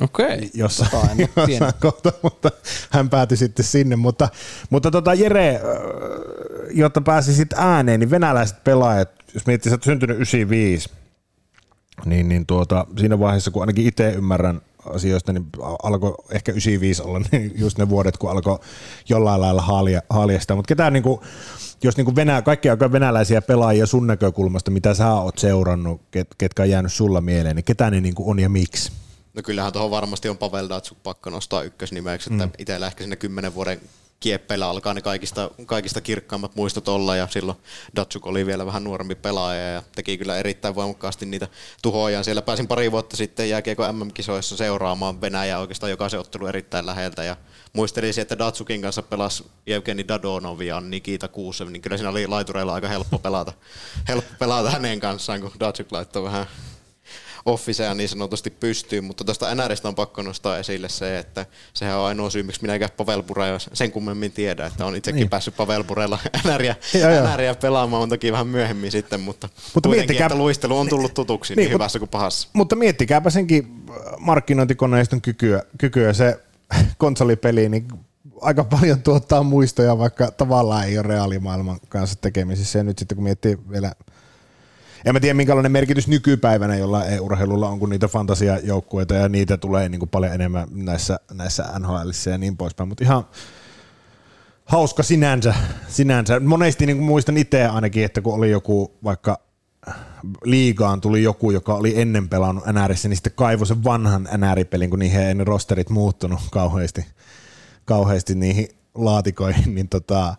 Okei. 0.00 0.50
Jossa, 0.54 0.84
Tota 0.90 1.08
en 1.12 1.28
jossain 1.36 1.72
kohtaa, 1.80 2.12
mutta 2.22 2.50
hän 2.90 3.10
päätyi 3.10 3.36
sitten 3.36 3.64
sinne. 3.64 3.96
Mutta, 3.96 4.28
mutta 4.70 4.90
tota 4.90 5.14
Jere, 5.14 5.56
ö, 5.56 5.60
jotta 6.70 7.00
pääsi 7.00 7.34
sitten 7.34 7.58
ääneen, 7.58 8.00
niin 8.00 8.10
venäläiset 8.10 8.64
pelaajat, 8.64 9.10
jos 9.34 9.46
miettii, 9.46 9.70
sä 9.70 9.74
oot 9.74 9.82
syntynyt 9.82 10.16
95, 10.16 10.90
niin, 12.04 12.28
niin 12.28 12.46
tuota, 12.46 12.86
siinä 12.98 13.18
vaiheessa, 13.18 13.50
kun 13.50 13.62
ainakin 13.62 13.86
itse 13.86 14.10
ymmärrän 14.12 14.60
asioista, 14.86 15.32
niin 15.32 15.46
alkoi 15.82 16.14
ehkä 16.30 16.52
95 16.52 17.02
olla 17.02 17.20
niin 17.32 17.52
just 17.54 17.78
ne 17.78 17.88
vuodet, 17.88 18.16
kun 18.16 18.30
alkoi 18.30 18.58
jollain 19.08 19.40
lailla 19.40 19.62
haalia, 19.62 20.02
haalia 20.10 20.40
sitä. 20.40 20.54
Mutta 20.54 20.68
ketään, 20.68 20.92
niin 20.92 21.02
kuin, 21.02 21.20
jos 21.82 21.96
niin 21.96 22.04
kuin 22.04 22.16
Venä, 22.16 22.42
kaikki 22.42 22.70
aika 22.70 22.92
venäläisiä 22.92 23.42
pelaajia 23.42 23.86
sun 23.86 24.06
näkökulmasta, 24.06 24.70
mitä 24.70 24.94
sä 24.94 25.12
oot 25.12 25.38
seurannut, 25.38 26.00
ket, 26.10 26.28
ketkä 26.38 26.62
on 26.62 26.70
jäänyt 26.70 26.92
sulla 26.92 27.20
mieleen, 27.20 27.56
niin 27.56 27.64
ketä 27.64 27.90
ne 27.90 28.00
niin 28.00 28.14
kuin 28.14 28.28
on 28.28 28.38
ja 28.38 28.48
miksi? 28.48 28.92
No 29.34 29.42
kyllähän 29.42 29.72
tuohon 29.72 29.90
varmasti 29.90 30.28
on 30.28 30.38
Pavel 30.38 30.68
Datsuk 30.68 31.02
pakko 31.02 31.30
nostaa 31.30 31.62
ykkösnimeksi, 31.62 32.32
että 32.32 32.46
mm. 32.46 32.52
itsellä 32.58 32.86
ehkä 32.86 33.04
sinne 33.04 33.16
kymmenen 33.16 33.54
vuoden 33.54 33.80
kieppeillä 34.20 34.68
alkaa 34.68 34.94
ne 34.94 35.02
kaikista, 35.02 35.50
kaikista 35.66 36.00
kirkkaimmat 36.00 36.56
muistot 36.56 36.88
olla 36.88 37.16
ja 37.16 37.28
silloin 37.30 37.58
Datsuk 37.96 38.26
oli 38.26 38.46
vielä 38.46 38.66
vähän 38.66 38.84
nuorempi 38.84 39.14
pelaaja 39.14 39.68
ja 39.68 39.82
teki 39.94 40.18
kyllä 40.18 40.36
erittäin 40.36 40.74
voimakkaasti 40.74 41.26
niitä 41.26 41.48
tuhoja. 41.82 42.22
Siellä 42.22 42.42
pääsin 42.42 42.68
pari 42.68 42.92
vuotta 42.92 43.16
sitten 43.16 43.48
jääkiekko 43.48 43.92
MM-kisoissa 43.92 44.56
seuraamaan 44.56 45.20
Venäjää 45.20 45.58
oikeastaan 45.58 45.90
jokaisen 45.90 46.20
ottelu 46.20 46.46
erittäin 46.46 46.86
läheltä 46.86 47.24
ja 47.24 47.36
muistelisin, 47.72 48.22
että 48.22 48.38
Datsukin 48.38 48.82
kanssa 48.82 49.02
pelasi 49.02 49.44
Evgeni 49.66 50.08
Dadonov 50.08 50.60
ja 50.60 50.80
Nikita 50.80 51.28
Kuusev, 51.28 51.68
niin 51.68 51.82
kyllä 51.82 51.96
siinä 51.96 52.10
oli 52.10 52.26
laitureilla 52.26 52.74
aika 52.74 52.88
helppo 52.88 53.18
pelata, 53.18 53.52
helppo 54.08 54.34
pelata 54.38 54.70
hänen 54.70 55.00
kanssaan, 55.00 55.40
kun 55.40 55.52
Datsuk 55.60 55.92
laittoi 55.92 56.22
vähän 56.22 56.46
officeja 57.46 57.94
niin 57.94 58.08
sanotusti 58.08 58.50
pystyyn, 58.50 59.04
mutta 59.04 59.24
tuosta 59.24 59.54
NRistä 59.54 59.88
on 59.88 59.94
pakko 59.94 60.22
nostaa 60.22 60.58
esille 60.58 60.88
se, 60.88 61.18
että 61.18 61.46
sehän 61.74 61.98
on 61.98 62.06
ainoa 62.06 62.30
syy, 62.30 62.42
miksi 62.42 62.62
minäkään 62.62 62.90
Pavel 62.96 63.22
Burea 63.22 63.58
sen 63.58 63.92
kummemmin 63.92 64.32
tiedä, 64.32 64.66
että 64.66 64.86
on 64.86 64.96
itsekin 64.96 65.20
niin. 65.20 65.30
päässyt 65.30 65.56
Pavel 65.56 65.84
Burella 65.84 66.18
NRiä. 66.54 66.76
NRiä 67.34 67.54
pelaamaan, 67.54 68.02
on 68.02 68.08
toki 68.08 68.32
vähän 68.32 68.46
myöhemmin 68.46 68.90
sitten, 68.90 69.20
mutta, 69.20 69.48
Mutta 69.74 69.88
miettikää- 69.88 70.26
että 70.26 70.38
luistelu 70.38 70.78
on 70.78 70.88
tullut 70.88 71.14
tutuksi 71.14 71.54
niin, 71.54 71.64
Niin, 71.64 71.72
hyvässä 71.72 71.98
kuin 71.98 72.08
pahassa. 72.08 72.48
Mutta 72.52 72.76
miettikääpä 72.76 73.30
senkin 73.30 73.84
markkinointikoneiston 74.18 75.20
kykyä, 75.20 75.62
kykyä 75.78 76.12
se 76.12 76.40
konsolipeli, 76.98 77.68
niin 77.68 77.88
aika 78.40 78.64
paljon 78.64 79.02
tuottaa 79.02 79.42
muistoja, 79.42 79.98
vaikka 79.98 80.30
tavallaan 80.30 80.84
ei 80.86 80.98
ole 80.98 81.06
reaalimaailman 81.06 81.80
kanssa 81.88 82.18
tekemisissä. 82.20 82.78
Ja 82.78 82.84
nyt 82.84 82.98
sitten 82.98 83.16
kun 83.16 83.24
miettii 83.24 83.58
vielä, 83.70 83.92
en 85.04 85.14
mä 85.14 85.20
tiedä 85.20 85.34
minkälainen 85.34 85.72
merkitys 85.72 86.08
nykypäivänä 86.08 86.76
jolla 86.76 87.04
e-urheilulla 87.04 87.68
on, 87.68 87.78
kun 87.78 87.90
niitä 87.90 88.08
fantasiajoukkueita 88.08 89.14
ja 89.14 89.28
niitä 89.28 89.56
tulee 89.56 89.88
niin 89.88 89.98
kuin 89.98 90.08
paljon 90.08 90.32
enemmän 90.32 90.68
näissä, 90.70 91.20
näissä 91.34 91.64
NHLissä 91.78 92.30
ja 92.30 92.38
niin 92.38 92.56
poispäin. 92.56 92.88
Mutta 92.88 93.04
ihan 93.04 93.24
hauska 94.64 95.02
sinänsä. 95.02 95.54
sinänsä. 95.88 96.40
Monesti 96.40 96.86
niin 96.86 96.96
kuin 96.96 97.06
muistan 97.06 97.36
itse 97.36 97.66
ainakin, 97.66 98.04
että 98.04 98.20
kun 98.20 98.34
oli 98.34 98.50
joku 98.50 98.98
vaikka 99.04 99.38
liigaan 100.44 101.00
tuli 101.00 101.22
joku, 101.22 101.50
joka 101.50 101.74
oli 101.74 102.00
ennen 102.00 102.28
pelannut 102.28 102.64
NRissä, 102.66 103.08
niin 103.08 103.16
sitten 103.16 103.32
kaivoi 103.36 103.66
sen 103.66 103.84
vanhan 103.84 104.28
NR-pelin, 104.36 104.90
kun 104.90 104.98
niihin 104.98 105.20
ei 105.20 105.34
ne 105.34 105.44
rosterit 105.44 105.90
muuttunut 105.90 106.40
kauheasti, 106.50 107.06
kauheasti 107.84 108.34
niihin 108.34 108.68
laatikoihin, 108.94 109.74
niin, 109.74 109.88
tota, 109.88 110.36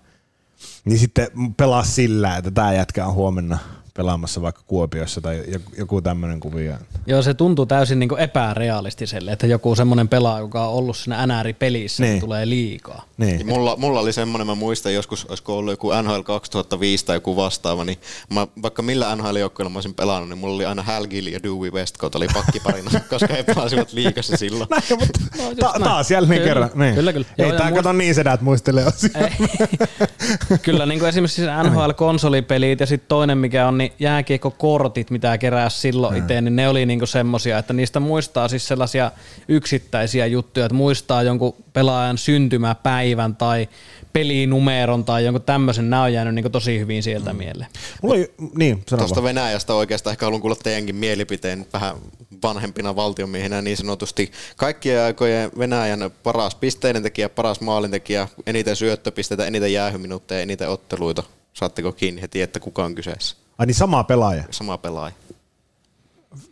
niin 0.86 1.00
sitten 1.00 1.28
pelaa 1.58 1.84
sillä, 1.84 2.38
että 2.38 2.52
tämä 2.52 2.74
jätkä 2.74 3.06
on 3.06 3.14
huomenna 3.14 3.60
pelaamassa 3.94 4.42
vaikka 4.42 4.62
Kuopiossa 4.68 5.22
tai 5.22 5.44
joku 5.78 6.02
tämmöinen 6.02 6.40
kuvio. 6.40 6.74
Joo, 7.06 7.22
se 7.22 7.34
tuntuu 7.34 7.66
täysin 7.66 8.00
niin 8.00 8.18
epärealistiselle, 8.18 9.32
että 9.32 9.48
joku 9.48 9.76
semmoinen 9.76 10.08
pelaaja, 10.08 10.40
joka 10.40 10.68
on 10.68 10.74
ollut 10.74 10.98
siinä 10.98 11.26
NR-pelissä, 11.28 12.04
niin. 12.04 12.20
tulee 12.20 12.50
liikaa. 12.50 13.06
Niin. 13.18 13.48
Mulla, 13.48 13.76
mulla 13.76 14.00
oli 14.00 14.14
semmoinen, 14.14 14.48
mä 14.48 14.56
muistan 14.56 14.94
joskus, 14.94 15.26
olisiko 15.26 15.58
ollut 15.58 15.74
joku 15.74 15.90
NHL 16.02 16.22
2005 16.22 17.06
tai 17.06 17.16
joku 17.16 17.36
vastaava, 17.36 17.86
niin 17.86 17.98
mä, 18.34 18.48
vaikka 18.62 18.82
millä 18.82 19.16
NHL-joukkueella 19.16 19.70
mä 19.70 19.78
olisin 19.78 19.94
pelannut, 19.94 20.30
niin 20.30 20.38
mulla 20.38 20.56
oli 20.56 20.66
aina 20.66 20.84
Hal 20.84 21.08
Gill 21.08 21.28
ja 21.28 21.44
Dewey 21.44 21.72
Westcott 21.72 22.16
oli 22.16 22.28
pakkiparina, 22.34 22.92
koska 23.10 23.34
he 23.34 23.44
pelasivat 23.44 23.94
liikassa 23.94 24.38
silloin. 24.38 24.70
Näin, 24.70 24.84
mutta 25.00 25.20
no, 25.38 25.56
ta- 25.60 25.80
taas 25.84 26.12
jälleen 26.12 26.40
kyllä, 26.40 26.48
kerran. 26.48 26.70
Niin. 26.76 26.96
Kyllä, 26.96 27.14
kyllä. 27.14 27.28
Ei 27.38 27.52
tämä 27.52 27.72
kato 27.72 27.94
niin 27.94 28.16
sedät 28.16 28.42
muistelee 28.42 28.86
Kyllä, 30.62 30.86
niin 30.86 31.00
kuin 31.00 31.10
esimerkiksi 31.10 31.42
NHL-konsolipelit 31.66 32.80
ja 32.80 32.86
sitten 32.86 33.08
toinen, 33.08 33.38
mikä 33.38 33.68
on 33.68 33.78
niin 33.82 33.94
jääkiekko-kortit, 34.00 35.12
mitä 35.12 35.38
kerää 35.38 35.70
silloin 35.70 36.18
itse, 36.18 36.42
niin 36.42 36.56
ne 36.56 36.68
oli 36.68 36.86
niinku 36.86 37.06
semmosia, 37.06 37.58
että 37.58 37.74
niistä 37.74 38.00
muistaa 38.00 38.48
siis 38.48 38.68
sellaisia 38.68 39.12
yksittäisiä 39.48 40.26
juttuja, 40.26 40.66
että 40.66 40.76
muistaa 40.76 41.24
jonkun 41.24 41.56
pelaajan 41.74 42.18
syntymäpäivän 42.18 43.36
tai 43.36 43.70
pelinumeron 44.14 45.06
tai 45.06 45.26
jonkun 45.26 45.42
tämmöisen, 45.42 45.90
nämä 45.90 46.04
on 46.04 46.14
jäänyt 46.14 46.36
niin 46.36 46.52
tosi 46.52 46.80
hyvin 46.80 47.04
sieltä 47.04 47.34
mm. 47.34 47.38
mieleen. 47.38 47.70
Mulla 48.02 48.16
ei, 48.16 48.34
niin, 48.56 48.84
Tuosta 48.86 49.24
Venäjästä 49.24 49.74
oikeastaan 49.74 50.12
ehkä 50.12 50.26
haluan 50.26 50.42
kuulla 50.42 50.56
teidänkin 50.64 50.96
mielipiteen 50.96 51.66
vähän 51.74 51.96
vanhempina 52.44 52.96
valtiomiehinä 52.96 53.62
niin 53.62 53.78
sanotusti. 53.78 54.32
Kaikkien 54.56 55.02
aikojen 55.02 55.52
Venäjän 55.58 56.12
paras 56.24 56.56
pisteiden 56.56 57.04
tekijä, 57.04 57.30
paras 57.30 57.62
maalintekijä, 57.62 58.28
eniten 58.46 58.76
syöttöpisteitä, 58.76 59.46
eniten 59.46 59.74
jäähyminuutteja, 59.74 60.42
eniten 60.42 60.70
otteluita. 60.70 61.24
Saatteko 61.54 61.92
kiinni 61.92 62.22
heti, 62.22 62.42
että 62.42 62.60
kuka 62.60 62.84
on 62.86 62.96
kyseessä? 62.96 63.41
Ai 63.58 63.66
niin 63.66 63.76
sama 63.76 64.04
pelaaja? 64.04 64.44
Sama 64.52 64.78
pelaaja. 64.78 65.16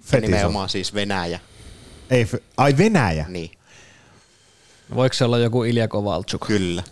Fetisov. 0.01 0.31
Nimenomaan 0.31 0.69
siis 0.69 0.93
Venäjä. 0.93 1.39
Ei, 2.09 2.27
ai 2.57 2.77
Venäjä? 2.77 3.25
Niin. 3.29 3.51
Voiko 4.95 5.13
se 5.13 5.25
olla 5.25 5.37
joku 5.37 5.63
Ilja 5.63 5.87
Kovalchuk? 5.87 6.47
Kyllä. 6.47 6.83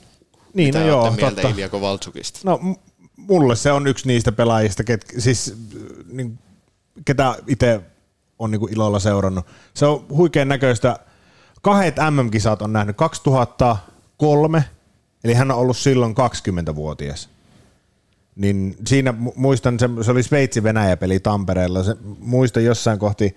Niin, 0.53 0.67
Mitä 0.67 0.79
no 0.79 0.85
joo, 0.85 1.11
mieltä 1.11 1.31
totta. 1.31 1.49
Ilja 1.49 1.69
Kovalchukista? 1.69 2.39
No 2.43 2.59
mulle 3.17 3.55
se 3.55 3.71
on 3.71 3.87
yksi 3.87 4.07
niistä 4.07 4.31
pelaajista, 4.31 4.83
ket, 4.83 5.05
siis, 5.17 5.55
niin, 6.11 6.39
ketä 7.05 7.35
itse 7.47 7.81
on 8.39 8.51
niin 8.51 8.73
ilolla 8.73 8.99
seurannut. 8.99 9.45
Se 9.73 9.85
on 9.85 10.05
huikean 10.09 10.47
näköistä. 10.47 10.99
Kahdet 11.61 11.95
MM-kisat 12.11 12.61
on 12.61 12.73
nähnyt 12.73 12.97
2003, 12.97 14.63
eli 15.23 15.33
hän 15.33 15.51
on 15.51 15.57
ollut 15.57 15.77
silloin 15.77 16.15
20-vuotias 16.69 17.29
niin 18.37 18.75
siinä 18.87 19.13
muistan, 19.35 19.79
se, 19.79 19.89
se 20.01 20.11
oli 20.11 20.23
Sveitsi-Venäjä-peli 20.23 21.19
Tampereella, 21.19 21.83
se, 21.83 21.95
muistan 22.19 22.63
jossain 22.63 22.99
kohti, 22.99 23.35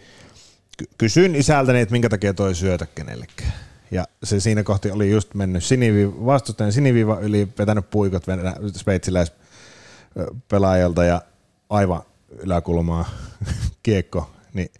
kysyin 0.99 1.35
isältäni, 1.35 1.81
että 1.81 1.93
minkä 1.93 2.09
takia 2.09 2.35
toi 2.35 2.55
syötä 2.55 2.87
kenellekään. 2.95 3.53
Ja 3.91 4.05
se 4.23 4.41
siinä 4.41 4.63
kohti 4.63 4.91
oli 4.91 5.11
just 5.11 5.35
mennyt 5.35 5.65
siniviiva, 5.65 6.27
vastustajan 6.27 6.73
siniviiva 6.73 7.21
yli, 7.21 7.49
vetänyt 7.59 7.91
puikot 7.91 8.27
venä, 8.27 8.55
sveitsiläispelaajalta 8.73 11.05
ja 11.05 11.23
aivan 11.71 12.03
yläkulmaa 12.29 13.11
kiekko, 13.83 14.31
niin 14.53 14.71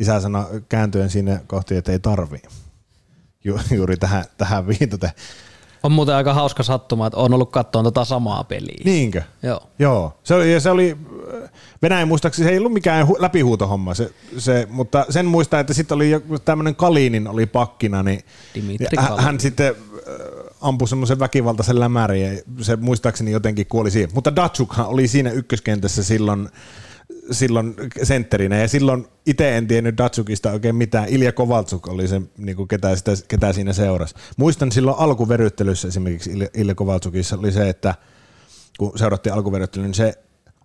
isä 0.00 0.20
sanoi 0.20 0.62
kääntyen 0.68 1.10
sinne 1.10 1.40
kohti, 1.46 1.76
että 1.76 1.92
ei 1.92 1.98
tarvii. 1.98 2.42
Ju, 3.44 3.60
juuri 3.70 3.96
tähän, 3.96 4.24
tähän 4.38 4.66
viitaten. 4.66 5.10
On 5.82 5.92
muuten 5.92 6.14
aika 6.14 6.34
hauska 6.34 6.62
sattuma, 6.62 7.06
että 7.06 7.16
on 7.16 7.34
ollut 7.34 7.50
katsoa 7.50 7.82
tota 7.82 8.04
samaa 8.04 8.44
peliä. 8.44 8.82
Niinkö? 8.84 9.22
Joo. 9.42 9.60
Joo. 9.78 10.18
Se 10.24 10.34
oli, 10.34 10.60
se 10.60 10.70
oli 10.70 10.96
Venäjän 11.82 12.08
muistaakseni 12.08 12.46
se 12.46 12.52
ei 12.52 12.58
ollut 12.58 12.72
mikään 12.72 13.06
läpihuutohomma, 13.18 13.94
se, 13.94 14.10
se, 14.38 14.66
mutta 14.70 15.06
sen 15.10 15.26
muistaa, 15.26 15.60
että 15.60 15.74
sitten 15.74 15.96
oli 15.96 16.10
joku 16.10 16.38
tämmöinen 16.38 16.76
Kalinin 16.76 17.28
oli 17.28 17.46
pakkina, 17.46 18.02
niin 18.02 18.20
Dimitri 18.54 18.96
hän, 18.98 19.18
hän 19.18 19.40
sitten 19.40 19.74
ampui 20.60 20.88
semmoisen 20.88 21.18
väkivaltaisen 21.18 21.80
lämärin 21.80 22.22
ja 22.22 22.42
se 22.60 22.76
muistaakseni 22.76 23.30
jotenkin 23.30 23.66
kuoli 23.66 23.90
siihen. 23.90 24.10
Mutta 24.14 24.36
Datsukhan 24.36 24.86
oli 24.86 25.08
siinä 25.08 25.30
ykköskentässä 25.30 26.02
silloin 26.02 26.48
silloin 27.30 27.74
sentterinä 28.02 28.56
ja 28.56 28.68
silloin 28.68 29.06
itse 29.26 29.56
en 29.56 29.66
tiennyt 29.66 29.98
Datsukista 29.98 30.50
oikein 30.50 30.76
mitään. 30.76 31.08
Ilja 31.08 31.32
Kovaltsuk 31.32 31.88
oli 31.88 32.08
se, 32.08 32.22
niin 32.38 32.56
kuin 32.56 32.68
ketä, 32.68 32.96
sitä, 32.96 33.12
ketä 33.28 33.52
siinä 33.52 33.72
seurasi. 33.72 34.14
Muistan 34.36 34.72
silloin 34.72 34.98
alkuveryttelyssä 34.98 35.88
esimerkiksi 35.88 36.30
Ilja 36.54 36.74
Kovaltsukissa 36.74 37.36
oli 37.36 37.52
se, 37.52 37.68
että 37.68 37.94
kun 38.78 38.98
seurattiin 38.98 39.32
alkuveryttelyä, 39.32 39.86
niin 39.86 39.94
se 39.94 40.14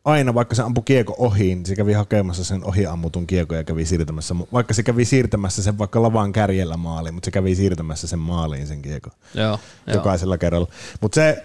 aina, 0.05 0.33
vaikka 0.33 0.55
se 0.55 0.61
ampui 0.61 0.83
kiekko 0.85 1.15
ohi, 1.17 1.43
niin 1.43 1.65
se 1.65 1.75
kävi 1.75 1.93
hakemassa 1.93 2.43
sen 2.43 2.65
ohi 2.65 2.85
ammutun 2.85 3.27
kiekko 3.27 3.55
ja 3.55 3.63
kävi 3.63 3.85
siirtämässä, 3.85 4.35
vaikka 4.53 4.73
se 4.73 4.83
kävi 4.83 5.05
siirtämässä 5.05 5.63
sen 5.63 5.77
vaikka 5.77 6.01
lavan 6.01 6.33
kärjellä 6.33 6.77
maaliin, 6.77 7.13
mutta 7.13 7.27
se 7.27 7.31
kävi 7.31 7.55
siirtämässä 7.55 8.07
sen 8.07 8.19
maaliin 8.19 8.67
sen 8.67 8.81
kiekko. 8.81 9.09
Joo, 9.33 9.59
jokaisella 9.87 10.35
jo. 10.35 10.39
kerralla. 10.39 10.67
Mutta 11.01 11.15
se 11.15 11.43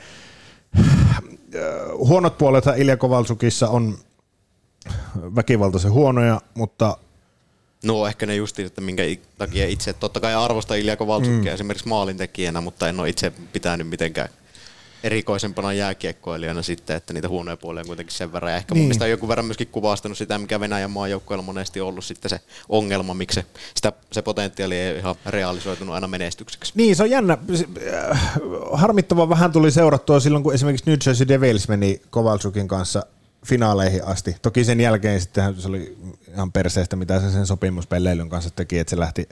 äh, 0.79 1.23
huonot 1.99 2.39
puolet 2.39 2.65
Ilja 2.77 2.97
Kovaltsukissa 2.97 3.69
on 3.69 3.99
väkivaltaisen 5.37 5.93
huonoja, 5.93 6.41
mutta 6.55 6.97
No 7.85 8.07
ehkä 8.07 8.27
ne 8.27 8.35
justi, 8.35 8.63
että 8.63 8.81
minkä 8.81 9.03
takia 9.39 9.67
itse, 9.67 9.93
totta 9.93 10.21
kai 10.21 10.35
arvostan 10.35 10.79
Ilja 10.79 10.97
Kovaltsukia 10.97 11.53
mm. 11.53 11.55
esimerkiksi 11.55 11.89
maalintekijänä, 11.89 12.61
mutta 12.61 12.89
en 12.89 13.01
ole 13.01 13.09
itse 13.09 13.33
pitänyt 13.53 13.89
mitenkään 13.89 14.29
erikoisempana 15.03 15.73
jääkiekkoilijana 15.73 16.63
sitten, 16.63 16.97
että 16.97 17.13
niitä 17.13 17.29
huonoja 17.29 17.57
puolia 17.57 17.81
on 17.81 17.87
kuitenkin 17.87 18.15
sen 18.15 18.33
verran. 18.33 18.53
Ja 18.53 18.57
ehkä 18.57 18.75
niin. 18.75 18.81
mun 18.81 18.87
mielestä 18.87 19.05
on 19.05 19.11
joku 19.11 19.29
verran 19.29 19.47
myöskin 19.47 19.69
kuvastanut 19.69 20.19
sitä, 20.19 20.39
mikä 20.39 20.61
Venäjän 20.61 20.91
maajoukkoilla 20.91 21.43
monesti 21.43 21.81
ollut 21.81 22.05
sitten 22.05 22.29
se 22.29 22.41
ongelma, 22.69 23.15
miksi 23.15 23.35
se, 23.35 23.47
sitä, 23.75 23.93
se 24.13 24.23
potentiaali 24.23 24.77
ei 24.77 24.99
ihan 24.99 25.15
realisoitunut 25.27 25.95
aina 25.95 26.07
menestykseksi. 26.07 26.73
Niin, 26.77 26.97
se 26.97 27.03
on 27.03 27.11
jännä. 27.11 27.39
Äh, 28.11 28.21
harmittava 28.73 29.29
vähän 29.29 29.53
tuli 29.53 29.71
seurattua 29.71 30.21
silloin, 30.21 30.45
kun 30.45 30.55
esimerkiksi 30.55 30.91
New 30.91 30.99
Jersey 31.07 31.29
Devils 31.29 31.69
meni 31.69 32.03
Kovaltsukin 32.11 32.69
kanssa 32.69 33.07
finaaleihin 33.47 34.05
asti. 34.05 34.37
Toki 34.43 34.65
sen 34.65 34.81
jälkeen 34.81 35.21
sitten 35.21 35.55
se 35.61 35.69
oli 35.69 35.99
ihan 36.35 36.53
perseestä, 36.53 36.97
mitä 36.97 37.21
se 37.21 37.31
sen 37.31 37.47
sopimuspelleilyn 37.47 38.29
kanssa 38.29 38.51
teki, 38.51 38.79
että 38.79 38.91
se 38.91 38.99
lähti 38.99 39.29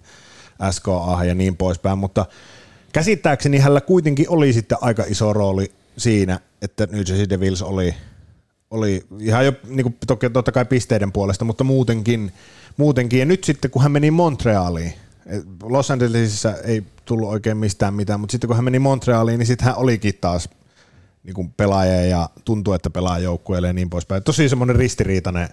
SKA 0.70 1.24
ja 1.24 1.34
niin 1.34 1.56
poispäin, 1.56 1.98
mutta 1.98 2.26
käsittääkseni 2.92 3.58
hänellä 3.58 3.80
kuitenkin 3.80 4.28
oli 4.28 4.52
sitten 4.52 4.78
aika 4.80 5.04
iso 5.08 5.32
rooli 5.32 5.72
siinä, 5.96 6.40
että 6.62 6.86
New 6.90 7.02
Jersey 7.08 7.28
Devils 7.28 7.62
oli, 7.62 7.94
oli 8.70 9.06
ihan 9.18 9.46
jo 9.46 9.52
niin 9.68 9.82
kuin, 9.82 9.96
toki, 10.06 10.30
totta 10.30 10.52
kai 10.52 10.64
pisteiden 10.64 11.12
puolesta, 11.12 11.44
mutta 11.44 11.64
muutenkin, 11.64 12.32
muutenkin. 12.76 13.18
Ja 13.18 13.24
nyt 13.24 13.44
sitten 13.44 13.70
kun 13.70 13.82
hän 13.82 13.92
meni 13.92 14.10
Montrealiin, 14.10 14.92
Los 15.62 15.90
Angelesissa 15.90 16.54
ei 16.56 16.82
tullut 17.04 17.28
oikein 17.28 17.56
mistään 17.56 17.94
mitään, 17.94 18.20
mutta 18.20 18.32
sitten 18.32 18.48
kun 18.48 18.56
hän 18.56 18.64
meni 18.64 18.78
Montrealiin, 18.78 19.38
niin 19.38 19.46
sitten 19.46 19.66
hän 19.66 19.76
olikin 19.76 20.14
taas 20.20 20.48
niin 21.24 21.34
kuin 21.34 21.52
pelaaja 21.56 22.06
ja 22.06 22.28
tuntuu, 22.44 22.74
että 22.74 22.90
pelaa 22.90 23.18
joukkueelle 23.18 23.66
ja 23.66 23.72
niin 23.72 23.90
poispäin. 23.90 24.22
Tosi 24.22 24.48
semmoinen 24.48 24.76
ristiriitainen, 24.76 25.48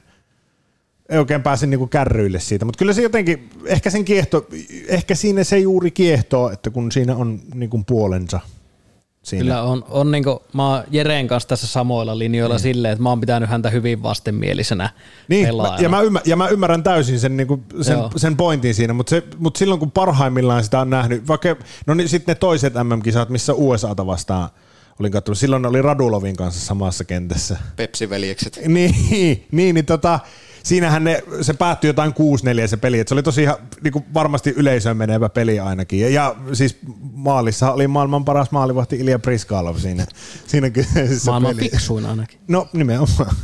ei 1.09 1.19
oikein 1.19 1.43
pääse 1.43 1.67
niin 1.67 1.77
kuin 1.77 1.89
kärryille 1.89 2.39
siitä, 2.39 2.65
mutta 2.65 2.77
kyllä 2.77 2.93
se 2.93 3.01
jotenkin, 3.01 3.49
ehkä 3.65 3.89
sen 3.89 4.05
kiehto, 4.05 4.47
ehkä 4.87 5.15
siinä 5.15 5.43
se 5.43 5.59
juuri 5.59 5.91
kiehtoo, 5.91 6.49
että 6.49 6.69
kun 6.69 6.91
siinä 6.91 7.15
on 7.15 7.39
niin 7.53 7.69
kuin 7.69 7.85
puolensa. 7.85 8.39
Siinä. 9.23 9.43
Kyllä 9.43 9.63
on, 9.63 9.85
on 9.89 10.11
niin 10.11 10.23
kuin, 10.23 10.39
mä 10.53 10.69
oon 10.69 10.83
Jereen 10.91 11.27
kanssa 11.27 11.49
tässä 11.49 11.67
samoilla 11.67 12.19
linjoilla 12.19 12.55
niin. 12.55 12.61
silleen, 12.61 12.91
että 12.91 13.03
mä 13.03 13.09
oon 13.09 13.19
pitänyt 13.19 13.49
häntä 13.49 13.69
hyvin 13.69 14.03
vastenmielisenä 14.03 14.89
niin, 15.27 15.47
pelaajana. 15.47 15.81
Ja 15.81 15.89
mä, 15.89 16.01
ymmär, 16.01 16.23
ja 16.25 16.35
mä 16.35 16.47
ymmärrän 16.47 16.83
täysin 16.83 17.19
sen, 17.19 17.37
niin 17.37 17.47
kuin 17.47 17.63
sen, 17.81 17.97
sen 18.15 18.37
pointin 18.37 18.75
siinä, 18.75 18.93
mutta, 18.93 19.09
se, 19.09 19.23
mutta 19.37 19.57
silloin 19.57 19.79
kun 19.79 19.91
parhaimmillaan 19.91 20.63
sitä 20.63 20.79
on 20.79 20.89
nähnyt, 20.89 21.27
vaikka 21.27 21.55
no 21.87 21.93
niin 21.93 22.09
sitten 22.09 22.33
ne 22.33 22.39
toiset 22.39 22.73
MM-kisat, 22.73 23.29
missä 23.29 23.53
USAta 23.53 24.05
vastaan– 24.05 24.49
olin 24.99 25.11
katsonut, 25.11 25.37
silloin 25.37 25.65
oli 25.65 25.81
Radulovin 25.81 26.35
kanssa 26.35 26.65
samassa 26.65 27.03
kentässä. 27.03 27.57
Pepsi-veljekset. 27.75 28.59
Niin, 28.67 28.95
niin, 29.51 29.73
niin 29.75 29.85
tota, 29.85 30.19
siinähän 30.63 31.03
ne, 31.03 31.23
se 31.41 31.53
päättyi 31.53 31.89
jotain 31.89 32.11
6-4 32.65 32.67
se 32.67 32.77
peli, 32.77 32.99
että 32.99 33.09
se 33.09 33.15
oli 33.15 33.23
tosi 33.23 33.41
ihan, 33.41 33.55
niin 33.83 33.91
kuin 33.91 34.05
varmasti 34.13 34.53
yleisöön 34.55 34.97
menevä 34.97 35.29
peli 35.29 35.59
ainakin. 35.59 35.99
Ja, 35.99 36.09
ja 36.09 36.35
siis 36.53 36.77
maalissa 37.13 37.71
oli 37.71 37.87
maailman 37.87 38.25
paras 38.25 38.51
maalivahti 38.51 38.95
Ilja 38.95 39.19
Priskalov 39.19 39.77
siinä, 39.77 40.05
siinä 40.47 40.69
kyseisessä 40.69 41.31
Maailman 41.31 41.55
peli. 41.55 41.69
fiksuin 41.69 42.05
ainakin. 42.05 42.39
No 42.47 42.67
nimenomaan. 42.73 43.35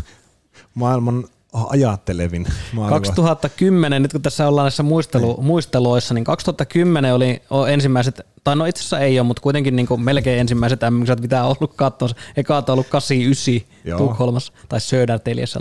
Maailman 0.73 1.27
ajattelevin 1.53 2.45
maalivahti. 2.73 3.07
2010, 3.07 4.01
nyt 4.01 4.11
kun 4.11 4.21
tässä 4.21 4.47
ollaan 4.47 4.65
näissä 4.65 4.83
muistelu, 4.83 5.33
niin. 5.33 5.45
muisteluissa, 5.45 6.13
niin 6.13 6.23
2010 6.23 7.13
oli 7.13 7.41
ensimmäiset, 7.67 8.21
tai 8.43 8.55
no 8.55 8.65
itse 8.65 8.81
asiassa 8.81 8.99
ei 8.99 9.19
ole, 9.19 9.27
mutta 9.27 9.41
kuitenkin 9.41 9.75
niin 9.75 9.87
kuin 9.87 10.01
melkein 10.01 10.39
ensimmäiset 10.39 10.79
mm 10.89 11.21
mitä 11.21 11.43
on 11.43 11.55
ollut 11.59 11.73
katsoa. 11.75 12.09
Eka 12.37 12.57
on 12.57 12.63
ollut 12.67 12.87
89 12.87 13.97
Tukholmassa 13.97 14.53
tai 14.69 14.81
Söderteliässä. 14.81 15.59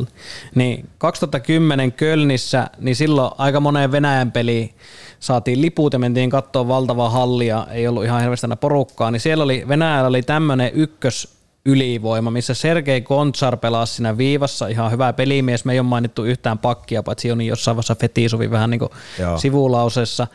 Niin 0.55 0.89
2010 0.99 1.93
Kölnissä, 1.93 2.71
niin 2.79 2.97
silloin 2.97 3.33
aika 3.39 3.61
moneen 3.61 3.93
Venäjän 3.93 4.33
peliin 4.33 4.75
saatiin 5.21 5.61
liput 5.61 5.93
ja 5.93 5.99
mentiin 5.99 6.31
katsoa 6.31 6.69
valtavaa 6.69 7.11
hallia, 7.11 7.67
ei 7.71 7.89
ollut 7.89 8.05
ihan 8.05 8.21
hirveästi 8.21 8.47
porukkaa, 8.61 9.11
niin 9.11 9.21
siellä 9.21 9.45
oli, 9.45 9.65
Venäjällä 9.69 10.09
oli 10.09 10.23
tämmöinen 10.23 10.71
ykkös 10.75 11.36
ylivoima, 11.67 12.31
missä 12.31 12.55
Sergei 12.55 13.01
Kontsar 13.01 13.57
pelasi 13.57 13.95
siinä 13.95 14.19
viivassa, 14.19 14.69
ihan 14.69 14.91
hyvä 14.91 15.13
pelimies, 15.13 15.65
me 15.65 15.73
ei 15.73 15.81
ole 15.81 15.87
mainittu 15.89 16.25
yhtään 16.25 16.59
pakkia, 16.59 17.03
paitsi 17.03 17.33
on 17.33 17.43
jossain 17.43 17.77
vaiheessa 17.77 17.95
Fetisovi 17.95 18.51
vähän 18.51 18.71
niin 18.71 18.79
kuin 18.79 18.91
sivulausessa. 19.37 20.27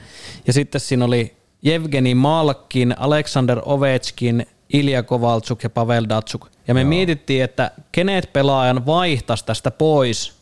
Ja 0.48 0.54
sitten 0.54 0.82
siinä 0.82 1.06
oli 1.06 1.36
Evgeni 1.63 2.15
Malkin, 2.15 2.96
Alexander 2.98 3.62
Ovechkin, 3.65 4.46
Ilja 4.74 5.04
Kovaltsuk 5.04 5.63
ja 5.63 5.70
Pavel 5.70 6.06
Datsuk. 6.10 6.48
Ja 6.67 6.74
me 6.74 6.82
Joo. 6.82 6.89
mietittiin, 6.89 7.44
että 7.44 7.72
kenet 7.91 8.34
pelaajan 8.34 8.86
vaihtaisi 8.86 9.46
tästä 9.46 9.72
pois 9.72 10.41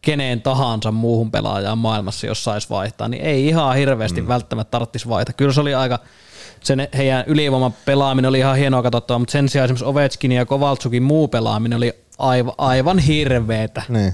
keneen 0.00 0.42
tahansa 0.42 0.92
muuhun 0.92 1.30
pelaajaan 1.30 1.78
maailmassa, 1.78 2.26
jos 2.26 2.44
saisi 2.44 2.70
vaihtaa, 2.70 3.08
niin 3.08 3.22
ei 3.22 3.46
ihan 3.46 3.76
hirveästi 3.76 4.22
mm. 4.22 4.28
välttämättä 4.28 4.70
tarvitsisi 4.70 5.08
vaihtaa. 5.08 5.32
Kyllä 5.32 5.52
se 5.52 5.60
oli 5.60 5.74
aika, 5.74 5.98
sen 6.62 6.88
heidän 6.96 7.24
ylivoiman 7.26 7.74
pelaaminen 7.84 8.28
oli 8.28 8.38
ihan 8.38 8.56
hienoa 8.56 8.82
katsottavaa, 8.82 9.18
mutta 9.18 9.32
sen 9.32 9.48
sijaan 9.48 9.64
esimerkiksi 9.64 9.84
Ovechkin 9.84 10.32
ja 10.32 10.46
Kovaltsukin 10.46 11.02
muu 11.02 11.28
pelaaminen 11.28 11.76
oli 11.76 11.92
aivan, 12.18 12.54
aivan 12.58 12.98
hirveetä. 12.98 13.82
Niin. 13.88 14.12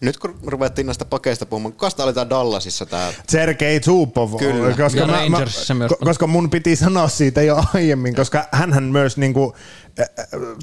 Nyt 0.00 0.18
kun 0.18 0.38
ruvettiin 0.46 0.86
näistä 0.86 1.04
pakeista 1.04 1.46
puhumaan, 1.46 1.72
kuka 1.72 2.04
oli 2.04 2.12
tää 2.12 2.30
Dallasissa 2.30 2.86
tää? 2.86 3.12
Sergei 3.28 3.80
Zubov. 3.80 4.36
Kyllä. 4.36 4.76
Koska, 4.76 5.06
mä, 5.06 5.28
mä, 5.28 5.38
myös. 5.38 5.94
koska 6.04 6.26
mun 6.26 6.50
piti 6.50 6.76
sanoa 6.76 7.08
siitä 7.08 7.42
jo 7.42 7.64
aiemmin, 7.74 8.14
koska 8.14 8.48
hän 8.52 8.84
myös 8.84 9.16
niinku, 9.16 9.54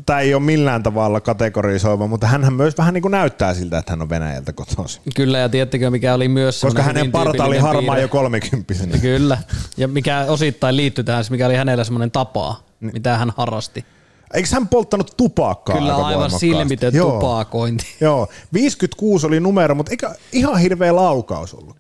tämä 0.06 0.20
ei 0.20 0.34
ole 0.34 0.44
millään 0.44 0.84
tavalla 0.84 1.22
kategorisoiva, 1.22 2.08
mutta 2.08 2.28
hän 2.28 2.54
myös 2.54 2.78
vähän 2.78 2.94
niinku 2.94 3.08
näyttää 3.08 3.54
siltä, 3.54 3.78
että 3.78 3.92
hän 3.92 4.02
on 4.02 4.10
Venäjältä 4.10 4.54
kotoisin. 4.54 5.02
Kyllä, 5.16 5.38
ja 5.38 5.50
tiedättekö 5.50 5.90
mikä 5.90 6.14
oli 6.14 6.28
myös 6.28 6.62
Koska 6.62 6.82
hänen 6.82 7.12
parta 7.12 7.46
oli 7.46 7.58
harmaa 7.58 7.98
jo 7.98 8.08
kolmekymppisenä. 8.08 8.98
Kyllä, 8.98 9.38
ja 9.78 9.88
mikä 9.88 10.20
osittain 10.20 10.78
liittyy 10.78 11.04
tähän, 11.04 11.26
mikä 11.30 11.46
oli 11.46 11.56
hänellä 11.56 11.84
semmoinen 11.84 12.12
tapa, 12.12 12.64
niin. 12.80 12.94
mitä 12.94 13.18
hän 13.18 13.32
harrasti. 13.38 13.86
Eikö 14.34 14.50
hän 14.52 14.68
polttanut 14.68 15.14
tupakkaa 15.18 15.78
Kyllä 15.78 15.96
aika 15.96 16.08
aivan 16.08 16.32
silmitön 16.32 16.94
tupakointi. 16.94 17.86
Joo, 18.02 18.28
56 18.54 19.28
oli 19.28 19.40
numero, 19.40 19.76
mutta 19.76 19.92
eikä 19.92 20.16
ihan 20.32 20.60
hirveä 20.60 20.96
laukaus 20.96 21.54
ollut. 21.54 21.76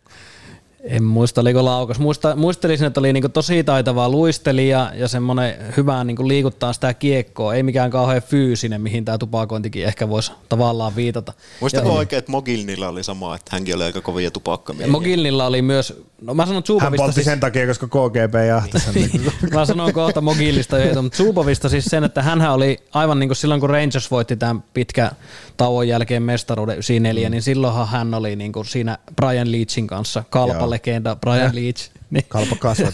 En 0.88 1.04
muista, 1.04 1.41
oliko 1.41 1.65
laukas. 1.65 2.00
Muista, 2.00 2.36
muistelisin, 2.36 2.88
että 2.88 3.00
oli 3.00 3.13
niinku 3.13 3.30
tosi 3.30 3.63
taitava 3.63 4.10
luistelija 4.10 4.91
ja 4.95 5.08
semmoinen 5.08 5.56
hyvä 5.78 6.04
niinku 6.04 6.28
liikuttaa 6.28 6.74
sitä 6.74 6.93
kiekkoa. 6.93 7.54
Ei 7.54 7.63
mikään 7.63 7.91
kauhean 7.91 8.21
fyysinen, 8.21 8.82
mihin 8.82 9.06
tämä 9.06 9.17
tupakointikin 9.17 9.86
ehkä 9.86 10.10
voisi 10.10 10.32
tavallaan 10.50 10.95
viitata. 10.95 11.34
Muistako 11.62 11.89
ja, 11.89 11.93
oikein, 11.93 12.17
että 12.17 12.32
Mogilnilla 12.32 12.88
oli 12.88 13.04
sama, 13.04 13.36
että 13.36 13.50
hänkin 13.52 13.76
oli 13.76 13.84
aika 13.84 14.02
kovia 14.02 14.32
tupakkamiehiä? 14.32 14.91
Mogilnilla 14.91 15.45
oli 15.45 15.62
myös, 15.62 16.04
no 16.21 16.34
mä 16.34 16.45
sanon 16.45 16.63
Zubovista. 16.63 16.86
Hän 16.86 16.98
poltti 16.98 17.13
siis, 17.13 17.26
sen 17.26 17.39
takia, 17.39 17.67
koska 17.67 17.88
KGB 17.88 18.36
jahtasi 18.48 18.91
niin, 18.93 19.32
Mä 19.54 19.65
sanon 19.65 19.93
kohta 19.93 20.21
Mogilista, 20.21 20.78
mutta 21.02 21.17
Zubovista 21.17 21.69
siis 21.69 21.86
sen, 21.86 22.04
että 22.04 22.21
hän 22.21 22.41
oli 22.41 22.78
aivan 22.93 23.19
niin 23.19 23.30
kuin 23.30 23.38
silloin, 23.38 23.62
kun 23.62 23.69
Rangers 23.69 24.12
voitti 24.12 24.36
tämän 24.36 24.63
pitkä 24.74 25.12
tauon 25.58 25.88
jälkeen 25.88 26.24
mestaruuden 26.24 26.74
94, 26.74 27.30
mm. 27.30 27.32
niin 27.32 27.41
silloinhan 27.41 27.88
hän 27.88 28.13
oli 28.13 28.36
niin 28.36 28.52
kuin 28.52 28.65
siinä 28.65 28.98
Brian 29.15 29.52
Leachin 29.52 29.88
kanssa 29.88 30.24
kalpalle 30.30 30.75
legenda 30.76 31.16
Brian 31.16 31.40
ja. 31.40 31.50
Leach. 31.54 31.90
Niin. 32.10 32.26
Kalpa 32.28 32.56
kasvat. 32.56 32.94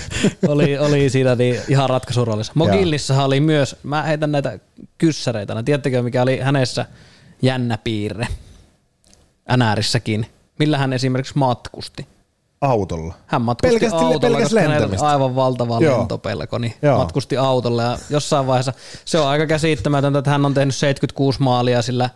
oli, 0.48 0.78
oli 0.78 1.10
siinä 1.10 1.34
niin 1.34 1.60
ihan 1.68 1.90
ratkaisuroolissa. 1.90 2.52
Mogillissahan 2.56 3.26
oli 3.26 3.40
myös, 3.40 3.76
mä 3.82 4.02
heitän 4.02 4.32
näitä 4.32 4.58
kyssäreitä, 4.98 5.54
no, 5.54 5.62
tiedättekö 5.62 6.02
mikä 6.02 6.22
oli 6.22 6.38
hänessä 6.38 6.86
jännä 7.42 7.78
piirre 7.78 8.26
NRissäkin, 9.56 10.26
millä 10.58 10.78
hän 10.78 10.92
esimerkiksi 10.92 11.38
matkusti. 11.38 12.06
Autolla. 12.60 13.14
Hän 13.26 13.42
matkusti 13.42 13.78
pelkästi, 13.78 14.04
autolla, 14.04 14.40
koska 14.40 14.60
hänellä 14.60 14.86
oli 14.86 14.96
aivan 15.00 15.34
valtava 15.34 15.78
Joo. 15.80 15.98
lentopelko, 15.98 16.58
niin 16.58 16.74
Joo. 16.82 16.98
matkusti 16.98 17.36
autolla 17.36 17.82
ja 17.82 17.98
jossain 18.10 18.46
vaiheessa 18.46 18.72
se 19.04 19.18
on 19.18 19.28
aika 19.28 19.46
käsittämätöntä, 19.46 20.18
että 20.18 20.30
hän 20.30 20.46
on 20.46 20.54
tehnyt 20.54 20.74
76 20.74 21.42
maalia 21.42 21.82
sillä 21.82 22.10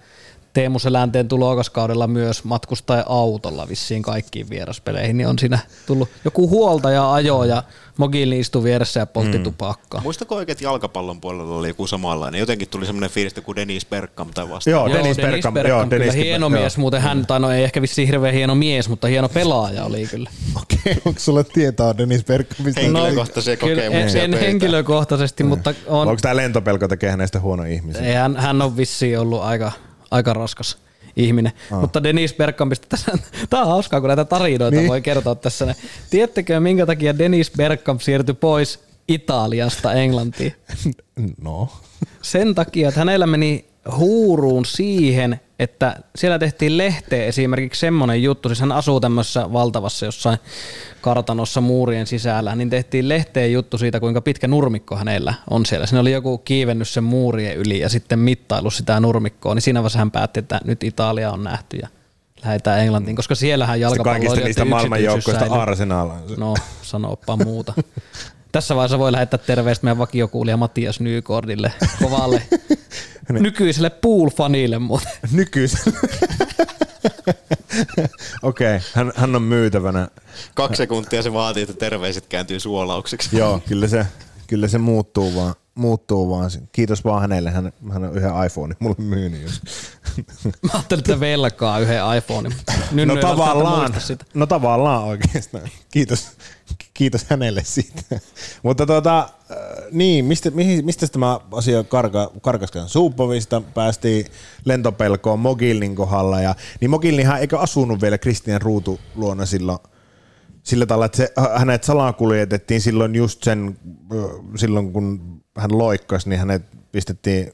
Teemu 0.57 0.79
Selänteen 0.79 1.29
tulokaskaudella 1.29 2.07
myös 2.07 2.45
matkustaa 2.45 3.05
autolla 3.07 3.69
vissiin 3.69 4.03
kaikkiin 4.03 4.51
vieraspeleihin, 4.51 5.17
niin 5.17 5.29
on 5.29 5.39
siinä 5.39 5.59
tullut 5.87 6.09
joku 6.25 6.49
huoltaja 6.49 7.13
ajo 7.13 7.45
ja 7.45 7.63
Mogilni 7.97 8.39
istui 8.39 8.63
vieressä 8.63 9.01
ja 9.01 9.07
poltti 9.07 9.39
mm. 9.39 9.45
tupakkaa. 9.45 10.01
Muistako 10.01 10.35
oikein, 10.35 10.53
että 10.53 10.65
jalkapallon 10.65 11.21
puolella 11.21 11.55
oli 11.55 11.69
joku 11.69 11.87
samanlainen? 11.87 12.39
Jotenkin 12.39 12.69
tuli 12.69 12.87
semmoinen 12.87 13.11
fiilis 13.11 13.35
kuin 13.35 13.57
Dennis 13.57 13.87
Bergkamp 13.87 14.31
tai 14.35 14.49
vasta. 14.49 14.71
Joo, 14.71 14.87
joo 14.87 14.97
Dennis, 14.97 15.17
Bergkamp, 15.17 15.55
Bergkamp 15.55 15.93
joo, 15.93 16.01
Dennis 16.01 16.15
hieno 16.15 16.45
joo. 16.47 16.61
mies, 16.61 16.79
muuten 16.79 17.03
hän, 17.03 17.27
tai 17.27 17.41
no 17.41 17.51
ei 17.51 17.65
ehkä 17.65 17.83
vissiin 17.83 18.09
hirveän 18.09 18.35
hieno 18.35 18.55
mies, 18.55 18.89
mutta 18.89 19.07
hieno 19.07 19.29
pelaaja 19.29 19.85
oli 19.85 20.07
kyllä. 20.07 20.31
Okei, 20.63 20.79
okay, 20.85 20.95
onko 21.05 21.21
sulla 21.21 21.45
tietoa 21.45 21.99
Dennis 21.99 22.25
Bergkampista? 22.25 22.81
Henkilökohtaisia 22.81 23.55
no, 23.55 23.61
kokemuksia. 23.61 24.23
En, 24.23 24.35
en 24.35 24.41
henkilökohtaisesti, 24.41 25.43
mm. 25.43 25.49
mutta 25.49 25.75
on... 25.87 26.09
Onko 26.09 26.21
tämä 26.23 26.37
lentopelko 26.37 26.89
tekee 26.89 27.11
hänestä 27.11 27.41
huono 27.41 27.65
ihminen? 27.65 28.05
Ei, 28.05 28.15
hän, 28.15 28.37
hän 28.37 28.63
on 28.63 28.77
vissiin 28.77 29.19
ollut 29.19 29.43
aika, 29.43 29.73
aika 30.17 30.33
raskas 30.33 30.79
ihminen. 31.17 31.53
Oh. 31.73 31.81
Mutta 31.81 32.03
Dennis 32.03 32.35
Bergkampista 32.35 32.87
tässä, 32.89 33.13
tämä 33.51 33.63
on 33.63 33.69
hauskaa, 33.69 34.01
kun 34.01 34.09
näitä 34.09 34.25
tarinoita 34.25 34.77
niin. 34.77 34.89
voi 34.89 35.01
kertoa 35.01 35.35
tässä. 35.35 35.75
Tiedättekö, 36.11 36.61
minkä 36.61 36.87
takia 36.87 37.19
Dennis 37.19 37.53
Bergkamp 37.57 38.01
siirtyi 38.01 38.35
pois 38.35 38.81
Italiasta 39.09 39.93
Englantiin? 39.93 40.55
No. 41.43 41.69
Sen 42.23 42.55
takia, 42.55 42.89
että 42.89 43.01
hänellä 43.01 43.27
meni 43.27 43.65
huuruun 43.97 44.65
siihen, 44.65 45.41
että 45.59 45.97
siellä 46.17 46.39
tehtiin 46.39 46.79
lehteen 46.79 47.27
esimerkiksi 47.29 47.81
semmoinen 47.81 48.23
juttu, 48.23 48.49
siis 48.49 48.61
hän 48.61 48.73
asuu 48.73 49.01
tämmöisessä 49.01 49.53
valtavassa 49.53 50.07
jossain 50.07 50.39
kartanossa 51.01 51.61
muurien 51.61 52.07
sisällä, 52.07 52.57
niin 52.57 52.71
tehtiin 52.71 53.09
lehteen 53.09 53.53
juttu 53.53 53.79
siitä, 53.79 54.01
kuinka 54.01 54.21
pitkä 54.21 54.49
nurmikko 54.49 54.97
hänellä 54.97 55.35
on 55.51 55.67
siellä. 55.67 55.87
Siinä 55.87 56.01
oli 56.01 56.13
joku 56.13 56.39
kiivennyt 56.39 56.89
sen 56.89 57.05
muurien 57.05 57.57
yli 57.57 57.81
ja 57.81 57.89
sitten 57.89 58.19
mittailu 58.19 58.71
sitä 58.71 59.01
nurmikkoa, 59.01 59.55
niin 59.55 59.63
siinä 59.63 59.81
vaiheessa 59.81 59.99
hän 59.99 60.11
päätti, 60.11 60.41
että 60.41 60.61
nyt 60.65 60.83
Italia 60.83 61.33
on 61.33 61.45
nähty 61.45 61.77
ja 61.77 61.89
lähdetään 62.45 62.81
Englantiin, 62.81 63.17
koska 63.17 63.35
siellähän 63.35 63.81
jalkapallo 63.81 64.19
Kaikista 64.19 64.41
niistä 64.41 64.65
maailmanjoukkoista 64.65 65.45
Arsenal. 65.45 66.11
No, 66.37 66.55
sanopa 66.83 67.37
muuta. 67.37 67.73
Tässä 68.53 68.75
vaiheessa 68.75 68.99
voi 68.99 69.13
lähettää 69.13 69.39
terveistä 69.39 69.85
meidän 69.85 69.99
vakiokuulija 69.99 70.57
Matias 70.57 71.01
Nykordille, 71.01 71.73
kovalle 72.03 72.43
niin. 73.33 73.43
nykyiselle 73.43 73.91
pool-fanille 73.91 74.79
muuten. 74.79 75.13
Nykyiselle. 75.33 75.99
Okei, 78.43 78.77
okay, 78.77 78.89
hän, 78.95 79.13
hän 79.17 79.37
on 79.37 79.43
myytävänä. 79.43 80.09
Kaksi 80.55 80.77
sekuntia 80.77 81.23
se 81.23 81.33
vaatii, 81.33 81.63
että 81.63 81.75
terveiset 81.75 82.27
kääntyy 82.27 82.61
suolaukseksi. 82.61 83.37
Joo, 83.37 83.63
kyllä 83.69 83.89
se, 83.89 84.07
kyllä 84.47 84.69
se 84.69 84.79
muuttuu 84.79 85.35
vaan. 85.35 85.55
Muuttuu 85.75 86.31
vaan. 86.31 86.51
Kiitos 86.73 87.05
vaan 87.05 87.21
hänelle. 87.21 87.51
Hän, 87.51 87.73
hän 87.93 88.05
on 88.05 88.17
yhden 88.17 88.31
iPhone 88.47 88.77
mulle 88.79 88.97
myynyt. 88.99 89.43
Jos. 89.43 89.61
Mä 90.63 90.71
ajattelin, 90.73 91.01
että 91.01 91.21
velkaa 91.21 91.79
yhden 91.79 92.01
iPhone. 92.17 92.51
no 93.05 93.17
tavallaan, 93.17 93.95
no 94.35 94.47
tavallaan 94.47 95.05
oikeastaan. 95.05 95.69
Kiitos, 95.93 96.29
kiitos 96.97 97.27
hänelle 97.31 97.65
siitä. 97.65 98.03
Mutta 98.63 98.87
tota, 98.87 99.19
äh, 99.19 99.57
niin, 99.91 100.25
mistä, 100.25 100.51
mihin, 100.51 100.85
mistä 100.85 101.09
tämä 101.09 101.41
asia 101.53 101.85
karka, 101.85 102.31
karkaskaan? 102.43 102.89
Suupovista 102.89 103.63
päästiin 103.75 104.27
lentopelkoon 104.65 105.39
Mogilnin 105.39 105.97
kohdalla. 105.97 106.41
Ja, 106.41 106.55
niin 106.81 106.91
Mogilninhan 106.91 107.41
eikö 107.41 107.59
asunut 107.59 108.01
vielä 108.01 108.19
Kristian 108.19 108.63
Ruutu 108.63 109.01
luona 109.15 109.47
silloin, 109.47 109.79
sillä 110.63 110.87
tavalla, 110.87 111.07
että 111.07 111.17
se, 111.17 111.33
hänet 111.57 111.85
salakuljetettiin 111.85 112.81
silloin 112.81 113.15
just 113.15 113.43
sen, 113.43 113.79
silloin 114.57 114.93
kun 114.93 115.41
hän 115.57 115.79
loikkasi, 115.79 116.29
niin 116.29 116.39
hänet 116.39 116.63
pistettiin 116.93 117.53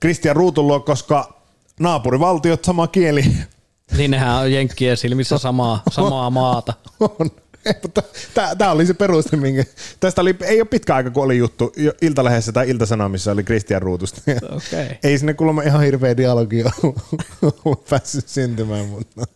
Kristian 0.00 0.36
Ruutun 0.36 0.66
luo, 0.66 0.80
koska 0.80 1.42
naapurivaltiot 1.80 2.64
sama 2.64 2.86
kieli. 2.86 3.24
Niin 3.96 4.10
nehän 4.10 4.36
on 4.36 4.52
Jenkkien 4.52 4.96
silmissä 4.96 5.38
samaa, 5.38 5.82
samaa 5.90 6.30
maata. 6.40 6.72
On. 7.00 7.30
Tämä 8.58 8.72
oli 8.72 8.86
se 8.86 8.94
peruste, 8.94 9.36
minkä... 9.36 9.64
Tästä 10.00 10.20
oli, 10.20 10.36
ei 10.40 10.60
ole 10.60 10.68
pitkä 10.68 10.94
aika, 10.94 11.10
kun 11.10 11.24
oli 11.24 11.38
juttu 11.38 11.72
Iltalehdessä 12.02 12.52
tai 12.52 12.70
Iltasanomissa 12.70 13.32
oli 13.32 13.44
Kristian 13.44 13.82
Ruutusta. 13.82 14.20
Okay. 14.50 14.96
Ei 15.02 15.18
sinne 15.18 15.34
kuulemma 15.34 15.62
ihan 15.62 15.82
hirveä 15.82 16.16
dialogi 16.16 16.64
ole 17.64 17.76
päässyt 17.90 18.28
syntymään, 18.28 18.86
mutta, 18.86 19.26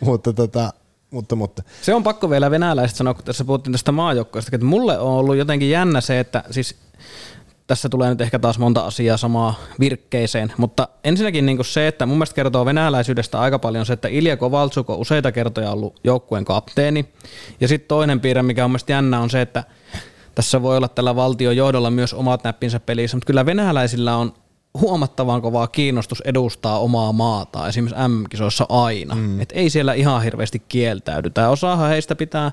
mutta, 0.00 0.32
tota, 0.32 0.72
mutta, 1.10 1.36
mutta. 1.36 1.62
Se 1.82 1.94
on 1.94 2.02
pakko 2.02 2.30
vielä 2.30 2.50
venäläistä 2.50 2.98
sanoa, 2.98 3.14
kun 3.14 3.24
tässä 3.24 3.44
puhuttiin 3.44 3.72
tästä 3.72 3.92
maajoukkoista, 3.92 4.56
että 4.56 4.66
mulle 4.66 4.98
on 4.98 5.12
ollut 5.12 5.36
jotenkin 5.36 5.70
jännä 5.70 6.00
se, 6.00 6.20
että 6.20 6.44
siis 6.50 6.76
tässä 7.72 7.88
tulee 7.88 8.10
nyt 8.10 8.20
ehkä 8.20 8.38
taas 8.38 8.58
monta 8.58 8.86
asiaa 8.86 9.16
samaa 9.16 9.54
virkkeeseen, 9.80 10.52
mutta 10.56 10.88
ensinnäkin 11.04 11.46
niin 11.46 11.64
se, 11.64 11.88
että 11.88 12.06
mun 12.06 12.16
mielestä 12.16 12.34
kertoo 12.34 12.64
venäläisyydestä 12.64 13.40
aika 13.40 13.58
paljon 13.58 13.86
se, 13.86 13.92
että 13.92 14.08
Ilja 14.08 14.36
Kovaltsuk 14.36 14.90
on 14.90 14.98
useita 14.98 15.32
kertoja 15.32 15.70
ollut 15.70 16.00
joukkueen 16.04 16.44
kapteeni. 16.44 17.08
Ja 17.60 17.68
sitten 17.68 17.88
toinen 17.88 18.20
piirre, 18.20 18.42
mikä 18.42 18.64
on 18.64 18.70
mielestäni 18.70 18.94
jännä, 18.94 19.20
on 19.20 19.30
se, 19.30 19.40
että 19.40 19.64
tässä 20.34 20.62
voi 20.62 20.76
olla 20.76 20.88
tällä 20.88 21.16
valtion 21.16 21.56
johdolla 21.56 21.90
myös 21.90 22.14
omat 22.14 22.44
näppinsä 22.44 22.80
pelissä, 22.80 23.16
mutta 23.16 23.26
kyllä 23.26 23.46
venäläisillä 23.46 24.16
on 24.16 24.32
huomattavan 24.80 25.42
kovaa 25.42 25.66
kiinnostus 25.66 26.20
edustaa 26.20 26.78
omaa 26.78 27.12
maata 27.12 27.68
esimerkiksi 27.68 28.08
M-kisoissa 28.08 28.66
aina. 28.68 29.14
Mm. 29.14 29.40
Et 29.40 29.52
ei 29.52 29.70
siellä 29.70 29.94
ihan 29.94 30.22
hirveästi 30.22 30.58
kieltäydytä. 30.58 31.40
Ja 31.40 31.48
osahan 31.48 31.88
heistä 31.88 32.14
pitää, 32.14 32.52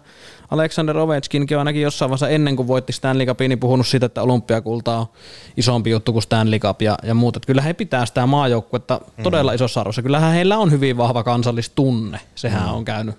Alexander 0.51 0.97
Ovechkinkin 0.97 1.57
on 1.57 1.59
ainakin 1.59 1.81
jossain 1.81 2.09
vaiheessa 2.09 2.29
ennen 2.29 2.55
kuin 2.55 2.67
voitti 2.67 2.93
Stanley 2.93 3.25
Cupin, 3.25 3.49
niin 3.49 3.59
puhunut 3.59 3.87
siitä, 3.87 4.05
että 4.05 4.21
olympiakulta 4.21 4.97
on 4.97 5.07
isompi 5.57 5.89
juttu 5.89 6.11
kuin 6.11 6.23
Stanley 6.23 6.59
Cup 6.59 6.81
ja, 6.81 6.97
ja 7.03 7.13
muut. 7.13 7.37
Et 7.37 7.45
kyllä 7.45 7.61
he 7.61 7.73
pitää 7.73 8.05
sitä 8.05 8.25
maajoukkuetta 8.25 9.01
mm. 9.17 9.23
todella 9.23 9.53
isossa 9.53 9.81
arvossa. 9.81 10.01
Kyllähän 10.01 10.33
heillä 10.33 10.57
on 10.57 10.71
hyvin 10.71 10.97
vahva 10.97 11.23
kansallistunne. 11.23 12.19
Sehän 12.35 12.63
mm. 12.63 12.73
on 12.73 12.85
käynyt 12.85 13.15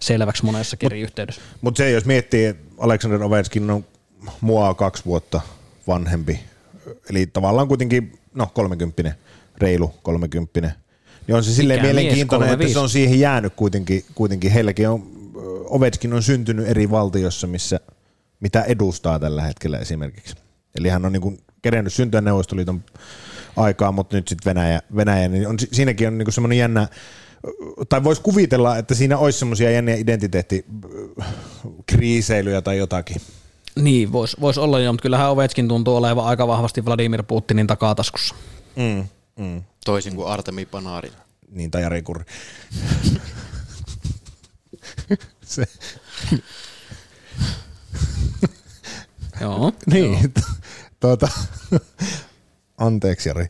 selväksi 0.00 0.44
monessa 0.44 0.76
eri 0.82 1.00
yhteydessä. 1.00 1.40
Mutta 1.60 1.78
se, 1.78 1.90
jos 1.90 2.04
miettii, 2.04 2.44
että 2.44 2.74
Alexander 2.78 3.22
Ovechkin 3.22 3.70
on 3.70 3.84
mua 4.40 4.74
kaksi 4.74 5.04
vuotta 5.04 5.40
vanhempi, 5.86 6.40
eli 7.10 7.26
tavallaan 7.26 7.68
kuitenkin 7.68 8.18
no 8.34 8.50
30, 8.54 9.14
reilu 9.58 9.94
30, 10.02 10.70
niin 11.26 11.36
on 11.36 11.44
se 11.44 11.54
silleen 11.54 11.80
Mikä 11.80 11.94
mielenkiintoinen, 11.94 12.48
mies, 12.48 12.60
että 12.60 12.72
se 12.72 12.78
on 12.78 12.90
siihen 12.90 13.20
jäänyt 13.20 13.52
kuitenkin, 13.56 14.04
kuitenkin 14.14 14.50
heilläkin 14.50 14.88
on, 14.88 15.14
Ovechkin 15.64 16.12
on 16.12 16.22
syntynyt 16.22 16.68
eri 16.68 16.90
valtiossa, 16.90 17.46
missä 17.46 17.80
mitä 18.40 18.62
edustaa 18.62 19.18
tällä 19.18 19.42
hetkellä 19.42 19.78
esimerkiksi. 19.78 20.36
Eli 20.74 20.88
hän 20.88 21.04
on 21.04 21.12
niin 21.12 21.20
kuin 21.20 21.38
kerennyt 21.62 21.92
syntyä 21.92 22.20
Neuvostoliiton 22.20 22.84
aikaa, 23.56 23.92
mutta 23.92 24.16
nyt 24.16 24.28
sitten 24.28 24.54
Venäjä, 24.54 24.80
Venäjä, 24.96 25.28
niin 25.28 25.48
on, 25.48 25.56
siinäkin 25.72 26.08
on 26.08 26.18
niin 26.18 26.32
semmoinen 26.32 26.58
jännä, 26.58 26.88
tai 27.88 28.04
voisi 28.04 28.22
kuvitella, 28.22 28.78
että 28.78 28.94
siinä 28.94 29.18
olisi 29.18 29.38
semmoisia 29.38 29.70
jänniä 29.70 29.94
identiteettikriiseilyjä 29.94 32.62
tai 32.62 32.78
jotakin. 32.78 33.16
Niin, 33.76 34.12
voisi 34.12 34.36
vois 34.40 34.58
olla 34.58 34.80
jo, 34.80 34.92
mutta 34.92 35.02
kyllähän 35.02 35.30
Ovechkin 35.30 35.68
tuntuu 35.68 35.96
olevan 35.96 36.24
aika 36.24 36.46
vahvasti 36.46 36.84
Vladimir 36.84 37.22
Putinin 37.22 37.66
takataskussa. 37.66 38.34
Mm, 38.76 39.08
mm. 39.36 39.62
Toisin 39.84 40.16
kuin 40.16 40.28
Artemi 40.28 40.66
Panari. 40.66 41.12
Niin, 41.50 41.70
tai 41.70 41.82
Jari 41.82 42.02
Kurri. 42.02 42.24
Se. 45.44 45.64
Joo. 49.40 49.72
niin, 49.92 50.12
joo. 50.12 50.20
tuota, 51.00 51.28
anteeksi 52.78 53.28
Jari. 53.28 53.46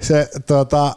Se, 0.00 0.28
tuota, 0.46 0.94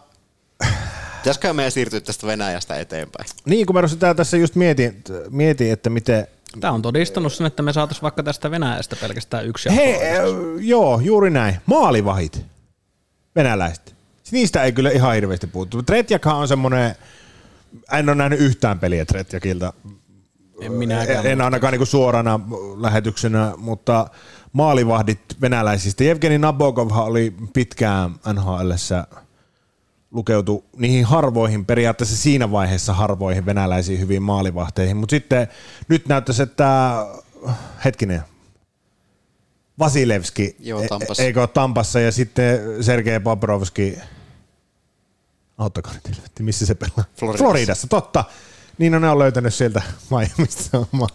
Pitäisikö 1.18 1.54
meidän 1.54 1.72
siirtyä 1.72 2.02
tästä 2.02 2.28
Venäjästä 2.28 2.76
eteenpäin? 2.76 3.30
Niin, 3.46 3.66
kun 3.66 3.76
mä 3.76 4.14
tässä 4.16 4.38
just 4.38 4.56
mietin, 4.56 5.04
mietin 5.30 5.72
että 5.72 5.90
miten, 5.90 6.28
Tämä 6.60 6.74
on 6.74 6.82
todistanut 6.82 7.34
sen, 7.34 7.48
että 7.48 7.64
me 7.64 7.74
saataisiin 7.74 8.02
vaikka 8.02 8.24
tästä 8.24 8.52
Venäjästä 8.52 8.96
pelkästään 8.96 9.46
yksi 9.46 9.76
Hei, 9.76 9.96
äh, 9.96 10.24
joo, 10.60 11.00
juuri 11.00 11.30
näin. 11.30 11.56
Maalivahit, 11.66 12.46
venäläiset. 13.36 13.96
Niistä 14.32 14.64
ei 14.64 14.72
kyllä 14.72 14.90
ihan 14.90 15.16
hirveästi 15.16 15.48
puhuttu. 15.48 15.84
Tretjakhan 15.84 16.36
on 16.36 16.48
semmoinen, 16.48 16.96
en 17.92 18.10
ole 18.10 18.16
nähnyt 18.16 18.40
yhtään 18.40 18.80
peliä 18.80 19.06
Tretjakilta. 19.06 19.74
En 20.62 20.72
minäkään. 20.72 21.26
En, 21.26 21.32
en 21.32 21.42
ainakaan 21.42 21.72
niinku 21.72 21.86
suorana 21.86 22.40
lähetyksenä, 22.78 23.54
mutta 23.58 24.08
maalivahdit 24.54 25.20
venäläisistä. 25.42 26.04
Evgeni 26.04 26.38
Nabokovhan 26.38 27.06
oli 27.06 27.34
pitkään 27.54 28.12
NHLssä– 28.34 29.08
lukeutu 30.12 30.66
niihin 30.78 31.06
harvoihin, 31.06 31.66
periaatteessa 31.66 32.18
siinä 32.18 32.52
vaiheessa 32.52 32.94
harvoihin 32.94 33.46
venäläisiin 33.46 34.00
hyviin 34.00 34.24
maalivahteihin, 34.24 34.98
mutta 34.98 35.14
sitten 35.16 35.48
nyt 35.88 36.08
näyttäisi, 36.08 36.44
että 36.44 36.98
hetkinen, 37.86 38.22
Vasilevski, 39.80 40.56
Joo, 40.60 40.88
Tampassa. 40.90 41.24
eikö 41.24 41.40
ole 41.40 41.48
Tampassa, 41.48 42.00
ja 42.00 42.12
sitten 42.12 42.84
Sergei 42.84 43.20
Bobrovski, 43.20 43.98
auttakaa 45.58 45.94
nyt 45.94 46.22
missä 46.40 46.66
se 46.66 46.76
pelaa? 46.76 47.06
Floridassa. 47.16 47.44
Floridassa, 47.46 47.88
totta. 47.88 48.24
Niin 48.80 48.96
on 48.96 49.02
ne 49.02 49.10
on 49.10 49.20
löytänyt 49.20 49.54
sieltä 49.54 49.82
Miamista 50.10 50.78
oma, 50.94 51.08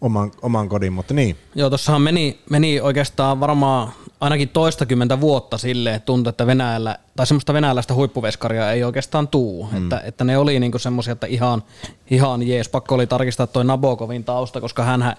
oman, 0.00 0.30
oman 0.42 0.68
kodin, 0.68 0.92
mutta 0.92 1.14
niin. 1.14 1.36
Joo, 1.54 1.70
tuossahan 1.70 2.02
meni, 2.02 2.40
meni 2.50 2.80
oikeastaan 2.80 3.40
varmaan 3.40 3.92
ainakin 4.20 4.48
toistakymmentä 4.48 5.20
vuotta 5.20 5.58
sille, 5.58 5.94
että 5.94 6.06
tuntui, 6.06 6.30
että 6.30 6.46
Venäjällä, 6.46 6.98
tai 7.16 7.26
semmoista 7.26 7.54
venäläistä 7.54 7.94
huippuveskaria 7.94 8.72
ei 8.72 8.84
oikeastaan 8.84 9.28
tuu. 9.28 9.68
Mm. 9.72 9.82
Että, 9.82 10.00
että 10.04 10.24
ne 10.24 10.38
oli 10.38 10.60
niinku 10.60 10.78
semmoisia, 10.78 11.12
että 11.12 11.26
ihan, 11.26 11.62
ihan 12.10 12.42
jees, 12.42 12.68
pakko 12.68 12.94
oli 12.94 13.06
tarkistaa 13.06 13.46
toi 13.46 13.64
Nabokovin 13.64 14.24
tausta, 14.24 14.60
koska 14.60 14.84
hän 14.84 15.14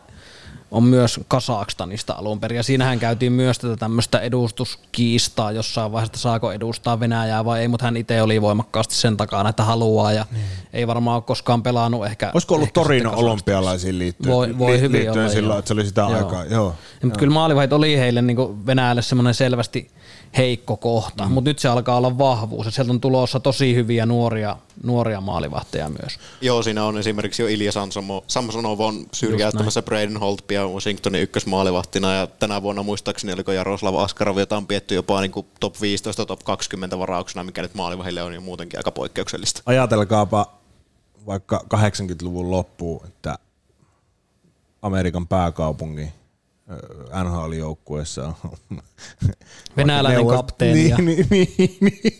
on 0.71 0.83
myös 0.83 1.19
Kasakstanista 1.27 2.13
alun 2.13 2.39
perin. 2.39 2.57
Ja 2.57 2.63
siinähän 2.63 2.99
käytiin 2.99 3.31
myös 3.31 3.59
tätä 3.59 3.75
tämmöistä 3.77 4.19
edustuskiistaa 4.19 5.51
jossain 5.51 5.91
vaiheessa, 5.91 6.09
että 6.09 6.19
saako 6.19 6.51
edustaa 6.51 6.99
Venäjää 6.99 7.45
vai 7.45 7.59
ei, 7.59 7.67
mutta 7.67 7.85
hän 7.85 7.97
itse 7.97 8.21
oli 8.21 8.41
voimakkaasti 8.41 8.95
sen 8.95 9.17
takana, 9.17 9.49
että 9.49 9.63
haluaa 9.63 10.13
ja 10.13 10.25
niin. 10.31 10.43
ei 10.73 10.87
varmaan 10.87 11.15
ole 11.15 11.23
koskaan 11.23 11.63
pelannut 11.63 12.05
ehkä. 12.05 12.31
Olisiko 12.33 12.55
ollut 12.55 12.67
ehkä 12.67 12.81
Torino 12.81 13.13
olympialaisiin 13.15 13.99
liittyen? 13.99 14.35
Voi, 14.35 14.57
voi 14.57 14.71
li- 14.71 14.81
hyvin 14.81 14.91
liittyen 14.91 15.25
olla, 15.25 15.33
silloin, 15.33 15.55
joo. 15.55 15.59
että 15.59 15.67
se 15.67 15.73
oli 15.73 15.85
sitä 15.85 16.01
joo. 16.01 16.17
aikaa. 16.17 16.45
Joo. 16.45 16.75
Ja, 17.01 17.07
mutta 17.07 17.19
kyllä 17.19 17.33
maalivahit 17.33 17.73
oli 17.73 17.97
heille 17.97 18.21
niin 18.21 18.65
Venäjälle 18.65 19.01
semmoinen 19.01 19.33
selvästi 19.33 19.91
heikko 20.37 20.77
kohta, 20.77 21.25
mm. 21.25 21.31
mutta 21.31 21.49
nyt 21.49 21.59
se 21.59 21.67
alkaa 21.67 21.97
olla 21.97 22.17
vahvuus 22.17 22.65
ja 22.65 22.71
sieltä 22.71 22.91
on 22.91 23.01
tulossa 23.01 23.39
tosi 23.39 23.75
hyviä 23.75 24.05
nuoria, 24.05 24.55
nuoria 24.83 25.21
maalivahteja 25.21 25.89
myös. 25.89 26.19
Joo, 26.41 26.63
siinä 26.63 26.85
on 26.85 26.97
esimerkiksi 26.97 27.41
jo 27.41 27.47
Ilja 27.47 27.71
Samsonov 28.27 28.79
on 28.79 29.05
syrjäyttämässä 29.13 29.81
Braden 29.81 30.17
Holtpia 30.17 30.67
Washingtonin 30.67 31.21
ykkösmaalivahtina 31.21 32.13
ja 32.13 32.27
tänä 32.27 32.61
vuonna 32.61 32.83
muistaakseni 32.83 33.33
oliko 33.33 33.51
Jaroslav 33.51 33.95
Askarov, 33.95 34.37
jota 34.37 34.57
on 34.57 34.67
pietty 34.67 34.95
jopa 34.95 35.21
niin 35.21 35.31
kuin 35.31 35.45
top 35.59 35.81
15, 35.81 36.25
top 36.25 36.43
20 36.43 36.99
varauksena, 36.99 37.43
mikä 37.43 37.61
nyt 37.61 37.75
maalivahille 37.75 38.23
on 38.23 38.33
jo 38.33 38.41
muutenkin 38.41 38.79
aika 38.79 38.91
poikkeuksellista. 38.91 39.61
Ajatelkaapa 39.65 40.51
vaikka 41.25 41.63
80-luvun 41.75 42.51
loppuun, 42.51 43.07
että 43.07 43.35
Amerikan 44.81 45.27
pääkaupungin 45.27 46.13
NHL-joukkueessa 47.23 48.27
on 48.27 48.35
Venäläinen 49.77 50.17
neuvost... 50.17 50.37
kapteeni. 50.37 50.83
Niin, 50.83 51.05
niin, 51.29 51.55
niin, 51.59 51.77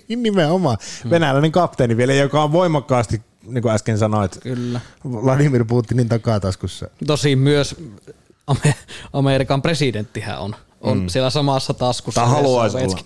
niin, 0.07 0.23
nimenomaan. 0.23 0.77
Hmm. 1.03 1.09
Venäläinen 1.09 1.51
kapteeni 1.51 1.97
vielä, 1.97 2.13
joka 2.13 2.43
on 2.43 2.51
voimakkaasti, 2.51 3.21
niin 3.43 3.61
kuin 3.61 3.71
äsken 3.71 3.97
sanoit, 3.97 4.39
Kyllä. 4.43 4.81
Vladimir 5.05 5.65
Putinin 5.65 6.09
takataskussa. 6.09 6.89
Tosin 7.07 7.39
myös 7.39 7.75
Amerikan 9.13 9.61
presidenttihän 9.61 10.39
on, 10.39 10.55
on 10.81 10.97
hmm. 10.97 11.09
siellä 11.09 11.29
samassa 11.29 11.73
taskussa. 11.73 12.21
Tai 12.21 12.29
haluaisi 12.29 12.77
olla. 12.77 12.99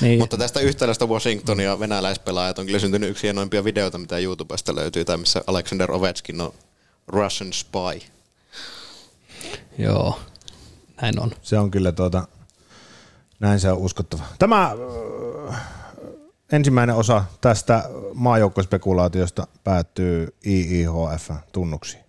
Niin. 0.00 0.18
Mutta 0.18 0.36
tästä 0.36 0.60
yhtälöstä 0.60 1.06
Washington 1.06 1.60
ja 1.60 1.80
venäläispelaajat 1.80 2.58
on 2.58 2.66
kyllä 2.66 2.78
syntynyt 2.78 3.10
yksi 3.10 3.22
hienoimpia 3.22 3.64
videoita, 3.64 3.98
mitä 3.98 4.18
YouTubesta 4.18 4.74
löytyy, 4.74 5.04
tai 5.04 5.16
missä 5.16 5.44
Alexander 5.46 5.92
Ovechkin 5.92 6.40
on 6.40 6.52
Russian 7.08 7.52
spy. 7.52 8.06
Joo, 9.78 10.18
näin 11.02 11.20
on. 11.20 11.30
Se 11.42 11.58
on 11.58 11.70
kyllä 11.70 11.92
tuota, 11.92 12.28
näin 13.40 13.60
se 13.60 13.72
on 13.72 13.78
uskottava. 13.78 14.22
Tämä 14.38 14.74
äh, 15.48 15.60
ensimmäinen 16.52 16.96
osa 16.96 17.24
tästä 17.40 17.90
maajoukkospekulaatiosta 18.14 19.46
päättyy 19.64 20.34
IIHF-tunnuksiin. 20.46 22.04